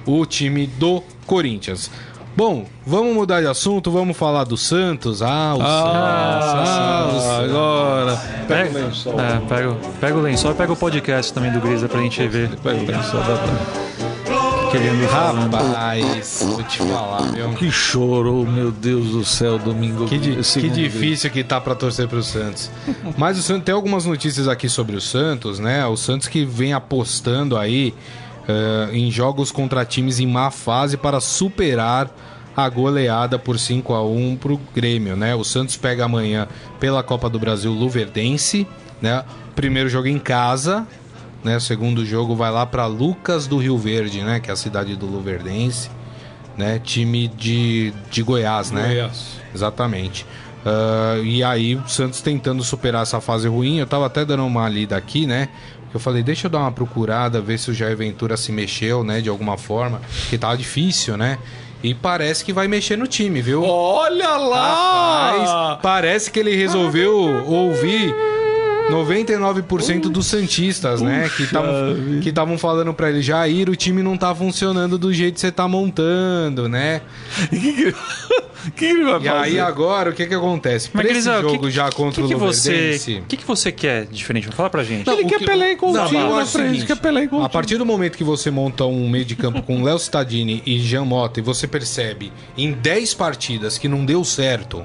o 0.06 0.26
time 0.26 0.66
do 0.68 1.04
Corinthians. 1.26 1.92
Bom, 2.36 2.66
vamos 2.86 3.16
mudar 3.16 3.42
de 3.42 3.48
assunto, 3.48 3.90
vamos 3.92 4.16
falar 4.16 4.44
do 4.44 4.56
Santos. 4.56 5.22
Ah, 5.24 5.54
o 5.56 5.58
Santos. 5.58 6.70
Ah, 6.70 7.08
o 7.10 7.20
Santos. 7.20 7.50
agora. 7.50 8.16
Pega 8.48 8.48
Pega, 8.48 8.70
o 8.80 8.84
lençol. 8.88 9.20
é, 9.20 9.40
pega, 9.50 9.70
o- 9.72 9.76
pega 10.00 10.18
o 10.18 10.22
lençol 10.22 10.52
e 10.52 10.54
pega 10.54 10.72
o 10.72 10.76
podcast 10.76 11.34
também 11.34 11.52
do 11.52 11.60
Grisa 11.60 11.90
pra 11.90 12.00
gente 12.00 12.28
ver 12.28 12.50
Pega 12.62 12.78
o 12.78 12.86
lençol. 12.86 13.20
dá 13.22 13.38
pra- 13.38 13.97
o 14.68 14.72
que 14.72 14.78
ele 14.78 14.90
anda 14.90 15.08
falando. 15.08 15.54
Rapaz, 15.54 16.44
vou 16.46 16.64
te 16.64 16.78
falar, 16.80 17.32
meu. 17.32 17.50
Que 17.54 17.72
choro, 17.72 18.46
meu 18.46 18.72
Deus 18.72 19.08
do 19.12 19.24
céu, 19.26 19.58
domingo. 19.58 20.06
Que, 20.08 20.18
di- 20.18 20.36
que 20.36 20.70
difícil 20.70 21.30
que 21.32 21.44
tá 21.44 21.60
pra 21.60 21.74
torcer 21.76 22.08
pro 22.08 22.22
Santos. 22.22 22.70
Mas 23.18 23.38
o 23.38 23.42
Santos 23.42 23.64
tem 23.64 23.74
algumas 23.74 24.06
notícias 24.06 24.48
aqui 24.48 24.68
sobre 24.70 24.96
o 24.96 25.02
Santos, 25.02 25.60
né? 25.60 25.86
O 25.86 25.96
Santos 25.98 26.28
que 26.28 26.44
vem 26.46 26.74
apostando 26.74 27.58
aí 27.58 27.94
eh, 28.48 28.90
em 28.94 29.10
jogos 29.12 29.52
contra 29.52 29.86
times 29.86 30.20
em 30.20 30.28
má 30.28 30.52
fase 30.52 30.98
para 30.98 31.20
superar 31.20 32.10
a 32.56 32.68
goleada 32.70 33.38
por 33.38 33.60
5 33.60 33.94
a 33.94 34.04
1 34.04 34.36
pro 34.38 34.60
Grêmio, 34.76 35.16
né? 35.16 35.36
O 35.36 35.44
Santos 35.44 35.78
pega 35.78 36.06
amanhã 36.06 36.48
pela 36.80 37.04
Copa 37.04 37.30
do 37.30 37.38
Brasil 37.40 37.72
Luverdense, 37.72 38.68
né? 39.02 39.24
Primeiro 39.56 39.90
jogo 39.90 40.08
em 40.08 40.18
casa, 40.20 40.88
né? 41.44 41.58
O 41.58 41.62
segundo 41.62 42.06
jogo 42.06 42.36
vai 42.36 42.52
lá 42.52 42.66
para 42.66 42.86
Lucas 42.86 43.48
do 43.48 43.58
Rio 43.58 43.78
Verde, 43.78 44.22
né? 44.22 44.40
Que 44.40 44.50
é 44.50 44.54
a 44.54 44.58
cidade 44.58 44.96
do 44.96 45.06
Luverdense, 45.06 45.90
né? 46.58 46.80
Time 46.84 47.28
de, 47.28 47.94
de 48.10 48.22
Goiás, 48.24 48.72
né? 48.72 48.88
Goiás. 48.88 49.38
Exatamente. 49.54 50.26
Ah, 50.66 51.18
e 51.24 51.44
aí 51.44 51.76
o 51.76 51.88
Santos 51.88 52.22
tentando 52.22 52.64
superar 52.64 53.04
essa 53.04 53.22
fase 53.22 53.48
ruim. 53.48 53.78
Eu 53.80 53.88
tava 53.88 54.06
até 54.06 54.26
dando 54.26 54.46
uma 54.46 54.68
lida 54.68 54.98
aqui, 54.98 55.26
né? 55.26 55.50
Que 55.90 55.96
Eu 55.96 56.00
falei, 56.00 56.22
deixa 56.22 56.48
eu 56.48 56.52
dar 56.52 56.60
uma 56.60 56.72
procurada, 56.72 57.40
ver 57.40 57.58
se 57.58 57.72
o 57.72 57.74
Jair 57.74 57.96
Ventura 57.96 58.36
se 58.36 58.52
mexeu, 58.52 59.04
né? 59.04 59.22
De 59.22 59.30
alguma 59.30 59.58
forma. 59.58 60.02
Que 60.30 60.38
tava 60.38 60.58
difícil, 60.58 61.16
né? 61.16 61.38
E 61.84 61.94
parece 61.94 62.44
que 62.44 62.52
vai 62.52 62.68
mexer 62.68 62.98
no 62.98 63.08
time, 63.08 63.42
viu? 63.42 63.64
Olha 63.64 64.28
Rapaz, 64.28 65.50
lá! 65.50 65.80
parece 65.82 66.32
que 66.32 66.40
ele 66.40 66.56
resolveu 66.56 67.16
ouvir 67.46 68.14
99% 68.90 70.02
dos 70.10 70.28
Santistas, 70.28 71.02
né? 71.02 71.30
Que 71.36 71.44
estavam 71.44 72.20
que 72.22 72.30
estavam 72.30 72.58
falando 72.58 72.94
pra 72.94 73.10
ele, 73.10 73.22
Jair, 73.22 73.70
o 73.70 73.76
time 73.76 74.02
não 74.04 74.18
tá 74.18 74.34
funcionando 74.34 74.98
do 74.98 75.14
jeito 75.14 75.36
que 75.36 75.42
você 75.42 75.52
tá 75.52 75.68
montando, 75.68 76.68
né? 76.68 77.02
O 77.46 77.50
que, 77.50 77.74
que, 77.74 77.96
que 78.76 78.86
ele 78.86 79.04
vai 79.04 79.20
E 79.22 79.24
fazer? 79.26 79.30
aí 79.30 79.60
agora, 79.60 80.10
o 80.10 80.14
que 80.14 80.26
que 80.26 80.34
acontece? 80.34 80.90
Pra 80.90 81.04
esse 81.04 81.22
jogo 81.22 81.60
que- 81.68 81.72
já 81.72 81.90
contra 81.92 82.22
que 82.22 82.28
que 82.30 82.36
o 82.36 82.40
você, 82.40 82.70
Luverdense... 82.72 83.16
O 83.20 83.24
que, 83.24 83.38
que 83.38 83.46
você 83.46 83.72
quer 83.72 84.06
diferente? 84.08 84.48
Fala 84.48 84.70
pra 84.70 84.84
gente. 84.84 85.10
Ele 85.10 85.24
o 85.24 85.28
quer 85.28 85.40
que- 85.40 85.46
Pelé 85.46 85.72
e 85.72 85.76
Coutinho 85.76 86.04
Não, 86.12 86.20
eu 86.30 86.36
na 86.36 86.42
acho 86.42 86.50
o 86.50 86.52
frente, 86.54 86.70
seguinte, 86.72 86.86
quer 86.88 86.98
Pelé 86.98 87.24
e 87.24 87.28
Coutinho. 87.28 87.46
A 87.46 87.50
partir 87.50 87.78
do 87.78 87.86
momento 87.86 88.18
que 88.18 88.24
você 88.24 88.50
monta 88.52 88.86
um 88.86 89.10
meio 89.10 89.26
de 89.26 89.36
campo 89.36 89.62
com 89.64 89.84
Léo 89.84 89.98
Stadini 89.98 90.62
e 90.66 90.80
Jean 90.80 91.06
Mota 91.06 91.40
e 91.40 91.44
você 91.44 91.68
percebe 91.68 92.32
em 92.58 92.72
10 92.72 93.14
partidas 93.14 93.78
que 93.78 93.88
não 93.88 94.06
deu 94.06 94.24
certo, 94.24 94.84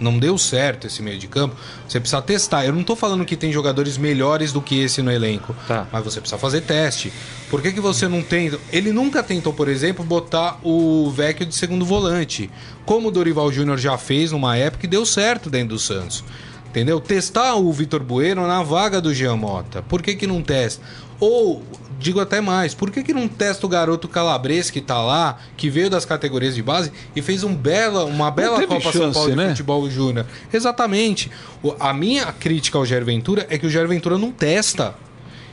não 0.00 0.18
deu 0.18 0.36
certo 0.36 0.86
esse 0.86 1.00
meio 1.02 1.18
de 1.18 1.26
campo, 1.28 1.54
você 1.88 2.00
precisa 2.00 2.20
testar. 2.20 2.64
Eu 2.64 2.72
não 2.72 2.82
tô 2.82 2.96
falando 2.96 3.24
que 3.24 3.36
tem 3.36 3.52
jogadores 3.52 3.96
melhores 3.96 4.52
do 4.52 4.60
que 4.60 4.80
esse 4.80 5.00
no 5.02 5.10
elenco, 5.10 5.54
Tá. 5.68 5.86
mas 5.92 6.04
você 6.04 6.20
precisa 6.20 6.38
fazer 6.38 6.62
teste. 6.62 7.12
Por 7.50 7.62
que, 7.62 7.72
que 7.72 7.80
você 7.80 8.08
não 8.08 8.22
tenta? 8.22 8.58
Ele 8.72 8.92
nunca 8.92 9.22
tentou, 9.22 9.52
por 9.52 9.68
exemplo, 9.68 10.04
botar 10.04 10.58
o 10.62 11.10
Vecchio 11.10 11.46
de 11.46 11.54
segundo 11.54 11.84
volante, 11.84 12.50
como 12.84 13.08
o 13.08 13.10
Dorival 13.10 13.52
Júnior 13.52 13.78
já 13.78 13.96
fez 13.96 14.32
numa 14.32 14.56
época 14.56 14.86
e 14.86 14.88
deu 14.88 15.06
certo 15.06 15.48
dentro 15.48 15.70
do 15.76 15.78
Santos. 15.78 16.24
Entendeu? 16.68 16.98
Testar 17.00 17.54
o 17.54 17.72
Vitor 17.72 18.02
Bueno 18.02 18.44
na 18.48 18.60
vaga 18.64 19.00
do 19.00 19.14
Jean 19.14 19.36
Mota. 19.36 19.80
Por 19.82 20.02
que, 20.02 20.16
que 20.16 20.26
não 20.26 20.42
testa? 20.42 20.82
Ou, 21.20 21.62
digo 21.98 22.20
até 22.20 22.40
mais, 22.40 22.74
por 22.74 22.90
que, 22.90 23.02
que 23.02 23.14
não 23.14 23.28
testa 23.28 23.64
o 23.66 23.68
garoto 23.68 24.08
Calabres 24.08 24.70
que 24.70 24.80
tá 24.80 25.02
lá, 25.02 25.38
que 25.56 25.70
veio 25.70 25.88
das 25.88 26.04
categorias 26.04 26.54
de 26.54 26.62
base 26.62 26.92
e 27.14 27.22
fez 27.22 27.44
um 27.44 27.54
bela, 27.54 28.04
uma 28.04 28.30
bela 28.30 28.66
Copa 28.66 28.80
São 28.80 28.92
chance, 28.92 29.14
Paulo 29.14 29.30
de 29.30 29.36
né? 29.36 29.48
Futebol 29.50 29.88
Júnior? 29.88 30.26
Exatamente. 30.52 31.30
A 31.78 31.92
minha 31.92 32.26
crítica 32.32 32.78
ao 32.78 32.84
Jair 32.84 33.04
Ventura 33.04 33.46
é 33.48 33.58
que 33.58 33.66
o 33.66 33.70
Jair 33.70 33.88
Ventura 33.88 34.18
não 34.18 34.30
testa. 34.30 34.94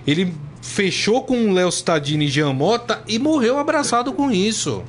Ele 0.06 0.34
fechou 0.62 1.24
com 1.24 1.50
o 1.50 1.54
Léo 1.54 1.70
Stadini 1.70 2.26
e 2.26 2.30
Jean 2.30 2.54
Mota 2.54 3.02
e 3.08 3.18
morreu 3.20 3.58
abraçado 3.58 4.14
com 4.14 4.32
isso. 4.32 4.84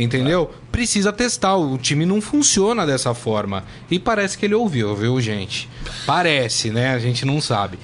Entendeu? 0.00 0.50
Precisa 0.72 1.12
testar. 1.12 1.56
O 1.56 1.76
time 1.76 2.06
não 2.06 2.20
funciona 2.20 2.86
dessa 2.86 3.12
forma. 3.12 3.64
E 3.90 3.98
parece 3.98 4.38
que 4.38 4.46
ele 4.46 4.54
ouviu, 4.54 4.94
viu, 4.96 5.20
gente? 5.20 5.68
Parece, 6.06 6.70
né? 6.70 6.94
A 6.94 6.98
gente 6.98 7.26
não 7.26 7.40
sabe. 7.40 7.78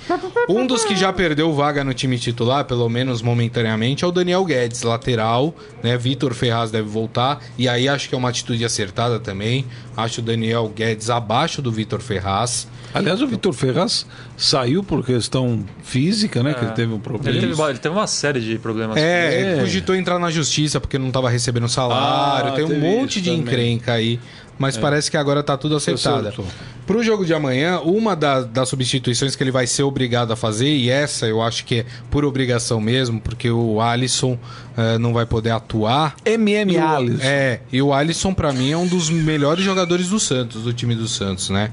Um 0.48 0.66
dos 0.66 0.84
que 0.84 0.96
já 0.96 1.12
perdeu 1.12 1.52
vaga 1.52 1.84
no 1.84 1.92
time 1.92 2.18
titular, 2.18 2.64
pelo 2.64 2.88
menos 2.88 3.20
momentaneamente, 3.20 4.04
é 4.04 4.06
o 4.06 4.12
Daniel 4.12 4.44
Guedes, 4.44 4.82
lateral. 4.82 5.54
Né? 5.82 5.96
Vitor 5.98 6.32
Ferraz 6.32 6.70
deve 6.70 6.88
voltar. 6.88 7.42
E 7.58 7.68
aí 7.68 7.88
acho 7.88 8.08
que 8.08 8.14
é 8.14 8.18
uma 8.18 8.30
atitude 8.30 8.64
acertada 8.64 9.20
também. 9.20 9.66
Acho 9.96 10.20
o 10.20 10.24
Daniel 10.24 10.72
Guedes 10.74 11.10
abaixo 11.10 11.60
do 11.60 11.70
Vitor 11.70 12.00
Ferraz. 12.00 12.66
Aliás, 12.98 13.20
o 13.22 13.26
Vitor 13.26 13.52
Ferraz 13.52 14.06
saiu 14.36 14.82
por 14.82 15.04
questão 15.04 15.64
física, 15.82 16.42
né? 16.42 16.54
Que 16.54 16.64
ele 16.64 16.72
teve 16.72 16.92
um 16.92 16.98
problema. 16.98 17.36
Ele 17.36 17.46
teve, 17.48 17.62
ele 17.62 17.78
teve 17.78 17.94
uma 17.94 18.06
série 18.06 18.40
de 18.40 18.58
problemas. 18.58 18.96
É, 18.96 19.34
É. 19.34 19.40
ele 19.52 19.60
cogitou 19.60 19.94
entrar 19.94 20.18
na 20.18 20.30
justiça 20.30 20.80
porque 20.80 20.98
não 20.98 21.08
estava 21.08 21.28
recebendo 21.28 21.68
salário. 21.68 22.52
Ah, 22.52 22.52
tem 22.56 22.64
um 22.64 22.78
monte 22.80 23.20
de 23.20 23.30
também. 23.30 23.42
encrenca 23.42 23.92
aí. 23.92 24.18
Mas 24.58 24.78
parece 24.78 25.10
que 25.10 25.18
agora 25.18 25.42
tá 25.42 25.54
tudo 25.54 25.76
acertado. 25.76 26.20
Acertou. 26.28 26.46
Pro 26.86 27.02
jogo 27.02 27.26
de 27.26 27.34
amanhã, 27.34 27.78
uma 27.80 28.16
da- 28.16 28.40
das 28.40 28.70
substituições 28.70 29.36
que 29.36 29.42
ele 29.42 29.50
vai 29.50 29.66
ser 29.66 29.82
obrigado 29.82 30.32
a 30.32 30.36
fazer, 30.36 30.68
e 30.74 30.88
essa 30.88 31.26
eu 31.26 31.42
acho 31.42 31.62
que 31.66 31.80
é 31.80 31.86
por 32.10 32.24
obrigação 32.24 32.80
mesmo, 32.80 33.20
porque 33.20 33.50
o 33.50 33.82
Alisson 33.82 34.38
eh, 34.78 34.96
não 34.96 35.12
vai 35.12 35.26
poder 35.26 35.50
atuar. 35.50 36.16
MM 36.24 36.74
o- 36.78 36.86
Alisson. 36.88 37.22
É, 37.22 37.60
e 37.70 37.82
o 37.82 37.92
Alisson, 37.92 38.32
pra 38.32 38.50
mim, 38.50 38.70
é 38.72 38.76
um 38.78 38.86
dos 38.86 39.10
melhores 39.10 39.62
jogadores 39.62 40.08
do 40.08 40.18
Santos, 40.18 40.62
do 40.62 40.72
time 40.72 40.94
do 40.94 41.06
Santos, 41.06 41.50
né? 41.50 41.70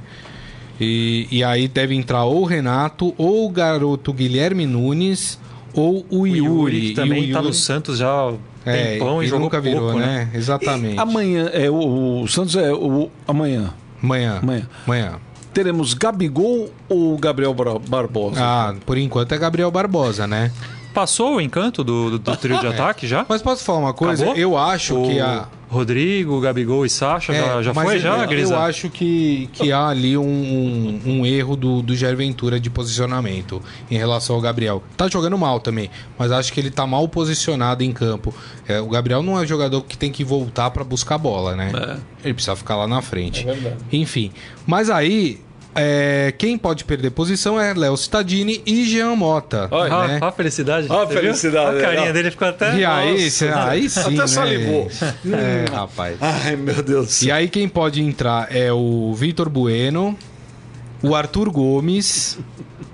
E, 0.80 1.28
e 1.32 1.44
aí 1.44 1.68
deve 1.68 1.94
entrar 1.96 2.24
ou 2.26 2.42
o 2.42 2.46
Renato, 2.46 3.14
ou 3.18 3.46
o 3.46 3.50
garoto 3.50 4.12
Guilherme 4.12 4.66
Nunes, 4.66 5.40
ou 5.74 6.06
o 6.10 6.22
O 6.22 6.28
Yuri. 6.28 6.38
Yuri, 6.46 6.82
que 6.82 6.88
E 6.88 6.94
também 6.94 7.30
o 7.30 7.34
tá 7.34 7.40
no 7.40 7.46
Yuri- 7.48 7.58
Santos 7.58 7.98
já 8.00 8.34
é, 8.66 8.94
tempão 8.94 9.22
e 9.22 9.26
e 9.26 9.30
jogou 9.30 9.46
nunca 9.46 9.62
virou, 9.62 9.82
pouco, 9.92 10.00
né? 10.00 10.30
Exatamente. 10.34 11.00
Amanhã, 11.00 11.50
é, 11.54 11.70
o, 11.70 12.22
o 12.24 12.28
Santos 12.28 12.56
é 12.56 12.72
o, 12.74 13.10
amanhã. 13.28 13.74
Amanhã. 14.02 14.40
Amanhã. 14.42 14.70
Amanhã. 14.86 15.14
Teremos 15.54 15.94
Gabigol 15.94 16.72
ou 16.90 17.16
Gabriel 17.18 17.54
Bar- 17.54 17.80
Barbosa? 17.88 18.38
Ah, 18.42 18.74
por 18.86 18.98
enquanto 18.98 19.32
é 19.34 19.38
Gabriel 19.38 19.70
Barbosa, 19.70 20.26
né? 20.26 20.52
Passou 20.94 21.36
o 21.36 21.42
encanto 21.42 21.84
do, 21.84 22.12
do, 22.12 22.20
do 22.20 22.38
trio 22.38 22.60
de 22.60 22.66
ataque 22.68 23.06
já? 23.08 23.26
Mas 23.30 23.42
posso 23.42 23.64
falar 23.64 23.80
uma 23.80 23.94
coisa? 23.94 24.24
Acabou? 24.24 24.40
Eu 24.42 24.58
acho 24.58 25.00
o 25.00 25.08
que 25.08 25.20
a. 25.20 25.48
Rodrigo, 25.74 26.40
Gabigol 26.40 26.86
e 26.86 26.90
Sacha 26.90 27.34
já, 27.34 27.60
É, 27.60 27.64
já 27.64 27.74
mas 27.74 27.86
foi, 27.86 27.96
eu, 27.96 28.00
já, 28.00 28.18
eu, 28.20 28.28
Grisa? 28.28 28.58
acho 28.60 28.90
que, 28.90 29.50
que 29.52 29.72
há 29.72 29.88
ali 29.88 30.18
um, 30.18 30.24
um, 30.24 31.02
um 31.06 31.26
erro 31.26 31.56
do, 31.56 31.82
do 31.82 31.96
Jair 31.96 32.16
Ventura 32.16 32.60
de 32.60 32.70
posicionamento 32.70 33.62
em 33.90 33.98
relação 33.98 34.36
ao 34.36 34.42
Gabriel. 34.42 34.84
Tá 34.96 35.08
jogando 35.08 35.38
mal 35.38 35.60
também, 35.60 35.90
mas 36.18 36.32
acho 36.32 36.54
que 36.54 36.60
ele 36.60 36.72
tá 36.72 36.86
mal 36.88 37.08
posicionado 37.08 37.84
em 37.84 37.92
campo. 37.92 38.34
É, 38.68 38.80
o 38.80 38.88
Gabriel 38.88 39.22
não 39.24 39.42
é 39.42 39.46
jogador 39.46 39.82
que 39.82 39.98
tem 39.98 40.12
que 40.12 40.24
voltar 40.24 40.70
para 40.72 40.84
buscar 40.84 41.18
bola, 41.18 41.56
né? 41.56 41.72
Ele 42.24 42.34
precisa 42.34 42.56
ficar 42.56 42.76
lá 42.76 42.88
na 42.88 43.02
frente. 43.02 43.42
É 43.48 43.54
verdade. 43.54 43.78
Enfim, 43.92 44.32
mas 44.66 44.90
aí. 44.90 45.42
É, 45.76 46.34
quem 46.38 46.58
pode 46.58 46.84
perder 46.86 47.12
posição 47.12 47.60
é 47.60 47.74
Léo 47.74 47.96
Cittadini 47.98 48.62
e 48.66 48.86
Jean 48.86 49.16
Mota. 49.16 49.68
Olha, 49.72 50.08
né? 50.08 50.20
Ah, 50.22 50.28
a 50.28 50.32
felicidade. 50.32 50.88
Ó 50.90 51.02
a 51.02 51.06
viu? 51.06 51.18
felicidade, 51.20 51.78
A 51.78 51.82
carinha 51.82 52.10
ó. 52.10 52.14
dele 52.14 52.32
ficou 52.32 52.48
até... 52.48 52.76
E 52.78 52.86
aí, 52.86 53.24
Nossa. 53.24 53.70
aí 53.70 53.90
sim. 53.90 54.00
Até 54.02 54.12
né? 54.12 54.28
salivou. 54.28 54.88
É, 55.26 55.66
rapaz. 55.72 56.18
Ai, 56.22 56.56
meu 56.56 56.82
Deus 56.84 57.06
do 57.08 57.10
E 57.10 57.14
céu. 57.28 57.36
aí 57.36 57.48
quem 57.50 57.68
pode 57.68 58.02
entrar 58.02 58.48
é 58.56 58.72
o 58.72 59.14
Vitor 59.14 59.50
Bueno, 59.50 60.18
o 61.02 61.16
Arthur 61.16 61.50
Gomes, 61.50 62.38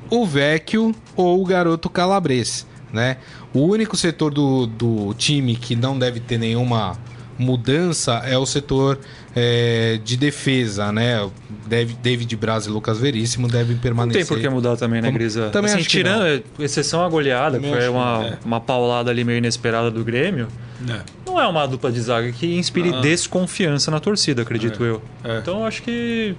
o 0.10 0.26
Vecchio 0.26 0.94
ou 1.16 1.42
o 1.42 1.46
garoto 1.46 1.90
Calabres, 1.90 2.66
né? 2.92 3.18
O 3.54 3.60
único 3.62 3.98
setor 3.98 4.32
do, 4.34 4.66
do 4.68 5.14
time 5.16 5.56
que 5.56 5.76
não 5.76 5.98
deve 5.98 6.20
ter 6.20 6.38
nenhuma 6.38 6.98
mudança 7.40 8.16
é 8.26 8.38
o 8.38 8.46
setor 8.46 9.00
é, 9.36 10.00
de 10.04 10.18
defesa, 10.18 10.92
né? 10.92 11.28
Deve, 11.66 11.94
David 11.94 12.36
Braz 12.36 12.66
e 12.66 12.70
Lucas 12.70 13.00
Veríssimo 13.00 13.48
devem 13.48 13.76
Não 13.76 13.82
permanecer. 13.82 14.26
tem 14.26 14.28
por 14.28 14.40
que 14.42 14.50
mudar 14.50 14.76
também, 14.76 15.02
né, 15.02 15.08
Como- 15.08 15.18
Grisa? 15.18 15.50
Também 15.50 15.72
assim, 15.72 15.80
acho 15.80 15.90
que 15.90 15.98
tirando, 15.98 16.44
exceção 16.60 17.04
a 17.04 17.10
goleada, 17.10 17.58
que 17.58 17.64
Também 17.66 17.72
foi 17.72 17.82
que 17.84 17.88
uma, 17.96 18.18
não, 18.20 18.26
é. 18.26 18.38
uma 18.44 18.60
paulada 18.60 19.10
ali 19.10 19.24
meio 19.24 19.38
inesperada 19.38 19.90
do 19.90 20.04
Grêmio, 20.04 20.48
É. 20.88 21.00
não 21.26 21.40
é 21.40 21.48
uma 21.48 21.66
dupla 21.68 21.92
de 21.92 22.02
zaga 22.02 22.32
que 22.32 22.58
inspire 22.58 22.92
Ah. 22.94 23.02
desconfiança 23.02 23.90
na 23.90 24.00
torcida, 24.00 24.42
acredito 24.42 24.84
eu. 24.84 25.02
é. 25.24 25.38
Então 25.40 25.66
acho 25.66 25.82
que 25.84 26.36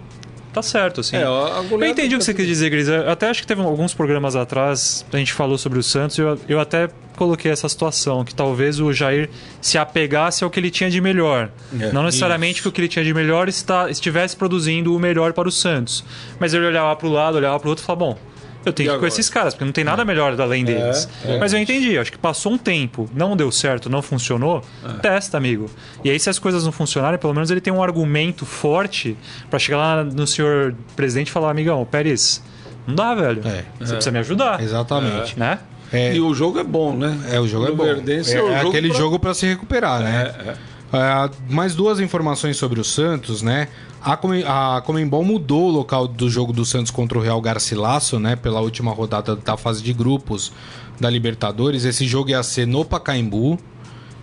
tá 0.53 0.63
certo, 0.63 1.01
assim. 1.01 1.17
É, 1.17 1.25
Eu 1.25 1.85
entendi 1.87 2.15
o 2.15 2.19
que 2.19 2.25
você 2.25 2.35
quis 2.35 2.47
dizer, 2.47 2.71
Gris. 2.71 2.89
Eu 2.89 3.11
até 3.11 3.29
acho 3.29 3.41
que 3.41 3.47
teve 3.47 3.61
alguns 3.63 3.95
programas 3.95 4.37
atrás, 4.37 5.05
a 5.13 5.17
gente 5.17 5.33
falou 5.33 5.57
sobre 5.59 5.79
o 5.79 5.83
Santos, 5.83 6.19
e 6.19 6.21
eu, 6.21 6.39
eu 6.49 6.61
até 6.61 6.89
coloquei 7.17 7.51
essa 7.51 7.69
situação, 7.69 8.25
que 8.25 8.35
talvez 8.35 8.81
o 8.81 8.93
Jair 8.93 9.29
se 9.61 9.77
apegasse 9.77 10.43
ao 10.43 10.49
que 10.49 10.59
ele 10.59 10.71
tinha 10.71 10.91
de 10.91 11.01
melhor. 11.01 11.51
É, 11.79 11.93
Não 11.93 12.03
necessariamente 12.03 12.63
que 12.63 12.69
o 12.69 12.73
que 12.73 12.81
ele 12.81 12.89
tinha 12.89 13.05
de 13.05 13.13
melhor 13.13 13.49
está, 13.49 13.91
estivesse 13.91 14.35
produzindo 14.37 14.95
o 14.95 14.99
melhor 14.99 15.33
para 15.35 15.47
o 15.47 15.53
Santos. 15.53 16.03
Mas 16.39 16.55
ele 16.55 16.65
olhava 16.67 16.97
para 16.97 17.07
o 17.07 17.11
lado, 17.13 17.37
olhava 17.37 17.59
para 17.61 17.67
o 17.67 17.71
outro 17.71 17.85
e 17.85 17.87
falava, 17.87 18.07
bom, 18.07 18.19
eu 18.65 18.73
tenho 18.73 18.89
E 18.89 18.91
que 18.91 18.97
ir 18.97 19.01
com 19.01 19.07
esses 19.07 19.29
caras, 19.31 19.55
porque 19.55 19.65
não 19.65 19.73
tem 19.73 19.85
nada 19.85 20.05
melhor 20.05 20.39
além 20.41 20.65
deles. 20.65 21.09
é. 21.25 21.39
Mas 21.39 21.53
eu 21.53 21.59
entendi, 21.59 21.97
acho 21.99 22.13
que 22.13 22.19
passou 22.19 22.53
um 22.53 22.59
tempo, 22.59 23.09
não 23.15 23.37
deu 23.37 23.51
certo, 23.51 23.89
não 23.89 24.03
funcionou, 24.03 24.63
É. 24.85 24.93
testa, 25.01 25.37
amigo. 25.37 25.71
E 26.05 26.11
aí, 26.11 26.19
se 26.21 26.29
as 26.31 26.39
coisas 26.39 26.65
não 26.65 26.73
funcionarem, 26.73 27.19
pelo 27.19 27.33
menos 27.35 27.51
ele 27.51 27.61
tem 27.61 27.73
um 27.73 27.83
argumento 27.83 28.45
forte 28.45 29.17
para 29.49 29.59
chegar 29.59 29.79
lá 29.79 30.05
no 30.05 30.27
senhor 30.27 30.75
presidente 30.97 31.29
e 31.29 31.31
falar, 31.33 31.51
amigão, 31.51 31.85
Pérez, 31.85 32.43
não 32.87 32.95
dá, 32.95 33.15
velho. 33.15 33.43
É. 33.47 33.65
Você 33.79 33.93
precisa 33.95 34.11
me 34.11 34.19
ajudar. 34.19 34.61
Exatamente. 34.63 35.39
Né? 35.39 35.59
É, 35.93 36.15
E 36.15 36.21
o 36.21 36.33
jogo 36.35 36.59
é 36.59 36.65
bom, 36.65 36.97
né? 36.97 37.19
É, 37.33 37.41
o 37.41 37.49
jogo 37.49 37.67
é 37.67 37.71
No 37.71 37.77
bom. 37.77 37.85
Verdense 37.85 38.33
é, 38.33 38.39
é 38.39 38.43
o 38.43 38.49
é 38.53 38.57
jogo 38.59 38.69
aquele 38.69 38.89
pra- 38.91 38.99
jogo 38.99 39.19
para 39.19 39.35
se 39.35 39.47
recuperar, 39.47 40.01
né? 40.01 40.35
É, 40.47 40.51
é. 40.51 40.55
Ah, 40.93 41.31
mais 41.49 41.75
duas 41.75 42.01
informações 42.01 42.57
sobre 42.57 42.81
o 42.81 42.85
Santos, 42.85 43.43
né? 43.43 43.69
A, 44.03 44.17
Come- 44.17 44.45
a 44.47 44.83
Comembol 44.85 45.23
mudou 45.25 45.69
o 45.69 45.71
local 45.71 46.09
do 46.09 46.29
jogo 46.31 46.53
do 46.53 46.65
Santos 46.65 46.91
contra 46.91 47.19
o 47.19 47.21
Real 47.21 47.41
Garcilasso, 47.41 48.19
né? 48.19 48.35
Pela 48.37 48.61
última 48.61 48.93
rodada 48.93 49.37
da 49.37 49.57
fase 49.57 49.83
de 49.83 49.93
grupos 49.93 50.53
da 50.99 51.11
Libertadores. 51.11 51.85
Esse 51.85 52.07
jogo 52.07 52.31
ia 52.31 52.43
ser 52.43 52.67
no 52.67 52.85
Pacaembu. 52.85 53.59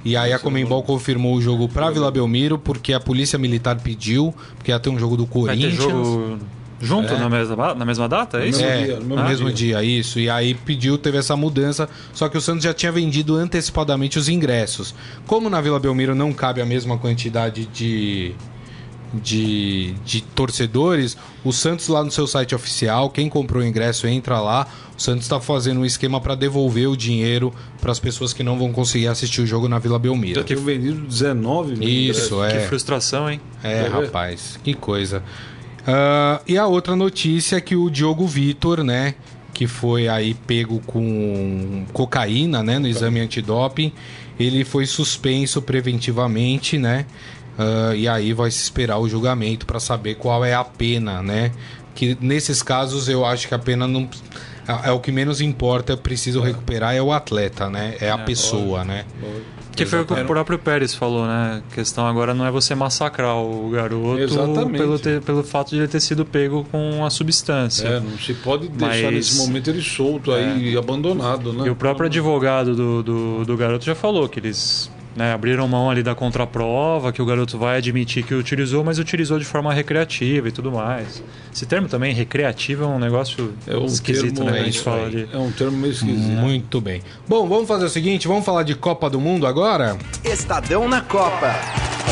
E 0.06 0.16
aí 0.16 0.32
a 0.32 0.40
Comembol 0.40 0.84
confirmou 0.84 1.36
o 1.36 1.42
jogo 1.42 1.68
para 1.68 1.90
Vila 1.92 2.10
Belmiro, 2.10 2.58
porque 2.58 2.94
a 2.94 3.00
Polícia 3.00 3.38
Militar 3.38 3.76
pediu, 3.82 4.34
porque 4.56 4.72
ia 4.72 4.80
ter 4.80 4.90
um 4.90 4.98
jogo 4.98 5.18
do 5.18 5.26
Vai 5.26 5.34
ter 5.34 5.40
Corinthians. 5.40 5.74
jogo 5.76 6.38
junto 6.80 7.14
É. 7.14 7.18
na, 7.20 7.28
mesma, 7.30 7.74
na 7.74 7.84
mesma 7.86 8.08
data? 8.08 8.40
É 8.40 8.48
isso? 8.48 8.64
É, 8.64 8.84
dia, 8.86 8.96
no 9.00 9.02
no 9.02 9.16
mesmo 9.16 9.28
mesmo 9.30 9.52
dia. 9.52 9.80
dia, 9.80 9.84
isso. 10.00 10.20
E 10.20 10.30
aí 10.30 10.54
pediu, 10.54 10.98
teve 10.98 11.18
essa 11.18 11.36
mudança, 11.36 11.90
só 12.14 12.30
que 12.30 12.38
o 12.38 12.42
Santos 12.42 12.64
já 12.64 12.74
tinha 12.74 12.92
vendido 12.92 13.36
antecipadamente 13.36 14.18
os 14.18 14.30
ingressos. 14.30 14.96
Como 15.26 15.50
na 15.50 15.60
Vila 15.60 15.80
Belmiro 15.80 16.16
não 16.16 16.32
cabe 16.32 16.62
a 16.62 16.66
mesma 16.66 16.98
quantidade 16.98 17.66
de, 17.66 18.34
de, 19.14 19.94
de 20.06 20.22
torcedores, 20.22 21.18
o 21.44 21.52
Santos 21.52 21.88
lá 21.88 22.04
no 22.04 22.12
seu 22.12 22.28
site 22.28 22.54
oficial, 22.54 23.10
quem 23.10 23.30
comprou 23.30 23.64
o 23.64 23.66
ingresso 23.66 24.08
entra 24.08 24.40
lá. 24.40 24.68
O 24.98 25.02
Santos 25.02 25.24
está 25.24 25.40
fazendo 25.40 25.82
um 25.82 25.86
esquema 25.86 26.20
para 26.20 26.34
devolver 26.36 26.90
o 26.90 26.98
dinheiro 26.98 27.54
para 27.80 27.92
as 27.92 28.00
pessoas 28.00 28.34
que 28.34 28.44
não 28.44 28.58
vão 28.58 28.72
conseguir 28.72 29.08
assistir 29.08 29.42
o 29.42 29.46
jogo 29.46 29.68
na 29.68 29.78
Vila 29.78 30.00
Belmiro. 30.00 30.40
Já 30.40 30.44
tinha 30.44 30.60
vendido 30.60 31.02
19 31.02 31.76
mil 31.76 31.88
Isso, 31.88 32.44
é. 32.44 32.62
Que 32.62 32.68
frustração, 32.68 33.30
hein? 33.30 33.40
É, 33.64 33.84
ver? 33.84 33.92
rapaz, 33.92 34.60
que 34.64 34.74
coisa. 34.74 35.24
Ah, 35.86 36.42
e 36.48 36.58
a 36.58 36.68
outra 36.68 36.96
notícia 36.96 37.56
é 37.56 37.62
que 37.62 37.76
o 37.76 37.90
Diogo 37.90 38.28
Vitor, 38.28 38.84
né, 38.84 39.16
que 39.54 39.68
foi 39.68 40.08
aí 40.08 40.34
pego 40.34 40.82
com 40.86 41.86
cocaína, 41.94 42.62
né, 42.62 42.78
no 42.78 42.88
exame 42.88 43.20
antidoping, 43.20 43.94
ele 44.40 44.66
foi 44.66 44.86
suspenso 44.86 45.62
preventivamente, 45.62 46.78
né? 46.78 47.06
Ah, 47.58 47.96
e 47.96 48.08
aí 48.08 48.34
vai 48.34 48.52
se 48.52 48.62
esperar 48.62 48.98
o 49.00 49.10
julgamento 49.10 49.66
para 49.66 49.80
saber 49.80 50.16
qual 50.16 50.46
é 50.46 50.54
a 50.54 50.64
pena, 50.64 51.22
né? 51.24 51.52
Que 51.96 52.18
nesses 52.22 52.62
casos 52.62 53.10
eu 53.10 53.26
acho 53.26 53.48
que 53.48 53.54
a 53.56 53.60
pena 53.60 53.88
não 53.88 54.08
é 54.68 54.90
é 54.90 54.92
o 54.92 55.00
que 55.00 55.14
menos 55.14 55.40
importa, 55.40 55.96
preciso 55.96 56.42
recuperar 56.42 56.94
é 56.94 57.02
o 57.02 57.12
atleta, 57.14 57.70
né? 57.70 57.96
É 58.02 58.12
a 58.12 58.18
pessoa, 58.18 58.84
né? 58.84 59.06
Que 59.76 59.86
foi 59.86 60.02
o 60.02 60.06
que 60.06 60.12
o 60.14 60.26
próprio 60.26 60.58
Pérez 60.60 60.94
falou, 60.94 61.26
né? 61.26 61.62
A 61.72 61.74
questão 61.76 62.06
agora 62.06 62.34
não 62.34 62.46
é 62.46 62.52
você 62.52 62.76
massacrar 62.76 63.36
o 63.38 63.70
garoto 63.70 64.20
Exatamente. 64.20 64.78
pelo, 64.78 65.00
ter- 65.00 65.22
pelo 65.22 65.44
fato 65.44 65.70
de 65.70 65.78
ele 65.78 65.88
ter 65.88 66.00
sido 66.02 66.26
pego 66.26 66.66
com 66.72 67.06
a 67.06 67.10
substância. 67.10 67.88
É, 67.88 68.00
não 68.00 68.18
se 68.18 68.34
pode 68.34 68.68
deixar 68.68 69.04
Mas- 69.04 69.14
nesse 69.14 69.38
momento 69.38 69.70
ele 69.70 69.82
solto 69.82 70.32
aí, 70.34 70.76
abandonado, 70.76 71.54
né? 71.54 71.66
E 71.68 71.70
o 71.70 71.76
próprio 71.76 72.08
advogado 72.08 72.76
do, 72.76 73.04
do, 73.04 73.46
do 73.46 73.56
garoto 73.58 73.86
já 73.86 73.96
falou 73.96 74.28
que 74.28 74.40
eles 74.40 74.92
né, 75.18 75.34
abriram 75.34 75.68
mão 75.68 75.90
ali 75.90 76.04
da 76.04 76.14
contraprova, 76.14 77.12
que 77.12 77.22
o 77.22 77.26
garoto 77.26 77.58
vai 77.58 77.78
admitir 77.78 78.24
que 78.24 78.36
utilizou, 78.36 78.84
mas 78.84 79.00
utilizou 79.00 79.40
de 79.40 79.46
forma 79.46 79.74
recreativa 79.74 80.48
e 80.48 80.52
tudo 80.52 80.72
mais. 80.72 81.24
Esse 81.54 81.66
termo 81.66 81.88
também, 81.88 82.14
recreativo, 82.14 82.84
é 82.84 82.88
um 82.88 83.00
negócio 83.00 83.52
É 83.66 83.76
um 83.76 83.86
esquisito, 83.86 84.44
né? 84.44 84.58
é 84.60 84.62
A 84.62 84.64
gente 84.66 84.76
isso 84.76 84.84
fala 84.84 85.10
de... 85.10 85.28
É 85.34 85.38
um 85.38 85.52
termo 85.52 85.76
meio 85.76 85.92
esquisito. 85.92 86.20
Muito 86.20 86.80
bem. 86.80 87.02
Bom, 87.28 87.48
vamos 87.48 87.68
fazer 87.68 87.86
o 87.86 87.90
seguinte, 87.90 88.28
vamos 88.28 88.46
falar 88.46 88.62
de 88.64 88.76
Copa 88.76 89.10
do 89.10 89.20
Mundo 89.20 89.48
agora? 89.48 89.98
Estadão 90.24 90.88
na 90.88 91.02
Copa. 91.02 91.56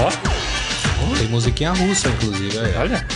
Ó, 0.04 1.16
Tem 1.18 1.28
musiquinha 1.28 1.72
russa, 1.72 2.10
inclusive. 2.10 2.58
aí, 2.58 2.74
olha. 2.78 3.08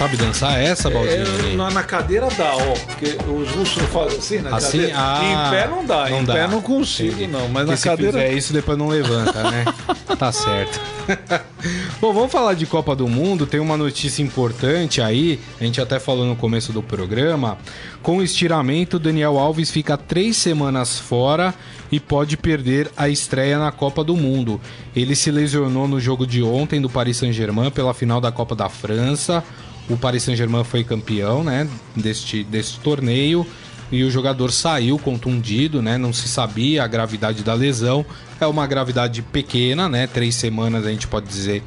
Sabe 0.00 0.16
dançar 0.16 0.58
essa, 0.58 0.88
É, 0.88 0.92
Baldini? 0.94 1.56
na, 1.56 1.70
na 1.70 1.82
cadeira 1.82 2.26
dá, 2.34 2.54
ó. 2.56 2.72
Porque 2.86 3.18
os 3.30 3.50
russos 3.50 3.82
fazem 3.92 4.18
assim 4.18 4.38
na 4.38 4.56
Assim? 4.56 4.78
cadeira. 4.78 4.94
Ah, 4.96 5.20
em 5.22 5.50
pé 5.50 5.68
não 5.68 5.84
dá, 5.84 6.08
não 6.08 6.20
em 6.20 6.24
dá. 6.24 6.32
pé 6.32 6.48
não 6.48 6.62
consigo, 6.62 7.10
Entendi. 7.16 7.26
não. 7.26 7.40
Mas 7.50 7.50
Porque 7.66 7.70
na 7.72 7.76
se 7.76 7.84
cadeira. 7.84 8.12
fizer 8.12 8.32
isso, 8.32 8.50
depois 8.54 8.78
não 8.78 8.88
levanta, 8.88 9.50
né? 9.50 9.66
tá 10.18 10.32
certo. 10.32 10.80
Bom, 12.00 12.14
vamos 12.14 12.32
falar 12.32 12.54
de 12.54 12.64
Copa 12.64 12.96
do 12.96 13.06
Mundo. 13.06 13.44
Tem 13.46 13.60
uma 13.60 13.76
notícia 13.76 14.22
importante 14.22 15.02
aí. 15.02 15.38
A 15.60 15.64
gente 15.64 15.78
até 15.82 16.00
falou 16.00 16.24
no 16.24 16.34
começo 16.34 16.72
do 16.72 16.82
programa. 16.82 17.58
Com 18.02 18.16
o 18.16 18.22
estiramento, 18.22 18.98
Daniel 18.98 19.38
Alves 19.38 19.70
fica 19.70 19.98
três 19.98 20.34
semanas 20.38 20.98
fora 20.98 21.52
e 21.92 22.00
pode 22.00 22.38
perder 22.38 22.90
a 22.96 23.06
estreia 23.10 23.58
na 23.58 23.70
Copa 23.70 24.02
do 24.02 24.16
Mundo. 24.16 24.58
Ele 24.96 25.14
se 25.14 25.30
lesionou 25.30 25.86
no 25.86 26.00
jogo 26.00 26.26
de 26.26 26.42
ontem 26.42 26.80
do 26.80 26.88
Paris 26.88 27.18
Saint-Germain 27.18 27.70
pela 27.70 27.92
final 27.92 28.18
da 28.18 28.32
Copa 28.32 28.56
da 28.56 28.70
França. 28.70 29.44
O 29.90 29.96
Paris 29.96 30.22
Saint-Germain 30.22 30.64
foi 30.64 30.84
campeão, 30.84 31.44
né, 31.44 31.68
deste, 31.96 32.44
deste 32.44 32.80
torneio 32.80 33.46
e 33.92 34.04
o 34.04 34.10
jogador 34.10 34.52
saiu 34.52 34.98
contundido, 34.98 35.82
né? 35.82 35.98
Não 35.98 36.12
se 36.12 36.28
sabia 36.28 36.84
a 36.84 36.86
gravidade 36.86 37.42
da 37.42 37.54
lesão. 37.54 38.06
É 38.40 38.46
uma 38.46 38.66
gravidade 38.66 39.20
pequena, 39.20 39.88
né? 39.88 40.06
Três 40.06 40.36
semanas 40.36 40.86
a 40.86 40.90
gente 40.90 41.08
pode 41.08 41.26
dizer 41.26 41.62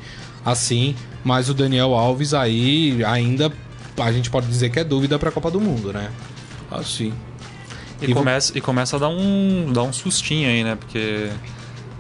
assim. 0.46 0.96
Mas 1.24 1.50
o 1.50 1.54
Daniel 1.54 1.94
Alves 1.94 2.34
aí 2.34 3.04
ainda 3.04 3.52
a 3.98 4.12
gente 4.12 4.30
pode 4.30 4.48
dizer 4.48 4.70
que 4.70 4.80
é 4.80 4.84
dúvida 4.84 5.20
para 5.20 5.30
a 5.30 5.32
Copa 5.32 5.52
do 5.52 5.60
Mundo, 5.60 5.92
né? 5.92 6.10
Assim. 6.72 7.14
E, 8.02 8.10
E 8.12 8.14
começa, 8.14 8.58
e 8.58 8.62
começa 8.62 8.96
a 8.96 9.00
dar 9.00 9.10
um, 9.10 9.72
dar 9.72 9.84
um 9.84 9.92
sustinho 9.92 10.48
aí, 10.48 10.64
né? 10.64 10.76
Porque. 10.76 11.30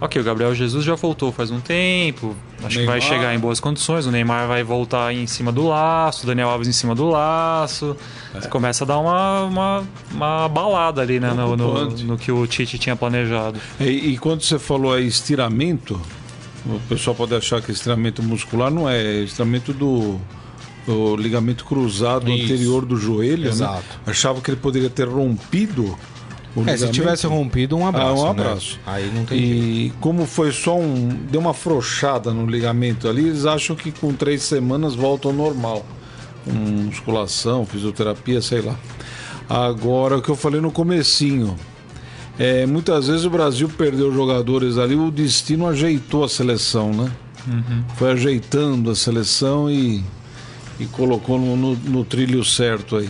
Ok, 0.03 0.21
o 0.21 0.25
Gabriel 0.25 0.53
Jesus 0.53 0.83
já 0.83 0.95
voltou 0.95 1.31
faz 1.31 1.49
um 1.49 1.61
tempo. 1.61 2.35
Acho 2.61 2.79
que 2.79 2.85
vai 2.85 2.99
Neymar. 2.99 3.01
chegar 3.01 3.33
em 3.33 3.39
boas 3.39 3.61
condições. 3.61 4.05
O 4.05 4.11
Neymar 4.11 4.49
vai 4.49 4.61
voltar 4.61 5.13
em 5.13 5.25
cima 5.25 5.49
do 5.49 5.65
laço, 5.65 6.25
o 6.25 6.27
Daniel 6.27 6.49
Alves 6.49 6.67
em 6.67 6.73
cima 6.73 6.93
do 6.93 7.07
laço. 7.07 7.95
Você 8.33 8.49
começa 8.49 8.83
a 8.83 8.87
dar 8.87 8.97
uma, 8.97 9.43
uma, 9.45 9.83
uma 10.11 10.49
balada 10.49 11.01
ali, 11.01 11.21
né? 11.21 11.29
No, 11.29 11.55
no, 11.55 11.71
Preocupante. 11.71 12.03
no 12.03 12.17
que 12.17 12.33
o 12.33 12.45
Tite 12.45 12.77
tinha 12.77 12.97
planejado. 12.97 13.57
E, 13.79 13.85
e 13.85 14.17
quando 14.17 14.41
você 14.41 14.59
falou 14.59 14.91
aí 14.93 15.07
estiramento, 15.07 15.97
o 16.65 16.81
pessoal 16.89 17.15
pode 17.15 17.33
achar 17.33 17.61
que 17.61 17.71
estiramento 17.71 18.21
muscular 18.21 18.69
não 18.69 18.89
é, 18.89 19.01
é 19.01 19.19
estiramento 19.21 19.71
do, 19.71 20.19
do 20.85 21.15
ligamento 21.15 21.63
cruzado 21.63 22.29
Isso. 22.29 22.43
anterior 22.43 22.85
do 22.85 22.97
joelho, 22.97 23.47
Exato. 23.47 23.75
né? 23.77 23.83
Achava 24.07 24.41
que 24.41 24.51
ele 24.51 24.59
poderia 24.59 24.89
ter 24.89 25.07
rompido 25.07 25.85
o 25.85 26.12
É, 26.67 26.77
se 26.77 26.91
tivesse 26.91 27.25
rompido, 27.25 27.75
um 27.75 27.87
abraço. 27.87 28.25
Ah, 28.25 28.31
um 28.31 28.33
né? 28.35 28.41
abraço. 28.43 28.79
Aí 28.85 29.11
não 29.13 29.25
tem 29.25 29.39
jeito. 29.39 29.53
E 29.55 29.93
como 29.99 30.25
foi 30.25 30.51
só 30.51 30.77
um. 30.77 31.09
deu 31.31 31.41
uma 31.41 31.49
afrouxada 31.51 32.31
no 32.31 32.45
ligamento 32.45 33.07
ali, 33.07 33.27
eles 33.27 33.45
acham 33.45 33.75
que 33.75 33.91
com 33.91 34.13
três 34.13 34.43
semanas 34.43 34.93
volta 34.93 35.27
ao 35.27 35.33
normal. 35.33 35.83
Com 36.45 36.51
musculação, 36.51 37.65
fisioterapia, 37.65 38.41
sei 38.41 38.61
lá. 38.61 38.75
Agora, 39.49 40.17
o 40.17 40.21
que 40.21 40.29
eu 40.29 40.35
falei 40.35 40.61
no 40.61 40.71
comecinho. 40.71 41.55
É, 42.37 42.65
muitas 42.65 43.07
vezes 43.07 43.25
o 43.25 43.29
Brasil 43.29 43.69
perdeu 43.69 44.11
jogadores 44.11 44.77
ali, 44.79 44.95
o 44.95 45.11
destino 45.11 45.67
ajeitou 45.67 46.23
a 46.23 46.29
seleção, 46.29 46.91
né? 46.91 47.11
Foi 47.97 48.11
ajeitando 48.11 48.89
a 48.89 48.95
seleção 48.95 49.69
e, 49.69 50.03
e 50.79 50.85
colocou 50.85 51.37
no, 51.37 51.55
no- 51.55 51.75
no 51.75 52.03
trilho 52.05 52.43
certo 52.43 52.95
aí. 52.95 53.09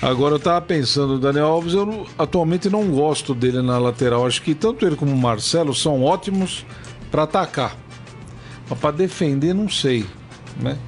Agora 0.00 0.36
eu 0.36 0.38
tava 0.38 0.60
pensando, 0.60 1.14
o 1.14 1.18
Daniel 1.18 1.46
Alves, 1.46 1.74
eu 1.74 2.06
atualmente 2.16 2.70
não 2.70 2.88
gosto 2.88 3.34
dele 3.34 3.60
na 3.60 3.78
lateral. 3.78 4.26
Acho 4.26 4.40
que 4.42 4.54
tanto 4.54 4.86
ele 4.86 4.94
como 4.94 5.12
o 5.12 5.18
Marcelo 5.18 5.74
são 5.74 6.04
ótimos 6.04 6.64
para 7.10 7.24
atacar. 7.24 7.76
Mas 8.70 8.78
para 8.78 8.92
defender, 8.92 9.52
não 9.52 9.68
sei. 9.68 10.06
Né? 10.60 10.78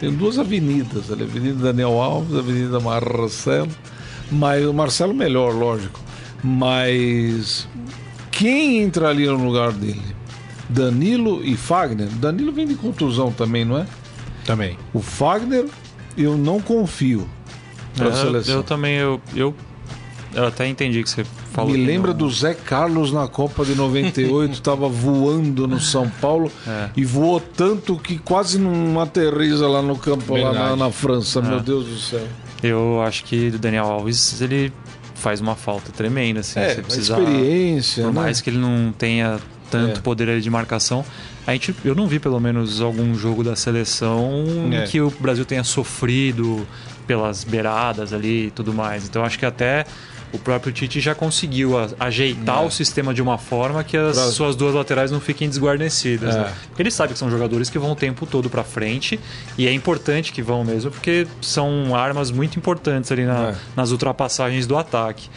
Tem 0.00 0.10
duas 0.10 0.38
avenidas 0.38 1.10
ali, 1.12 1.24
Avenida 1.24 1.64
Daniel 1.64 2.00
Alves, 2.00 2.34
Avenida 2.34 2.80
Marcelo. 2.80 3.70
Mas 4.32 4.64
o 4.64 4.72
Marcelo 4.72 5.12
melhor, 5.12 5.54
lógico. 5.54 6.00
Mas 6.42 7.68
quem 8.30 8.82
entraria 8.82 9.30
no 9.32 9.44
lugar 9.44 9.72
dele? 9.72 10.16
Danilo 10.68 11.44
e 11.44 11.56
Fagner. 11.56 12.08
Danilo 12.08 12.52
vem 12.52 12.66
de 12.66 12.74
contusão 12.74 13.30
também, 13.30 13.66
não 13.66 13.78
é? 13.78 13.86
Também. 14.46 14.78
O 14.94 15.00
Fagner, 15.00 15.66
eu 16.16 16.38
não 16.38 16.60
confio 16.60 17.28
para 17.96 18.06
a 18.08 18.10
É, 18.10 18.12
eu, 18.12 18.16
seleção. 18.16 18.54
eu 18.56 18.62
também, 18.62 18.94
eu, 18.96 19.20
eu, 19.34 19.54
eu 20.34 20.46
até 20.46 20.66
entendi 20.68 21.02
que 21.02 21.08
você 21.10 21.24
falou. 21.52 21.72
Me 21.72 21.84
lembra 21.84 22.10
não- 22.12 22.18
do 22.18 22.30
Zé 22.30 22.54
Carlos 22.54 23.10
na 23.12 23.26
Copa 23.26 23.64
de 23.64 23.74
98, 23.74 24.52
estava 24.52 24.88
voando 24.90 25.66
no 25.66 25.80
São 25.80 26.08
Paulo 26.20 26.50
É. 26.66 26.90
e 26.96 27.04
voou 27.04 27.40
tanto 27.40 27.96
que 27.96 28.18
quase 28.18 28.58
não 28.58 29.00
aterriza 29.00 29.66
lá 29.66 29.80
no 29.82 29.96
campo, 29.96 30.34
lá 30.36 30.52
na, 30.52 30.58
Verdade. 30.58 30.78
na 30.80 30.90
França, 30.92 31.40
meu 31.40 31.58
É. 31.58 31.62
Deus 31.62 31.86
do 31.86 31.96
céu. 31.98 32.26
Eu 32.62 33.00
acho 33.02 33.24
que 33.24 33.48
o 33.48 33.58
Daniel 33.58 33.84
Alves, 33.86 34.40
ele 34.40 34.72
faz 35.14 35.40
uma 35.40 35.54
falta 35.54 35.90
tremenda, 35.92 36.40
assim. 36.40 36.58
É, 36.60 36.74
você 36.74 36.82
precisa, 36.82 37.18
experiência, 37.18 38.04
Por 38.04 38.12
né? 38.14 38.20
mais 38.20 38.40
que 38.40 38.50
ele 38.50 38.58
não 38.58 38.92
tenha 38.96 39.38
tanto 39.70 39.98
É. 39.98 40.02
poder 40.02 40.28
ali 40.28 40.40
de 40.40 40.50
marcação. 40.50 41.04
A 41.46 41.52
gente, 41.52 41.74
eu 41.84 41.94
não 41.94 42.06
vi 42.06 42.18
pelo 42.18 42.40
menos 42.40 42.80
algum 42.80 43.14
jogo 43.14 43.44
da 43.44 43.54
seleção 43.54 44.44
É. 44.72 44.84
em 44.84 44.86
que 44.86 45.00
o 45.00 45.10
Brasil 45.10 45.44
tenha 45.44 45.62
sofrido 45.64 46.66
pelas 47.06 47.44
beiradas 47.44 48.12
ali 48.12 48.46
e 48.46 48.50
tudo 48.50 48.72
mais. 48.72 49.04
Então 49.08 49.24
acho 49.24 49.38
que 49.38 49.46
até 49.46 49.86
o 50.32 50.38
próprio 50.40 50.72
Tite 50.72 50.98
já 51.00 51.14
conseguiu 51.14 51.74
ajeitar 52.00 52.62
É. 52.64 52.66
o 52.66 52.70
sistema 52.70 53.14
de 53.14 53.22
uma 53.22 53.38
forma 53.38 53.84
que 53.84 53.96
as 53.96 54.16
suas 54.34 54.56
duas 54.56 54.74
laterais 54.74 55.12
não 55.12 55.20
fiquem 55.20 55.48
desguarnecidas. 55.48 56.34
É. 56.34 56.38
né? 56.40 56.52
Ele 56.76 56.90
sabe 56.90 57.12
que 57.12 57.18
são 57.18 57.30
jogadores 57.30 57.70
que 57.70 57.78
vão 57.78 57.92
o 57.92 57.96
tempo 57.96 58.26
todo 58.26 58.50
pra 58.50 58.64
frente 58.64 59.20
e 59.56 59.68
é 59.68 59.72
importante 59.72 60.32
que 60.32 60.42
vão 60.42 60.64
mesmo, 60.64 60.90
porque 60.90 61.28
são 61.40 61.94
armas 61.94 62.32
muito 62.32 62.58
importantes 62.58 63.12
ali 63.12 63.24
na- 63.24 63.50
É. 63.50 63.54
nas 63.76 63.92
ultrapassagens 63.92 64.66
do 64.66 64.76
ataque. 64.76 65.30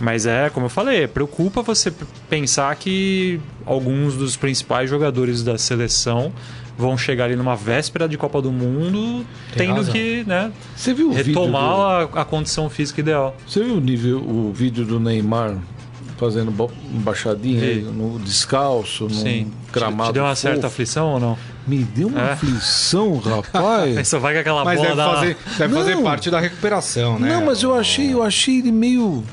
Mas 0.00 0.26
é, 0.26 0.50
como 0.50 0.66
eu 0.66 0.70
falei, 0.70 1.06
preocupa 1.06 1.62
você 1.62 1.92
pensar 2.28 2.74
que 2.76 3.40
alguns 3.64 4.14
dos 4.14 4.36
principais 4.36 4.90
jogadores 4.90 5.42
da 5.42 5.56
seleção 5.56 6.32
vão 6.76 6.98
chegar 6.98 7.24
ali 7.24 7.36
numa 7.36 7.56
véspera 7.56 8.06
de 8.06 8.18
Copa 8.18 8.42
do 8.42 8.52
Mundo, 8.52 9.24
Tem 9.56 9.68
tendo 9.68 9.76
razão. 9.76 9.92
que 9.94 10.22
né, 10.26 10.52
Você 10.76 10.92
viu 10.92 11.08
o 11.08 11.12
vídeo 11.12 11.32
do- 11.32 11.40
retomar 11.40 12.08
a, 12.14 12.20
a 12.20 12.24
condição 12.26 12.68
física 12.68 13.00
ideal. 13.00 13.34
Você 13.48 13.64
viu 13.64 13.76
o 13.76 13.80
nível, 13.80 14.18
o 14.18 14.52
vídeo 14.54 14.84
do 14.84 15.00
Neymar 15.00 15.56
fazendo 16.18 16.50
embaixadinha 16.94 17.60
Vi. 17.60 17.80
no 17.82 18.18
descalço, 18.18 19.04
no 19.04 19.10
Sim. 19.14 19.50
gramado 19.72 20.10
Te 20.10 20.14
deu 20.14 20.22
uma 20.24 20.30
fofo? 20.34 20.42
certa 20.42 20.66
aflição 20.66 21.12
ou 21.12 21.20
não? 21.20 21.38
Me 21.66 21.78
deu 21.84 22.08
uma 22.08 22.20
É. 22.20 22.32
aflição, 22.32 23.18
rapaz. 23.18 24.06
Só 24.08 24.18
vai 24.18 24.32
com 24.34 24.40
aquela 24.40 24.64
Mas 24.64 24.76
bola 24.78 24.88
deve 24.88 24.96
da... 24.96 25.14
fazer, 25.14 25.36
deve 25.58 25.74
fazer 25.74 25.96
parte 26.02 26.30
da 26.30 26.40
recuperação, 26.40 27.18
né? 27.18 27.28
Não, 27.34 27.44
mas 27.44 27.62
eu 27.62 27.74
achei, 27.74 28.12
eu 28.14 28.22
achei 28.22 28.58
ele 28.60 28.72
meio 28.72 29.24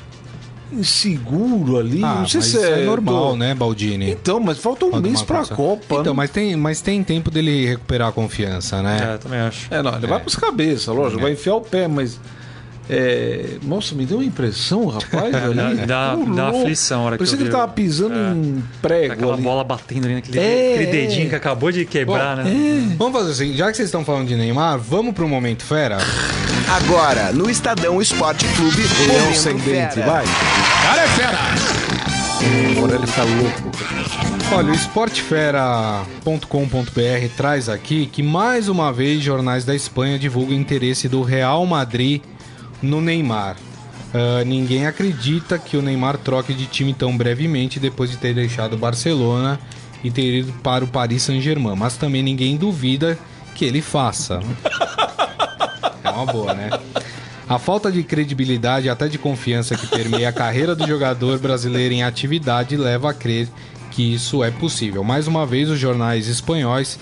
inseguro 0.72 1.78
ali. 1.78 2.02
Ah, 2.04 2.16
não 2.20 2.26
sei 2.28 2.40
mas 2.40 2.48
se 2.50 2.58
é, 2.58 2.82
é 2.82 2.84
normal, 2.84 3.30
tô- 3.30 3.36
né, 3.36 3.54
Baldini? 3.54 4.10
Então, 4.10 4.40
mas 4.40 4.58
falta 4.58 4.84
um 4.86 4.90
Falta 4.90 5.06
mês 5.08 5.22
pra 5.22 5.36
condição. 5.38 5.56
Copa. 5.56 5.96
Então, 6.00 6.14
mas 6.14 6.30
tem, 6.30 6.56
mas 6.56 6.80
tem 6.80 7.02
tempo 7.02 7.30
dele 7.30 7.66
recuperar 7.66 8.08
a 8.08 8.12
confiança, 8.12 8.82
né? 8.82 9.14
É, 9.14 9.18
também 9.18 9.40
acho. 9.40 9.66
É, 9.72 9.82
não, 9.82 9.94
ele 9.96 10.06
vai 10.06 10.20
pros 10.20 10.36
cabeças, 10.36 10.86
lógico, 10.94 11.20
É. 11.20 11.22
vai 11.22 11.32
enfiar 11.32 11.54
o 11.54 11.60
pé, 11.60 11.86
mas. 11.88 12.18
é, 12.90 13.56
Nossa, 13.62 13.94
me 13.94 14.04
deu 14.04 14.18
uma 14.18 14.24
impressão, 14.26 14.86
rapaz, 14.86 15.32
ali. 15.34 15.86
Dá- 15.86 16.14
dá- 16.16 16.16
uma 16.16 16.48
aflição 16.50 17.00
a 17.00 17.04
hora 17.04 17.12
que 17.16 17.18
Parecia 17.20 17.38
que 17.38 17.44
ele 17.44 17.50
tava 17.50 17.68
pisando 17.72 18.14
em 18.14 18.62
prego 18.82 19.12
Aquela 19.14 19.34
ali. 19.34 19.42
bola 19.42 19.64
batendo 19.64 20.04
ali 20.04 20.14
naquele 20.16 20.38
É, 20.38 20.74
aquele 20.74 20.90
dedinho 20.90 21.26
é. 21.26 21.28
que 21.30 21.34
acabou 21.34 21.72
de 21.72 21.84
quebrar, 21.86 22.36
né? 22.36 22.44
Vamos 22.98 23.18
fazer 23.18 23.30
assim, 23.32 23.56
já 23.56 23.70
que 23.70 23.76
vocês 23.76 23.88
estão 23.88 24.04
falando 24.04 24.28
de 24.28 24.36
Neymar, 24.36 24.78
vamos 24.78 25.14
pro 25.14 25.26
Momento 25.28 25.62
Fera? 25.62 25.96
Agora, 26.68 27.32
no 27.32 27.50
Estadão 27.50 28.00
Esporte 28.00 28.46
Clube, 28.56 28.82
Leão 29.06 29.34
sem 29.34 29.56
dente, 29.58 30.00
vai. 30.00 30.24
Cara 30.82 31.02
é 31.02 31.08
fera! 31.08 31.38
Agora 32.76 32.96
ele 32.96 33.06
tá 33.06 33.22
louco. 33.22 33.70
Olha, 34.52 34.72
o 34.72 34.74
esportefera.com.br 34.74 37.36
traz 37.36 37.68
aqui 37.68 38.06
que 38.06 38.22
mais 38.22 38.68
uma 38.68 38.92
vez 38.92 39.22
jornais 39.22 39.64
da 39.64 39.74
Espanha 39.74 40.18
divulgam 40.18 40.56
o 40.56 40.60
interesse 40.60 41.08
do 41.08 41.22
Real 41.22 41.64
Madrid 41.66 42.22
no 42.82 43.00
Neymar. 43.00 43.56
Ah, 44.14 44.44
ninguém 44.44 44.86
acredita 44.86 45.58
que 45.58 45.76
o 45.76 45.82
Neymar 45.82 46.18
troque 46.18 46.54
de 46.54 46.66
time 46.66 46.94
tão 46.94 47.16
brevemente 47.16 47.80
depois 47.80 48.10
de 48.10 48.16
ter 48.16 48.32
deixado 48.32 48.74
o 48.74 48.78
Barcelona 48.78 49.58
e 50.04 50.10
ter 50.10 50.38
ido 50.38 50.52
para 50.62 50.84
o 50.84 50.88
Paris 50.88 51.22
Saint-Germain, 51.22 51.74
mas 51.76 51.96
também 51.96 52.22
ninguém 52.22 52.56
duvida 52.56 53.18
que 53.56 53.64
ele 53.64 53.82
faça. 53.82 54.38
Uma 56.14 56.32
boa, 56.32 56.54
né? 56.54 56.70
A 57.48 57.58
falta 57.58 57.92
de 57.92 58.02
credibilidade 58.02 58.86
e 58.86 58.90
até 58.90 59.06
de 59.06 59.18
confiança 59.18 59.76
que 59.76 59.86
permeia 59.86 60.28
a 60.28 60.32
carreira 60.32 60.74
do 60.74 60.86
jogador 60.86 61.38
brasileiro 61.38 61.92
em 61.92 62.02
atividade 62.02 62.76
leva 62.76 63.10
a 63.10 63.14
crer 63.14 63.48
que 63.90 64.14
isso 64.14 64.42
é 64.42 64.50
possível. 64.50 65.04
Mais 65.04 65.26
uma 65.26 65.44
vez, 65.44 65.68
os 65.68 65.78
jornais 65.78 66.26
espanhóis 66.26 66.98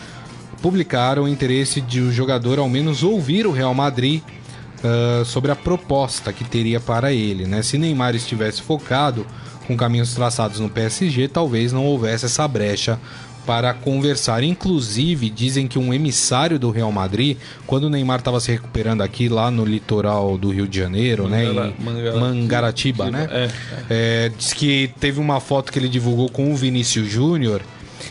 publicaram 0.61 1.25
o 1.25 1.29
interesse 1.29 1.81
de 1.81 2.01
o 2.01 2.13
jogador 2.13 2.59
ao 2.59 2.69
menos 2.69 3.03
ouvir 3.03 3.47
o 3.47 3.53
Real 3.53 3.75
Madrid 3.75 4.23
ah, 4.85 5.23
sobre 5.25 5.53
a 5.53 5.57
proposta 5.57 6.33
que 6.33 6.45
teria 6.45 6.81
para 6.81 7.13
ele. 7.13 7.47
Né? 7.47 7.63
Se 7.63 7.79
Neymar 7.79 8.17
estivesse 8.17 8.63
focado 8.63 9.25
com 9.67 9.77
caminhos 9.77 10.13
traçados 10.13 10.59
no 10.59 10.69
PSG, 10.69 11.29
talvez 11.29 11.73
não 11.73 11.87
houvesse 11.87 12.27
essa 12.27 12.47
brecha 12.49 12.99
para 13.47 13.72
conversar. 13.74 14.43
Inclusive, 14.43 15.28
dizem 15.30 15.66
que 15.66 15.78
um 15.78 15.93
emissário 15.93 16.59
do 16.59 16.70
Real 16.70 16.93
Madrid, 16.93 17.36
quando 17.66 17.84
o 17.84 17.90
Neymar 17.90 18.18
estava 18.20 18.38
se 18.40 18.51
recuperando 18.53 19.03
aqui 19.03 19.28
lá 19.28 19.51
no 19.51 19.64
litoral 19.64 20.38
do 20.38 20.51
Rio 20.51 20.68
de 20.68 20.78
Janeiro, 20.78 21.28
né, 21.28 21.45
em 21.45 21.74
Mangara- 21.84 22.18
Mangaratiba, 22.20 23.11
né? 23.11 23.28
É, 23.30 23.51
É, 23.90 24.32
diz 24.36 24.53
que 24.53 24.90
teve 25.01 25.20
uma 25.20 25.40
foto 25.40 25.72
que 25.72 25.78
ele 25.78 25.88
divulgou 25.88 26.28
com 26.28 26.53
o 26.53 26.57
Vinícius 26.57 27.11
Júnior 27.11 27.61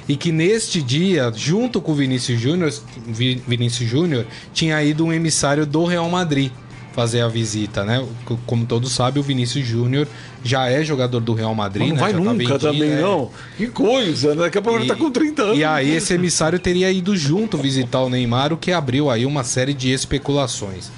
e 0.07 0.15
que 0.15 0.31
neste 0.31 0.81
dia, 0.81 1.31
junto 1.35 1.81
com 1.81 1.91
o 1.91 1.95
Vinícius 1.95 2.39
Júnior, 2.39 2.73
Vi- 3.07 3.41
Vinícius 3.47 3.89
Júnior 3.89 4.25
tinha 4.53 4.81
ido 4.83 5.05
um 5.05 5.11
emissário 5.13 5.65
do 5.65 5.85
Real 5.85 6.09
Madrid 6.09 6.51
fazer 6.93 7.21
a 7.21 7.27
visita, 7.27 7.85
né? 7.85 8.05
Como 8.45 8.65
todos 8.65 8.91
sabem, 8.91 9.21
o 9.21 9.23
Vinícius 9.23 9.65
Júnior 9.65 10.07
já 10.43 10.67
é 10.67 10.83
jogador 10.83 11.19
do 11.19 11.33
Real 11.33 11.55
Madrid, 11.55 11.89
Mas 11.89 11.89
não 11.89 11.95
né? 11.95 12.01
vai 12.01 12.11
Já 12.11 12.17
tá 12.17 12.23
nunca 12.23 12.37
vendido, 12.37 12.59
também, 12.59 12.89
né? 12.89 13.01
não. 13.01 13.31
Que 13.57 13.67
coisa, 13.67 14.35
né? 14.35 14.41
Daqui 14.43 14.57
a 14.57 14.61
pouco 14.61 14.79
ele 14.79 14.87
tá 14.87 14.95
com 14.95 15.09
30 15.09 15.41
anos. 15.41 15.57
E 15.57 15.63
aí 15.63 15.91
esse 15.95 16.13
emissário 16.13 16.59
teria 16.59 16.91
ido 16.91 17.15
junto 17.15 17.57
visitar 17.57 18.01
o 18.01 18.09
Neymar, 18.09 18.51
o 18.51 18.57
que 18.57 18.71
abriu 18.71 19.09
aí 19.09 19.25
uma 19.25 19.43
série 19.43 19.73
de 19.73 19.91
especulações. 19.91 20.91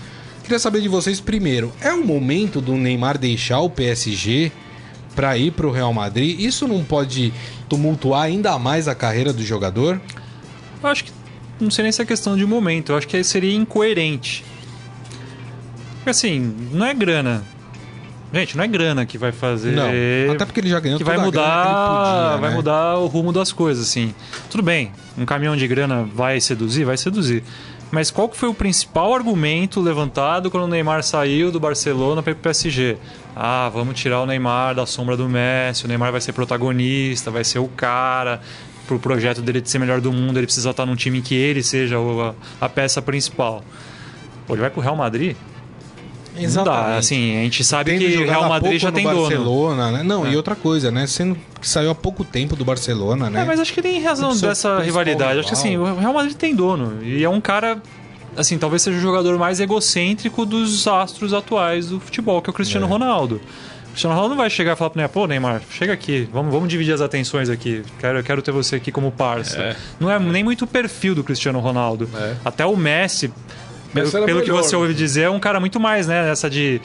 Queria 0.44 0.60
saber 0.60 0.82
de 0.82 0.90
vocês 0.90 1.20
primeiro, 1.20 1.72
é 1.80 1.94
o 1.94 2.06
momento 2.06 2.60
do 2.60 2.74
Neymar 2.74 3.18
deixar 3.18 3.60
o 3.62 3.70
PSG 3.70 4.52
para 5.16 5.38
ir 5.38 5.52
para 5.52 5.68
o 5.68 5.72
Real 5.72 5.94
Madrid? 5.94 6.40
Isso 6.40 6.68
não 6.68 6.84
pode 6.84 7.32
tumultuar 7.70 8.24
ainda 8.24 8.58
mais 8.58 8.88
a 8.88 8.96
carreira 8.96 9.32
do 9.32 9.44
jogador? 9.44 10.02
Eu 10.82 10.90
acho 10.90 11.06
que 11.06 11.12
não 11.60 11.72
sei 11.72 11.84
nem 11.84 11.92
se 11.92 12.02
é 12.02 12.06
questão 12.06 12.36
de 12.36 12.46
momento, 12.46 12.92
eu 12.92 12.98
acho 12.98 13.08
que 13.08 13.24
seria 13.24 13.56
incoerente. 13.56 14.44
Porque 16.04 16.10
assim, 16.10 16.54
não 16.72 16.86
é 16.86 16.94
grana. 16.94 17.44
Gente, 18.34 18.58
não 18.58 18.64
é 18.64 18.68
grana 18.68 19.06
que 19.06 19.18
vai 19.18 19.32
fazer. 19.32 19.72
Não, 19.72 20.34
até 20.34 20.44
porque 20.46 20.60
ele 20.60 20.68
já 20.70 20.80
ganhou 20.80 20.98
que 20.98 21.04
vai 21.04 21.18
mudar, 21.18 21.68
podia, 21.68 22.38
vai 22.42 22.50
né? 22.50 22.56
mudar 22.56 22.98
o 22.98 23.06
rumo 23.06 23.32
das 23.32 23.52
coisas, 23.54 23.88
assim. 23.88 24.14
Tudo 24.50 24.64
bem, 24.64 24.92
um 25.18 25.24
caminhão 25.24 25.56
de 25.56 25.68
grana 25.68 26.04
vai 26.04 26.42
seduzir, 26.42 26.84
vai 26.84 26.98
seduzir. 26.98 27.44
Mas 27.92 28.10
qual 28.10 28.28
que 28.28 28.36
foi 28.36 28.50
o 28.50 28.54
principal 28.56 29.14
argumento 29.14 29.80
levantado 29.80 30.50
quando 30.50 30.64
o 30.64 30.68
Neymar 30.68 31.04
saiu 31.04 31.52
do 31.52 31.60
Barcelona 31.60 32.24
para 32.24 32.32
ir 32.32 32.34
pro 32.36 32.44
PSG? 32.44 32.98
Ah, 33.36 33.70
vamos 33.72 34.00
tirar 34.00 34.20
o 34.22 34.26
Neymar 34.26 34.74
da 34.74 34.88
sombra 34.88 35.16
do 35.16 35.30
Messi, 35.30 35.86
o 35.86 35.88
Neymar 35.88 36.12
vai 36.12 36.20
ser 36.20 36.34
protagonista, 36.34 37.30
vai 37.30 37.44
ser 37.44 37.60
o 37.60 37.68
cara. 37.68 38.42
Pro 38.88 38.98
projeto 39.00 39.42
dele 39.44 39.62
de 39.62 39.70
ser 39.70 39.78
melhor 39.78 40.02
do 40.02 40.12
mundo, 40.12 40.38
ele 40.40 40.48
precisa 40.48 40.72
estar 40.72 40.86
num 40.88 40.96
time 40.96 41.22
que 41.22 41.36
ele 41.36 41.62
seja 41.64 42.00
o- 42.00 42.34
a, 42.60 42.66
a 42.66 42.68
peça 42.68 43.00
principal. 43.02 43.64
Pô, 44.48 44.56
ele 44.56 44.62
vai 44.62 44.72
pro 44.72 44.82
Real 44.82 44.96
Madrid? 44.96 45.38
Não 46.36 46.64
dá, 46.64 46.98
assim, 46.98 47.38
a 47.40 47.44
gente 47.44 47.64
sabe 47.64 47.92
Tendo 47.92 48.00
que 48.10 48.18
o 48.18 48.26
Real 48.26 48.50
Madrid 48.50 48.80
já 48.82 48.92
tem 48.92 49.04
dono. 49.04 49.22
Barcelona, 49.22 49.92
né? 49.92 50.04
Não, 50.04 50.26
É. 50.26 50.32
e 50.32 50.36
outra 50.36 50.56
coisa, 50.56 50.92
né? 50.92 51.06
Sendo 51.08 51.38
que 51.62 51.68
saiu 51.68 51.92
há 51.92 51.96
pouco 51.96 52.24
tempo 52.24 52.56
do 52.56 52.66
Barcelona, 52.66 53.30
né? 53.30 53.42
É, 53.42 53.46
mas 53.46 53.60
acho 53.60 53.72
que 53.74 53.82
tem 53.82 54.02
razão 54.02 54.36
dessa 54.36 54.80
rivalidade. 54.80 55.40
Acho 55.40 55.48
que 55.50 55.54
assim, 55.54 55.70
rival. 55.72 55.96
o 55.96 56.00
Real 56.00 56.14
Madrid 56.14 56.36
tem 56.36 56.56
dono. 56.56 57.04
E 57.04 57.24
é 57.24 57.30
um 57.30 57.40
cara, 57.40 57.82
assim, 58.36 58.58
talvez 58.58 58.82
seja 58.82 58.98
o 58.98 59.02
jogador 59.02 59.38
mais 59.38 59.60
egocêntrico 59.60 60.46
dos 60.46 60.88
astros 60.88 61.34
atuais 61.34 61.88
do 61.88 62.00
futebol, 62.00 62.42
que 62.42 62.50
é 62.50 62.52
o 62.52 62.54
Cristiano 62.54 62.86
É. 62.86 62.90
Ronaldo. 62.90 63.36
O 63.86 63.90
Cristiano 63.94 64.16
Ronaldo 64.16 64.34
não 64.36 64.42
vai 64.42 64.50
chegar 64.50 64.74
e 64.74 64.76
falar 64.76 64.90
pro 64.90 64.98
Neymar, 64.98 65.14
pô, 65.14 65.28
Neymar, 65.28 65.62
chega 65.70 65.94
aqui, 65.94 66.28
vamos, 66.34 66.52
vamos 66.52 66.68
dividir 66.68 66.94
as 66.96 67.02
atenções 67.02 67.48
aqui. 67.48 67.84
Quero, 68.00 68.18
eu 68.18 68.24
quero 68.24 68.42
ter 68.42 68.52
você 68.52 68.78
aqui 68.78 68.92
como 68.92 69.12
parça. 69.12 69.76
Não 70.00 70.10
é 70.10 70.18
nem 70.18 70.44
muito 70.44 70.64
o 70.66 70.68
perfil 70.68 71.14
do 71.14 71.24
Cristiano 71.24 71.60
Ronaldo. 71.60 72.10
É. 72.16 72.34
Até 72.44 72.66
o 72.66 72.76
Messi, 72.76 73.32
pelo, 73.94 74.12
pelo 74.12 74.42
que 74.42 74.50
melhor, 74.50 74.64
você 74.64 74.76
ouve 74.76 74.94
dizer, 74.94 75.24
é 75.24 75.30
um 75.30 75.40
cara 75.40 75.60
muito 75.60 75.80
mais, 75.80 76.08
né, 76.08 76.30
essa 76.30 76.50
de 76.50 76.82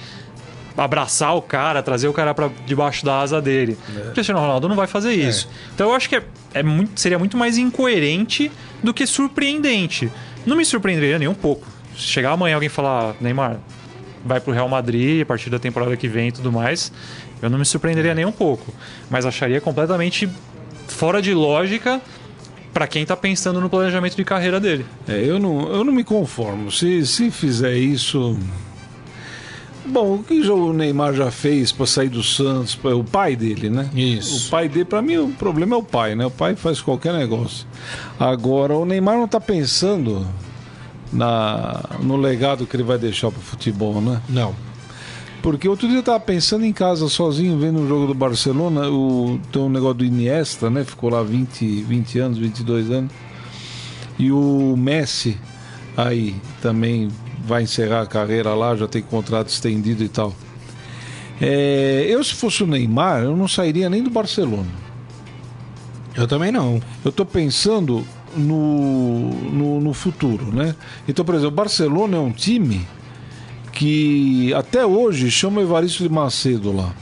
abraçar 0.77 1.35
o 1.35 1.43
cara, 1.43 1.83
trazer 1.83 2.07
o 2.07 2.13
cara 2.13 2.33
para 2.33 2.49
debaixo 2.65 3.05
da 3.05 3.21
asa 3.21 3.43
dele. 3.43 3.77
O 4.09 4.13
Cristiano 4.13 4.41
Ronaldo 4.41 4.69
não 4.69 4.77
vai 4.77 4.87
fazer 4.87 5.13
isso. 5.13 5.49
Então 5.75 5.89
eu 5.89 5.95
acho 5.95 6.09
que 6.09 6.17
é, 6.17 6.23
é 6.55 6.63
muito, 6.63 7.01
seria 7.01 7.19
muito 7.19 7.37
mais 7.37 7.59
incoerente 7.59 8.51
do 8.83 8.95
que 8.95 9.05
surpreendente. 9.07 10.11
Não 10.47 10.57
me 10.57 10.65
surpreenderia 10.65 11.19
nem 11.19 11.27
um 11.27 11.35
pouco. 11.35 11.67
Se 11.97 12.03
chegar 12.05 12.31
amanhã 12.31 12.55
alguém 12.55 12.69
falar, 12.69 13.17
Neymar, 13.21 13.59
vai 14.25 14.41
pro 14.41 14.53
Real 14.53 14.69
Madrid 14.69 15.23
a 15.23 15.27
partir 15.27 15.51
da 15.51 15.59
temporada 15.59 15.97
que 15.97 16.07
vem 16.07 16.29
e 16.29 16.33
tudo 16.33 16.53
mais, 16.53 16.93
eu 17.43 17.51
não 17.51 17.59
me 17.59 17.65
surpreenderia 17.65 18.15
nem 18.15 18.25
um 18.25 18.33
pouco. 18.33 18.73
Mas 19.11 19.27
acharia 19.27 19.61
completamente 19.61 20.29
fora 20.87 21.21
de 21.21 21.35
lógica 21.35 22.01
Pra 22.79 22.87
quem 22.87 23.05
tá 23.05 23.17
pensando 23.17 23.61
no 23.61 23.69
planejamento 23.69 24.15
de 24.15 24.25
carreira 24.25 24.61
dele. 24.61 24.87
É, 25.09 25.21
eu 25.21 25.41
não, 25.41 25.69
eu 25.69 25.83
não 25.83 25.93
me 25.93 26.05
conformo. 26.05 26.71
Se, 26.71 27.05
se 27.05 27.29
fizer 27.29 27.77
isso. 27.77 28.39
Bom, 29.85 30.15
o 30.15 30.23
que 30.23 30.49
o 30.49 30.73
Neymar 30.73 31.13
já 31.13 31.29
fez 31.29 31.73
para 31.73 31.87
sair 31.87 32.09
do 32.09 32.23
Santos, 32.23 32.79
o 32.85 33.03
pai 33.03 33.35
dele, 33.35 33.69
né? 33.69 33.91
Isso. 33.93 34.47
O 34.47 34.51
pai 34.53 34.69
dele, 34.69 34.85
para 34.85 35.03
mim, 35.03 35.17
o 35.17 35.31
problema 35.31 35.75
é 35.75 35.79
o 35.81 35.83
pai, 35.83 36.15
né? 36.15 36.25
O 36.25 36.31
pai 36.31 36.55
faz 36.55 36.81
qualquer 36.81 37.13
negócio. 37.15 37.67
Agora, 38.17 38.77
o 38.77 38.85
Neymar 38.85 39.19
não 39.19 39.27
tá 39.27 39.41
pensando 39.41 40.25
na, 41.13 41.83
no 42.01 42.17
legado 42.17 42.65
que 42.65 42.77
ele 42.77 42.85
vai 42.85 42.97
deixar 42.97 43.33
pro 43.33 43.41
futebol, 43.41 44.01
né? 44.01 44.23
Não. 44.29 44.55
Porque 45.43 45.69
outro 45.69 45.87
dia 45.89 45.99
eu 45.99 46.03
tava 46.03 46.21
pensando 46.21 46.65
em 46.65 46.73
casa 46.73 47.09
sozinho, 47.09 47.59
vendo 47.59 47.81
o 47.81 47.89
jogo 47.89 48.07
do 48.09 48.15
Barcelona, 48.15 48.89
o, 48.89 49.39
tem 49.53 49.63
um 49.63 49.69
negócio 49.69 49.95
do 49.95 50.05
Iniesta, 50.05 50.69
né? 50.69 50.85
Ficou 50.85 51.11
lá 51.11 51.23
20, 51.23 51.83
20 51.83 52.19
anos, 52.19 52.39
22 52.39 52.91
anos. 52.91 53.13
E 54.19 54.33
o 54.33 54.75
Messi 54.77 55.39
aí 55.97 56.35
também 56.61 57.09
vai 57.45 57.63
encerrar 57.63 58.03
a 58.03 58.07
carreira 58.07 58.53
lá, 58.55 58.75
já 58.75 58.89
tem 58.89 59.01
contrato 59.01 59.49
estendido 59.49 60.03
e 60.03 60.09
tal. 60.09 60.35
É, 61.41 62.05
eu, 62.09 62.23
se 62.25 62.35
fosse 62.35 62.65
o 62.65 62.67
Neymar, 62.67 63.23
eu 63.23 63.37
não 63.37 63.47
sairia 63.47 63.89
nem 63.89 64.03
do 64.03 64.11
Barcelona. 64.11 64.69
Eu 66.17 66.27
também 66.27 66.51
não. 66.51 66.83
Eu 67.05 67.13
tô 67.13 67.25
pensando 67.25 68.05
no, 68.37 69.31
no, 69.31 69.81
no 69.81 69.95
futuro, 69.95 70.47
né? 70.53 70.75
Então, 71.07 71.25
por 71.25 71.37
exemplo, 71.37 71.53
o 71.53 71.57
Barcelona 71.57 72.17
é 72.17 72.21
um 72.21 72.33
time 72.33 72.85
que 73.79 74.53
até 74.55 74.85
hoje 74.85 75.31
chama 75.31 75.61
Evaristo 75.61 76.03
de 76.03 76.09
Macedo 76.09 76.73
lá. 76.73 76.93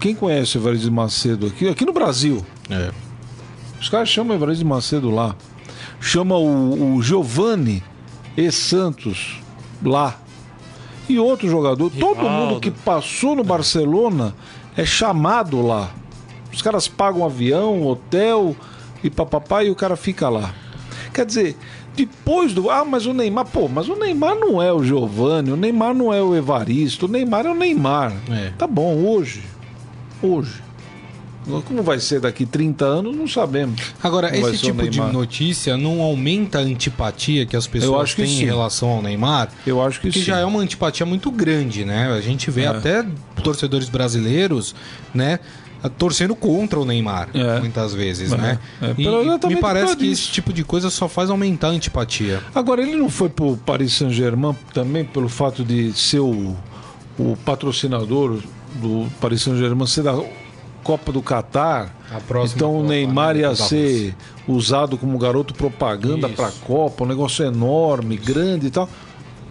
Quem 0.00 0.16
conhece 0.16 0.58
o 0.58 0.60
Evaristo 0.60 0.86
de 0.86 0.90
Macedo 0.90 1.46
aqui? 1.46 1.68
Aqui 1.68 1.84
no 1.84 1.92
Brasil. 1.92 2.44
É. 2.68 2.90
Os 3.80 3.88
caras 3.88 4.08
chamam 4.08 4.32
o 4.32 4.36
Evaristo 4.36 4.64
de 4.64 4.68
Macedo 4.68 5.10
lá. 5.10 5.36
Chama 6.00 6.36
o, 6.36 6.96
o 6.96 7.02
Giovanni 7.02 7.84
e 8.36 8.50
Santos 8.50 9.40
lá. 9.80 10.20
E 11.08 11.20
outro 11.20 11.48
jogador. 11.48 11.88
Todo 11.88 12.16
Rivaldo. 12.16 12.30
mundo 12.30 12.60
que 12.60 12.72
passou 12.72 13.36
no 13.36 13.44
Barcelona 13.44 14.34
é 14.76 14.84
chamado 14.84 15.64
lá. 15.64 15.92
Os 16.52 16.60
caras 16.60 16.88
pagam 16.88 17.24
avião, 17.24 17.86
hotel 17.86 18.56
e 19.04 19.08
papapá 19.08 19.62
e 19.62 19.70
o 19.70 19.76
cara 19.76 19.94
fica 19.94 20.28
lá. 20.28 20.52
Quer 21.12 21.26
dizer, 21.26 21.56
depois 21.96 22.52
do. 22.54 22.70
Ah, 22.70 22.84
mas 22.84 23.06
o 23.06 23.12
Neymar. 23.12 23.44
Pô, 23.46 23.68
mas 23.68 23.88
o 23.88 23.94
Neymar 23.96 24.34
não 24.36 24.62
é 24.62 24.72
o 24.72 24.82
Giovanni, 24.82 25.50
o 25.52 25.56
Neymar 25.56 25.94
não 25.94 26.12
é 26.12 26.22
o 26.22 26.34
Evaristo, 26.34 27.06
o 27.06 27.08
Neymar 27.08 27.46
é 27.46 27.50
o 27.50 27.54
Neymar. 27.54 28.12
É. 28.30 28.50
Tá 28.56 28.66
bom, 28.66 28.94
hoje. 28.96 29.42
Hoje. 30.22 30.62
Como 31.66 31.82
vai 31.82 31.98
ser 31.98 32.20
daqui 32.20 32.46
30 32.46 32.84
anos, 32.84 33.16
não 33.16 33.26
sabemos. 33.26 33.80
Agora, 34.00 34.30
Não 34.30 34.48
esse 34.48 34.62
tipo 34.62 34.88
de 34.88 35.00
notícia 35.00 35.76
não 35.76 36.00
aumenta 36.00 36.58
a 36.58 36.62
antipatia 36.62 37.44
que 37.44 37.56
as 37.56 37.66
pessoas 37.66 38.14
que 38.14 38.22
têm 38.22 38.32
em 38.32 38.38
sim. 38.38 38.44
relação 38.44 38.88
ao 38.90 39.02
Neymar? 39.02 39.48
Eu 39.66 39.82
acho 39.82 40.00
que 40.00 40.08
Que 40.10 40.20
sim. 40.20 40.24
já 40.26 40.38
é 40.38 40.44
uma 40.44 40.60
antipatia 40.60 41.04
muito 41.04 41.32
grande, 41.32 41.84
né? 41.84 42.12
A 42.16 42.20
gente 42.20 42.48
vê 42.48 42.62
É. 42.62 42.66
até 42.68 43.04
torcedores 43.42 43.88
brasileiros, 43.88 44.72
né? 45.12 45.40
Torcendo 45.88 46.34
contra 46.36 46.78
o 46.78 46.84
Neymar, 46.84 47.28
É. 47.34 47.58
muitas 47.60 47.92
vezes, 47.94 48.32
É. 48.32 48.36
né? 48.36 48.58
É, 48.80 48.90
E, 48.92 49.04
pelo- 49.04 49.22
e 49.22 49.46
me 49.54 49.56
parece 49.56 49.96
que 49.96 50.10
esse 50.10 50.28
tipo 50.28 50.52
de 50.52 50.62
coisa 50.64 50.90
só 50.90 51.08
faz 51.08 51.28
aumentar 51.30 51.68
a 51.68 51.70
antipatia. 51.70 52.40
Agora, 52.54 52.82
ele 52.82 52.96
não 52.96 53.08
foi 53.10 53.28
pro 53.28 53.56
Paris 53.56 53.92
Saint-Germain 53.94 54.56
também 54.72 55.04
pelo 55.04 55.28
fato 55.28 55.64
de 55.64 55.92
ser 55.92 56.20
o, 56.20 56.56
o 57.18 57.36
patrocinador 57.44 58.38
do 58.76 59.06
Paris 59.20 59.42
Saint-Germain 59.42 59.86
ser 59.86 60.02
da 60.02 60.18
Copa 60.82 61.12
do 61.12 61.22
Catar. 61.22 61.94
A 62.10 62.20
próxima 62.20 62.56
Então 62.56 62.70
o 62.74 62.80
Copa 62.82 62.88
Neymar 62.88 63.36
ia 63.36 63.48
da 63.50 63.56
ser 63.56 64.14
usado 64.48 64.96
como 64.98 65.16
garoto 65.18 65.54
propaganda 65.54 66.26
Isso. 66.26 66.36
para 66.36 66.48
a 66.48 66.52
Copa, 66.52 67.04
um 67.04 67.06
negócio 67.06 67.44
enorme, 67.44 68.16
grande 68.16 68.66
e 68.66 68.70
tal. 68.70 68.88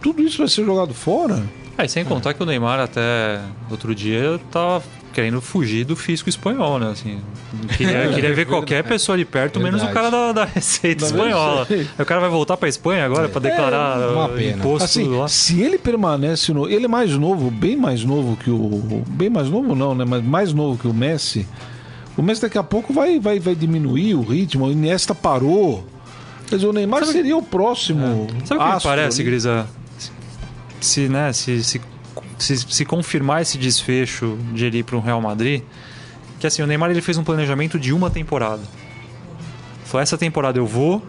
Tudo 0.01 0.21
isso 0.21 0.39
vai 0.39 0.47
ser 0.47 0.65
jogado 0.65 0.93
fora? 0.93 1.43
É, 1.77 1.85
e 1.85 1.89
sem 1.89 2.03
contar 2.03 2.33
que 2.33 2.43
o 2.43 2.45
Neymar 2.45 2.79
até 2.79 3.39
outro 3.69 3.93
dia 3.95 4.39
tava 4.51 4.83
querendo 5.13 5.41
fugir 5.41 5.83
do 5.85 5.95
fisco 5.95 6.29
espanhol, 6.29 6.79
né? 6.79 6.91
Assim, 6.91 7.19
queria, 7.77 8.09
queria 8.13 8.33
ver 8.33 8.45
qualquer 8.45 8.83
pessoa 8.83 9.17
de 9.17 9.25
perto, 9.25 9.59
menos 9.59 9.83
o 9.83 9.87
cara 9.89 10.09
da, 10.09 10.31
da 10.31 10.45
Receita 10.45 11.05
Espanhola. 11.05 11.67
O 11.99 12.05
cara 12.05 12.21
vai 12.21 12.29
voltar 12.29 12.57
pra 12.57 12.69
Espanha 12.69 13.05
agora 13.05 13.29
pra 13.29 13.39
declarar 13.41 13.99
uma 14.09 14.25
uh, 14.25 14.29
pena. 14.29 14.57
imposto 14.57 14.85
Assim, 14.85 15.07
lá. 15.07 15.27
se 15.27 15.61
ele 15.61 15.77
permanece 15.77 16.53
no. 16.53 16.67
Ele 16.69 16.85
é 16.85 16.87
mais 16.87 17.11
novo, 17.11 17.51
bem 17.51 17.75
mais 17.75 18.03
novo 18.03 18.37
que 18.37 18.49
o. 18.49 19.03
Bem 19.07 19.29
mais 19.29 19.49
novo 19.49 19.75
não, 19.75 19.93
né? 19.93 20.05
Mas 20.05 20.23
mais 20.23 20.53
novo 20.53 20.77
que 20.77 20.87
o 20.87 20.93
Messi. 20.93 21.47
O 22.17 22.21
Messi 22.21 22.41
daqui 22.41 22.57
a 22.57 22.63
pouco 22.63 22.93
vai, 22.93 23.19
vai, 23.19 23.39
vai 23.39 23.55
diminuir 23.55 24.15
o 24.15 24.21
ritmo. 24.21 24.65
O 24.65 24.71
Iniesta 24.71 25.15
parou. 25.15 25.87
Quer 26.47 26.55
dizer, 26.55 26.67
o 26.67 26.73
Neymar 26.73 27.05
seria 27.05 27.37
o 27.37 27.41
próximo. 27.41 28.27
Sabe 28.43 28.61
o 28.61 28.67
que 28.67 28.75
me 28.75 28.81
parece, 28.81 29.21
ali. 29.21 29.29
Grisa? 29.29 29.67
Se, 30.81 31.07
né, 31.07 31.31
se, 31.31 31.63
se, 31.63 31.79
se, 32.43 32.57
se 32.57 32.85
confirmar 32.85 33.41
esse 33.41 33.57
desfecho 33.57 34.37
de 34.53 34.65
ele 34.65 34.79
ir 34.79 34.83
para 34.83 34.95
o 34.95 34.99
Real 34.99 35.21
Madrid, 35.21 35.61
que 36.39 36.47
assim, 36.47 36.61
o 36.61 36.67
Neymar 36.67 36.89
ele 36.91 37.01
fez 37.01 37.17
um 37.17 37.23
planejamento 37.23 37.79
de 37.79 37.93
uma 37.93 38.09
temporada. 38.09 38.61
Falou, 39.85 40.01
essa 40.01 40.17
temporada 40.17 40.57
eu 40.57 40.65
vou, 40.65 41.05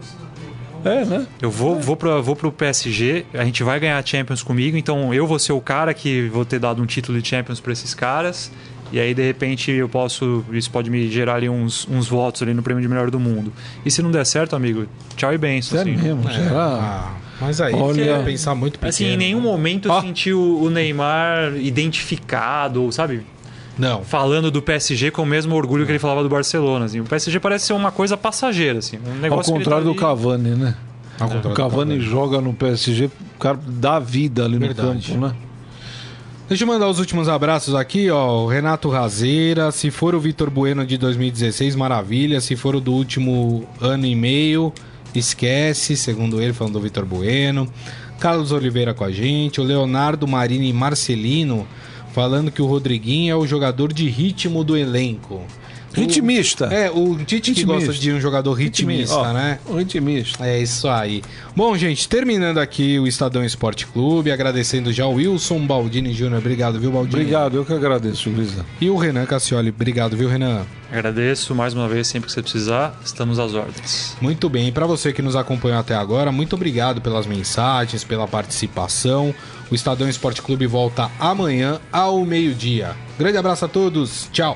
É, 0.83 1.05
né? 1.05 1.25
eu 1.41 1.49
vou, 1.49 1.79
vou, 1.79 1.95
pra, 1.95 2.19
vou 2.19 2.35
pro 2.35 2.51
PSG, 2.51 3.25
a 3.33 3.43
gente 3.45 3.63
vai 3.63 3.79
ganhar 3.79 3.97
a 3.97 4.05
Champions 4.05 4.43
comigo, 4.43 4.75
então 4.77 5.13
eu 5.13 5.25
vou 5.25 5.39
ser 5.39 5.53
o 5.53 5.61
cara 5.61 5.93
que 5.93 6.27
vou 6.29 6.43
ter 6.45 6.59
dado 6.59 6.81
um 6.81 6.85
título 6.85 7.21
de 7.21 7.27
Champions 7.27 7.59
para 7.59 7.71
esses 7.73 7.93
caras. 7.93 8.51
E 8.91 8.99
aí, 8.99 9.11
de 9.15 9.23
repente, 9.25 9.71
eu 9.71 9.89
posso. 9.89 10.45
Isso 10.51 10.69
pode 10.69 10.91
me 10.91 11.09
gerar 11.09 11.35
ali 11.35 11.49
uns, 11.49 11.87
uns 11.89 12.07
votos 12.07 12.43
ali 12.43 12.53
no 12.53 12.61
prêmio 12.61 12.79
de 12.79 12.87
melhor 12.87 13.09
do 13.09 13.19
mundo. 13.19 13.51
E 13.83 13.89
se 13.89 14.03
não 14.03 14.11
der 14.11 14.23
certo, 14.23 14.55
amigo, 14.55 14.85
tchau 15.15 15.33
e 15.33 15.37
benção. 15.39 15.79
Sério 15.79 15.95
assim. 15.95 16.03
mesmo, 16.03 16.31
será? 16.31 16.51
Ah, 16.53 17.11
mas 17.43 17.61
aí 17.61 17.73
Olha- 17.75 17.93
você 17.93 18.03
ia 18.05 18.19
pensar 18.23 18.55
muito 18.55 18.73
pequeno. 18.73 18.89
Assim, 18.89 19.05
em 19.05 19.17
nenhum 19.17 19.41
momento 19.41 19.87
eu 19.87 19.93
Ah. 19.93 20.01
senti 20.01 20.31
o 20.33 20.69
Neymar 20.69 21.53
identificado, 21.57 22.83
ou, 22.83 22.91
sabe? 22.91 23.21
Não. 23.77 24.03
Falando 24.03 24.51
do 24.51 24.61
PSG 24.61 25.09
com 25.11 25.23
o 25.23 25.25
mesmo 25.25 25.55
orgulho 25.55 25.85
que 25.85 25.91
ele 25.91 25.99
falava 25.99 26.21
do 26.23 26.29
Barcelona. 26.29 26.85
Assim. 26.85 26.99
O 26.99 27.03
PSG 27.05 27.39
parece 27.39 27.65
ser 27.67 27.73
uma 27.73 27.91
coisa 27.91 28.15
passageira, 28.15 28.79
assim. 28.79 28.97
Um 28.97 29.11
Ao 29.13 29.17
negócio 29.17 29.51
que 29.51 29.57
ele 29.57 29.63
contrário 29.65 29.85
tá 29.85 29.91
do 29.91 29.91
ali- 29.91 29.99
Cavani, 29.99 30.49
né? 30.51 30.75
Ao 31.19 31.27
contrário 31.27 31.49
O 31.49 31.53
do 31.53 31.55
Cavani 31.55 31.99
joga 31.99 32.39
no 32.41 32.53
PSG, 32.53 33.05
o 33.05 33.39
cara 33.39 33.59
dá 33.65 33.97
vida 33.99 34.45
ali 34.45 34.57
Verdade. 34.59 35.11
no 35.11 35.19
campo, 35.21 35.27
né? 35.27 35.33
Deixa 36.47 36.65
eu 36.65 36.67
mandar 36.67 36.87
os 36.87 36.99
últimos 36.99 37.27
abraços 37.29 37.73
aqui, 37.73 38.09
ó. 38.11 38.43
O 38.43 38.47
Renato 38.47 38.89
Razeira, 38.89 39.71
se 39.71 39.89
for 39.89 40.13
o 40.13 40.19
Vitor 40.19 40.49
Bueno 40.51 40.85
de 40.85 40.97
2016, 40.97 41.75
maravilha. 41.75 42.39
Se 42.41 42.55
for 42.55 42.75
o 42.75 42.81
do 42.81 42.93
último 42.93 43.67
ano 43.81 44.05
e 44.05 44.13
meio, 44.13 44.71
esquece, 45.19 45.95
segundo 45.95 46.41
ele, 46.41 46.53
falando 46.53 46.73
do 46.73 46.81
Vitor 46.81 47.05
Bueno. 47.05 47.67
Carlos 48.19 48.51
Oliveira 48.51 48.93
com 48.93 49.03
a 49.03 49.11
gente, 49.11 49.59
o 49.59 49.63
Leonardo 49.63 50.27
Marini 50.27 50.71
Marcelino 50.71 51.67
falando 52.13 52.51
que 52.51 52.61
o 52.61 52.67
Rodriguinho 52.67 53.33
é 53.33 53.35
o 53.35 53.47
jogador 53.47 53.91
de 53.91 54.07
ritmo 54.07 54.63
do 54.63 54.77
elenco. 54.77 55.41
Ritmista. 55.93 56.65
É, 56.65 56.89
o 56.89 57.15
Tite 57.17 57.53
que 57.53 57.61
Ritmista. 57.61 57.87
gosta 57.87 58.01
de 58.01 58.11
um 58.11 58.19
jogador 58.19 58.53
ritmista, 58.53 59.33
né? 59.33 59.59
O 59.65 59.75
ritmista. 59.77 60.45
É 60.45 60.59
isso 60.59 60.87
aí. 60.87 61.23
Bom, 61.55 61.77
gente, 61.77 62.07
terminando 62.07 62.57
aqui 62.57 62.99
o 62.99 63.07
Estadão 63.07 63.43
Esporte 63.43 63.85
Clube, 63.87 64.31
agradecendo 64.31 64.91
já 64.91 65.05
o 65.05 65.13
Wilson 65.13 65.65
Baldini 65.65 66.13
Júnior. 66.13 66.39
Obrigado, 66.39 66.79
viu, 66.79 66.91
Baldini? 66.91 67.21
Obrigado, 67.21 67.55
eu 67.57 67.65
que 67.65 67.73
agradeço, 67.73 68.29
Luísa. 68.29 68.65
E 68.81 68.89
o 68.89 68.97
Renan 68.97 69.25
Cassioli. 69.25 69.69
Obrigado, 69.69 70.17
viu, 70.17 70.27
Renan? 70.29 70.65
Agradeço 70.91 71.55
mais 71.55 71.73
uma 71.73 71.87
vez, 71.87 72.07
sempre 72.07 72.27
que 72.27 72.33
você 72.33 72.41
precisar, 72.43 72.95
estamos 73.03 73.39
às 73.39 73.55
ordens. 73.55 74.15
Muito 74.21 74.47
bem. 74.47 74.67
E 74.67 74.71
para 74.71 74.85
você 74.85 75.11
que 75.11 75.23
nos 75.23 75.35
acompanhou 75.35 75.79
até 75.79 75.95
agora, 75.95 76.31
muito 76.31 76.55
obrigado 76.55 77.01
pelas 77.01 77.25
mensagens, 77.25 78.03
pela 78.03 78.27
participação. 78.27 79.33
O 79.71 79.75
Estadão 79.75 80.07
Esporte 80.07 80.41
Clube 80.41 80.67
volta 80.67 81.09
amanhã 81.19 81.79
ao 81.91 82.23
meio-dia. 82.23 82.95
Grande 83.17 83.37
abraço 83.37 83.65
a 83.65 83.67
todos. 83.67 84.29
Tchau. 84.31 84.55